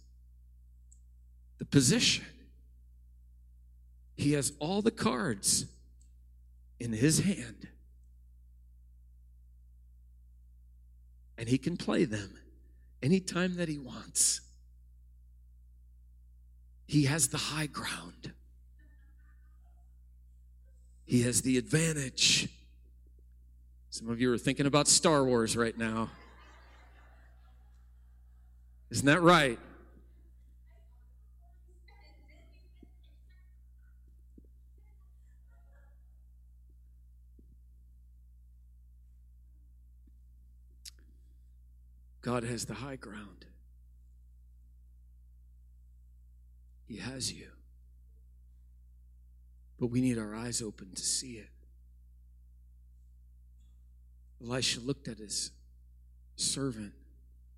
the 1.60 1.66
position. 1.66 2.26
He 4.18 4.34
has 4.34 4.52
all 4.58 4.82
the 4.82 4.90
cards 4.90 5.66
in 6.80 6.92
his 6.92 7.20
hand. 7.20 7.68
And 11.38 11.48
he 11.48 11.60
can 11.60 11.78
play 11.78 12.06
them 12.06 12.34
anytime 13.04 13.58
that 13.58 13.70
he 13.70 13.78
wants. 13.78 14.42
He 16.88 17.06
has 17.06 17.28
the 17.28 17.38
high 17.38 17.68
ground. 17.68 18.34
he 21.06 21.22
has 21.22 21.44
the 21.44 21.58
advantage. 21.60 22.50
Some 23.92 24.10
of 24.10 24.20
you 24.20 24.34
are 24.34 24.40
thinking 24.40 24.66
about 24.66 24.88
Star 24.88 25.24
Wars 25.24 25.56
right 25.56 25.78
now. 25.78 26.10
Isn't 28.92 29.06
that 29.06 29.22
right? 29.22 29.60
God 42.22 42.44
has 42.44 42.66
the 42.66 42.76
high 42.76 42.96
ground. 42.96 43.46
He 46.86 46.98
has 46.98 47.32
you. 47.32 47.48
But 49.80 49.88
we 49.88 50.02
need 50.02 50.18
our 50.18 50.36
eyes 50.36 50.62
open 50.62 50.94
to 50.96 51.02
see 51.02 51.34
it. 51.34 51.50
Elisha 54.44 54.80
looked 54.80 55.08
at 55.08 55.20
his 55.20 55.52
servant 56.36 56.94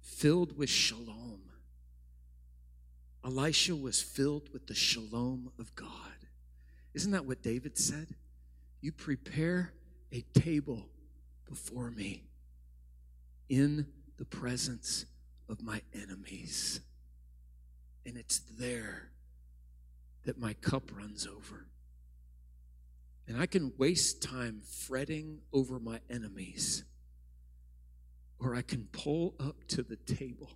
filled 0.02 0.58
with 0.58 0.70
shalom. 0.70 1.42
Elisha 3.24 3.76
was 3.76 4.02
filled 4.02 4.52
with 4.52 4.68
the 4.68 4.74
shalom 4.74 5.52
of 5.60 5.74
God. 5.76 5.90
Isn't 6.94 7.12
that 7.12 7.26
what 7.26 7.42
David 7.42 7.78
said? 7.78 8.08
You 8.82 8.92
prepare 8.92 9.74
a 10.12 10.22
table 10.34 10.90
before 11.48 11.92
me 11.92 12.24
in 13.48 13.86
the 14.18 14.26
presence 14.26 15.06
of 15.48 15.62
my 15.62 15.82
enemies. 15.94 16.80
And 18.06 18.18
it's 18.18 18.40
there 18.58 19.12
that 20.26 20.40
my 20.40 20.54
cup 20.54 20.96
runs 20.96 21.28
over. 21.28 21.68
And 23.28 23.40
I 23.40 23.46
can 23.46 23.74
waste 23.78 24.22
time 24.22 24.62
fretting 24.66 25.40
over 25.54 25.80
my 25.80 26.00
enemies, 26.10 26.84
or 28.42 28.56
I 28.56 28.62
can 28.62 28.88
pull 28.92 29.36
up 29.40 29.68
to 29.70 29.84
the 29.84 29.96
table 29.96 30.50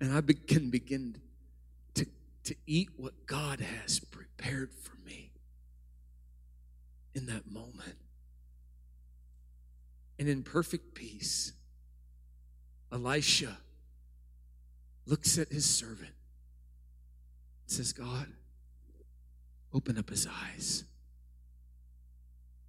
and 0.00 0.12
I 0.12 0.20
can 0.20 0.70
begin 0.70 1.16
to, 1.94 2.06
to 2.44 2.54
eat 2.66 2.90
what 2.96 3.26
God 3.26 3.60
has 3.60 3.98
prepared 3.98 4.72
for 4.72 4.96
me 5.04 5.32
in 7.14 7.26
that 7.26 7.50
moment. 7.50 7.96
And 10.18 10.28
in 10.28 10.42
perfect 10.42 10.94
peace, 10.94 11.52
Elisha 12.92 13.58
looks 15.06 15.38
at 15.38 15.48
his 15.48 15.68
servant 15.68 16.12
says, 17.66 17.92
God, 17.92 18.28
open 19.72 19.98
up 19.98 20.08
his 20.10 20.26
eyes 20.26 20.84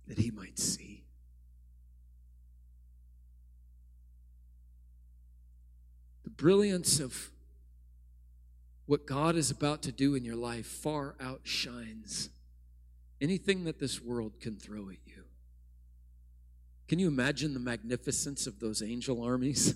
that 0.08 0.18
he 0.18 0.32
might 0.32 0.58
see. 0.58 1.04
Brilliance 6.38 7.00
of 7.00 7.32
what 8.86 9.06
God 9.06 9.36
is 9.36 9.52
about 9.52 9.82
to 9.84 9.92
do 9.92 10.16
in 10.16 10.24
your 10.24 10.36
life 10.36 10.66
far 10.66 11.16
outshines 11.20 12.30
anything 13.20 13.66
that 13.66 13.80
this 13.80 14.02
world 14.02 14.40
can 14.40 14.56
throw 14.56 14.90
at 14.90 14.98
you. 15.06 15.24
Can 16.88 17.00
you 17.00 17.08
imagine 17.08 17.54
the 17.54 17.60
magnificence 17.60 18.48
of 18.48 18.60
those 18.60 18.82
angel 18.82 19.22
armies 19.22 19.76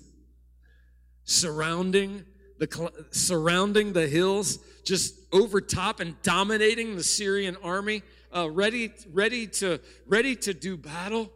surrounding 1.24 2.24
the 2.58 3.08
surrounding 3.10 3.92
the 3.92 4.06
hills, 4.06 4.58
just 4.84 5.14
over 5.32 5.60
top 5.60 6.00
and 6.00 6.20
dominating 6.22 6.96
the 6.96 7.02
Syrian 7.02 7.56
army, 7.62 8.02
uh, 8.34 8.48
ready 8.50 8.92
ready 9.12 9.46
to 9.48 9.80
ready 10.06 10.36
to 10.36 10.54
do 10.54 10.76
battle? 10.76 11.30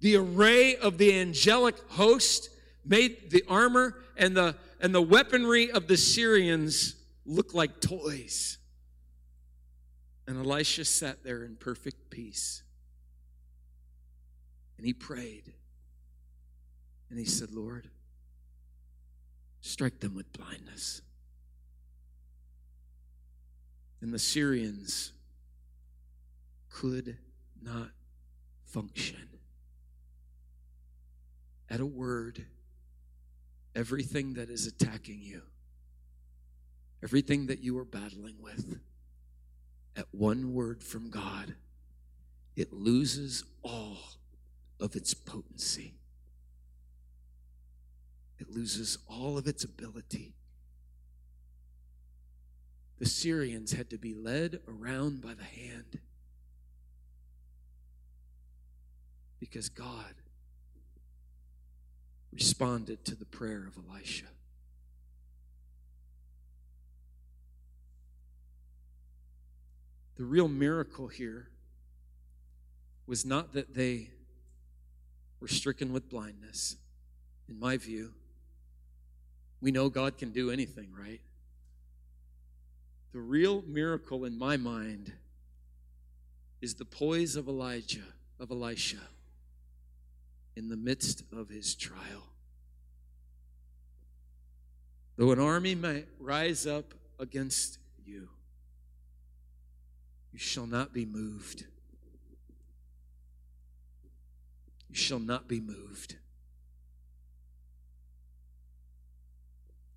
The 0.00 0.16
array 0.16 0.76
of 0.76 0.98
the 0.98 1.18
angelic 1.18 1.76
host 1.88 2.50
made 2.86 3.30
the 3.30 3.44
armor 3.48 3.96
and 4.16 4.36
the 4.36 4.56
and 4.80 4.94
the 4.94 5.02
weaponry 5.02 5.70
of 5.70 5.86
the 5.86 5.96
Syrians 5.96 6.94
look 7.24 7.54
like 7.54 7.80
toys. 7.80 8.58
And 10.26 10.38
Elisha 10.38 10.84
sat 10.84 11.22
there 11.22 11.44
in 11.44 11.56
perfect 11.56 12.10
peace. 12.10 12.62
And 14.76 14.86
he 14.86 14.92
prayed. 14.92 15.52
And 17.08 17.18
he 17.18 17.24
said, 17.24 17.52
Lord, 17.52 17.88
strike 19.60 20.00
them 20.00 20.14
with 20.14 20.32
blindness. 20.32 21.00
And 24.00 24.12
the 24.12 24.18
Syrians 24.18 25.12
could 26.68 27.16
not 27.62 27.90
function. 28.64 29.28
At 31.70 31.80
a 31.80 31.86
word, 31.86 32.44
everything 33.76 34.34
that 34.34 34.48
is 34.48 34.66
attacking 34.66 35.20
you, 35.20 35.42
everything 37.04 37.46
that 37.46 37.60
you 37.60 37.78
are 37.78 37.84
battling 37.84 38.36
with, 38.40 38.80
at 39.94 40.06
one 40.10 40.54
word 40.54 40.82
from 40.82 41.10
God, 41.10 41.54
it 42.56 42.72
loses 42.72 43.44
all 43.62 43.98
of 44.80 44.96
its 44.96 45.12
potency. 45.12 45.94
It 48.38 48.50
loses 48.50 48.98
all 49.08 49.36
of 49.36 49.46
its 49.46 49.62
ability. 49.62 50.34
The 52.98 53.06
Syrians 53.06 53.72
had 53.72 53.90
to 53.90 53.98
be 53.98 54.14
led 54.14 54.60
around 54.66 55.20
by 55.20 55.34
the 55.34 55.44
hand 55.44 56.00
because 59.38 59.68
God 59.68 60.14
responded 62.36 63.02
to 63.02 63.14
the 63.14 63.24
prayer 63.24 63.66
of 63.66 63.78
Elisha. 63.88 64.26
The 70.16 70.24
real 70.24 70.46
miracle 70.46 71.08
here 71.08 71.48
was 73.06 73.24
not 73.24 73.54
that 73.54 73.74
they 73.74 74.10
were 75.40 75.48
stricken 75.48 75.94
with 75.94 76.10
blindness, 76.10 76.76
in 77.48 77.58
my 77.58 77.78
view. 77.78 78.12
We 79.62 79.70
know 79.70 79.88
God 79.88 80.18
can 80.18 80.30
do 80.30 80.50
anything, 80.50 80.90
right? 80.92 81.22
The 83.14 83.20
real 83.20 83.62
miracle 83.66 84.26
in 84.26 84.38
my 84.38 84.58
mind 84.58 85.10
is 86.60 86.74
the 86.74 86.84
poise 86.84 87.34
of 87.34 87.48
Elijah, 87.48 88.12
of 88.38 88.50
Elisha 88.50 89.00
in 90.56 90.70
the 90.70 90.76
midst 90.76 91.22
of 91.32 91.50
his 91.50 91.74
trial. 91.74 92.32
Though 95.16 95.30
an 95.32 95.38
army 95.38 95.74
might 95.74 96.06
rise 96.18 96.66
up 96.66 96.94
against 97.18 97.78
you, 98.04 98.28
you 100.32 100.38
shall 100.38 100.66
not 100.66 100.92
be 100.92 101.04
moved. 101.04 101.64
You 104.88 104.94
shall 104.94 105.18
not 105.18 105.48
be 105.48 105.60
moved. 105.60 106.16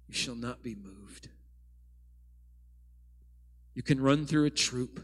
You 0.07 0.13
shall 0.13 0.35
not 0.35 0.63
be 0.63 0.75
moved. 0.75 1.29
You 3.75 3.83
can 3.83 4.01
run 4.01 4.25
through 4.25 4.45
a 4.45 4.49
troop. 4.49 5.01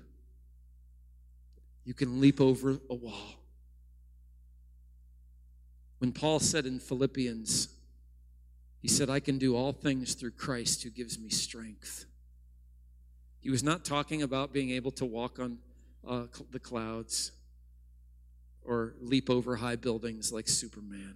You 1.85 1.93
can 1.93 2.19
leap 2.19 2.41
over 2.41 2.79
a 2.89 2.95
wall. 2.95 3.44
When 5.99 6.11
Paul 6.11 6.39
said 6.39 6.65
in 6.65 6.79
Philippians, 6.79 7.69
he 8.81 8.87
said, 8.87 9.09
I 9.09 9.19
can 9.19 9.37
do 9.37 9.55
all 9.55 9.71
things 9.71 10.13
through 10.13 10.31
Christ 10.31 10.83
who 10.83 10.89
gives 10.89 11.17
me 11.17 11.29
strength. 11.29 12.05
He 13.39 13.49
was 13.49 13.63
not 13.63 13.85
talking 13.85 14.21
about 14.21 14.53
being 14.53 14.71
able 14.71 14.91
to 14.91 15.05
walk 15.05 15.39
on 15.39 15.59
uh, 16.07 16.25
the 16.51 16.59
clouds 16.59 17.31
or 18.63 18.95
leap 18.99 19.29
over 19.29 19.55
high 19.55 19.75
buildings 19.75 20.31
like 20.31 20.47
Superman. 20.47 21.15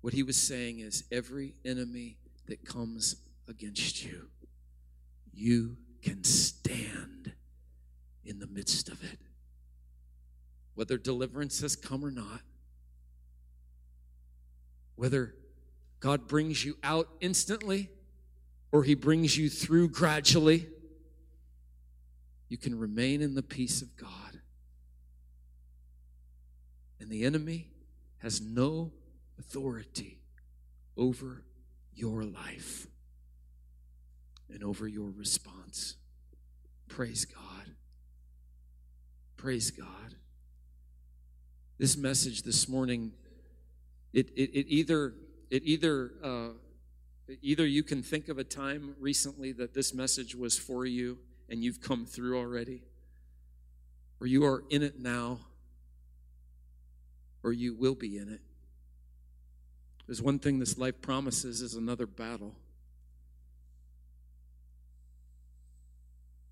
What 0.00 0.14
he 0.14 0.22
was 0.22 0.36
saying 0.36 0.78
is 0.78 1.04
every 1.10 1.54
enemy 1.64 2.16
that 2.46 2.64
comes 2.64 3.16
against 3.48 4.04
you, 4.04 4.28
you 5.32 5.76
can 6.02 6.22
stand 6.24 7.32
in 8.24 8.38
the 8.38 8.46
midst 8.46 8.88
of 8.88 9.02
it. 9.02 9.18
Whether 10.74 10.98
deliverance 10.98 11.60
has 11.60 11.74
come 11.74 12.04
or 12.04 12.10
not, 12.10 12.42
whether 14.96 15.34
God 16.00 16.26
brings 16.26 16.64
you 16.64 16.76
out 16.82 17.08
instantly 17.20 17.90
or 18.72 18.82
he 18.82 18.94
brings 18.94 19.36
you 19.36 19.48
through 19.48 19.90
gradually, 19.90 20.66
you 22.48 22.58
can 22.58 22.78
remain 22.78 23.22
in 23.22 23.34
the 23.34 23.42
peace 23.42 23.82
of 23.82 23.96
God. 23.96 24.40
And 27.00 27.10
the 27.10 27.24
enemy 27.24 27.68
has 28.18 28.40
no 28.40 28.92
authority 29.38 30.18
over 30.96 31.44
your 31.94 32.24
life 32.24 32.86
and 34.52 34.62
over 34.62 34.86
your 34.86 35.10
response. 35.10 35.96
Praise 36.88 37.24
God. 37.24 37.74
Praise 39.36 39.70
God. 39.70 39.86
This 41.78 41.96
message 41.96 42.42
this 42.42 42.68
morning, 42.68 43.12
it, 44.16 44.30
it, 44.34 44.50
it 44.58 44.66
either 44.68 45.12
it 45.50 45.62
either 45.64 46.10
uh, 46.24 46.48
either 47.42 47.66
you 47.66 47.82
can 47.82 48.02
think 48.02 48.28
of 48.28 48.38
a 48.38 48.44
time 48.44 48.96
recently 48.98 49.52
that 49.52 49.74
this 49.74 49.92
message 49.92 50.34
was 50.34 50.58
for 50.58 50.86
you 50.86 51.18
and 51.50 51.62
you've 51.62 51.82
come 51.82 52.06
through 52.06 52.38
already, 52.38 52.82
or 54.18 54.26
you 54.26 54.46
are 54.46 54.64
in 54.70 54.82
it 54.82 54.98
now, 54.98 55.40
or 57.44 57.52
you 57.52 57.74
will 57.74 57.94
be 57.94 58.16
in 58.16 58.32
it. 58.32 58.40
There's 60.06 60.22
one 60.22 60.38
thing 60.38 60.60
this 60.60 60.78
life 60.78 61.02
promises 61.02 61.60
is 61.60 61.74
another 61.74 62.06
battle. 62.06 62.54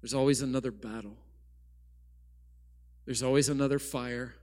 There's 0.02 0.12
always 0.12 0.42
another 0.42 0.70
battle. 0.70 1.16
There's 3.06 3.22
always 3.22 3.48
another 3.48 3.78
fire. 3.78 4.34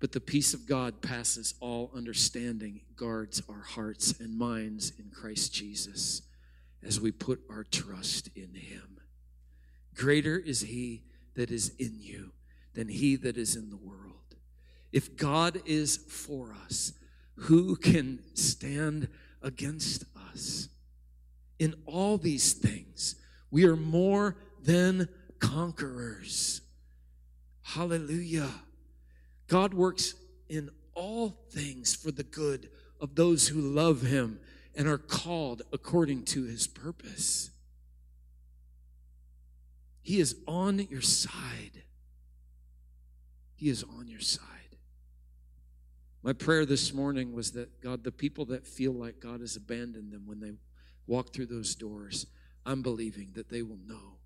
But 0.00 0.12
the 0.12 0.20
peace 0.20 0.54
of 0.54 0.66
God 0.66 1.02
passes 1.02 1.54
all 1.60 1.90
understanding, 1.94 2.80
guards 2.96 3.42
our 3.48 3.60
hearts 3.60 4.18
and 4.18 4.36
minds 4.36 4.92
in 4.98 5.10
Christ 5.10 5.52
Jesus 5.52 6.22
as 6.82 6.98
we 6.98 7.12
put 7.12 7.42
our 7.50 7.64
trust 7.64 8.30
in 8.34 8.54
Him. 8.54 8.98
Greater 9.94 10.38
is 10.38 10.62
He 10.62 11.02
that 11.34 11.50
is 11.50 11.72
in 11.78 11.98
you 12.00 12.32
than 12.72 12.88
He 12.88 13.16
that 13.16 13.36
is 13.36 13.56
in 13.56 13.68
the 13.68 13.76
world. 13.76 14.36
If 14.90 15.16
God 15.16 15.60
is 15.66 15.98
for 15.98 16.54
us, 16.64 16.94
who 17.34 17.76
can 17.76 18.20
stand 18.34 19.08
against 19.42 20.04
us? 20.32 20.68
In 21.58 21.74
all 21.84 22.16
these 22.16 22.54
things, 22.54 23.16
we 23.50 23.66
are 23.66 23.76
more 23.76 24.36
than 24.62 25.08
conquerors. 25.38 26.62
Hallelujah. 27.62 28.48
God 29.50 29.74
works 29.74 30.14
in 30.48 30.70
all 30.94 31.36
things 31.50 31.96
for 31.96 32.12
the 32.12 32.22
good 32.22 32.70
of 33.00 33.16
those 33.16 33.48
who 33.48 33.60
love 33.60 34.02
him 34.02 34.38
and 34.76 34.86
are 34.86 34.96
called 34.96 35.62
according 35.72 36.22
to 36.26 36.44
his 36.44 36.68
purpose. 36.68 37.50
He 40.02 40.20
is 40.20 40.36
on 40.46 40.78
your 40.88 41.00
side. 41.00 41.82
He 43.56 43.68
is 43.68 43.82
on 43.82 44.06
your 44.06 44.20
side. 44.20 44.46
My 46.22 46.32
prayer 46.32 46.64
this 46.64 46.94
morning 46.94 47.32
was 47.32 47.50
that, 47.52 47.82
God, 47.82 48.04
the 48.04 48.12
people 48.12 48.44
that 48.46 48.68
feel 48.68 48.92
like 48.92 49.18
God 49.18 49.40
has 49.40 49.56
abandoned 49.56 50.12
them 50.12 50.22
when 50.26 50.38
they 50.38 50.52
walk 51.08 51.34
through 51.34 51.46
those 51.46 51.74
doors, 51.74 52.26
I'm 52.64 52.82
believing 52.82 53.30
that 53.34 53.48
they 53.48 53.62
will 53.62 53.80
know 53.84 54.18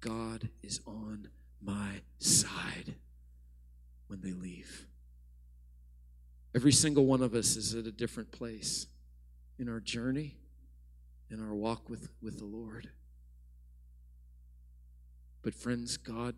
God 0.00 0.48
is 0.62 0.80
on 0.86 1.28
my 1.60 2.00
side 2.18 2.94
when 4.08 4.20
they 4.20 4.32
leave. 4.32 4.86
Every 6.54 6.72
single 6.72 7.06
one 7.06 7.22
of 7.22 7.34
us 7.34 7.56
is 7.56 7.74
at 7.74 7.86
a 7.86 7.92
different 7.92 8.30
place 8.30 8.86
in 9.58 9.68
our 9.68 9.80
journey, 9.80 10.36
in 11.30 11.44
our 11.44 11.54
walk 11.54 11.88
with, 11.88 12.08
with 12.22 12.38
the 12.38 12.44
Lord. 12.44 12.90
But, 15.42 15.54
friends, 15.54 15.96
God 15.96 16.34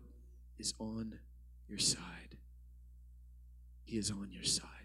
is 0.57 0.73
on 0.79 1.19
your 1.67 1.77
side. 1.77 2.37
He 3.83 3.97
is 3.97 4.11
on 4.11 4.29
your 4.31 4.43
side. 4.43 4.76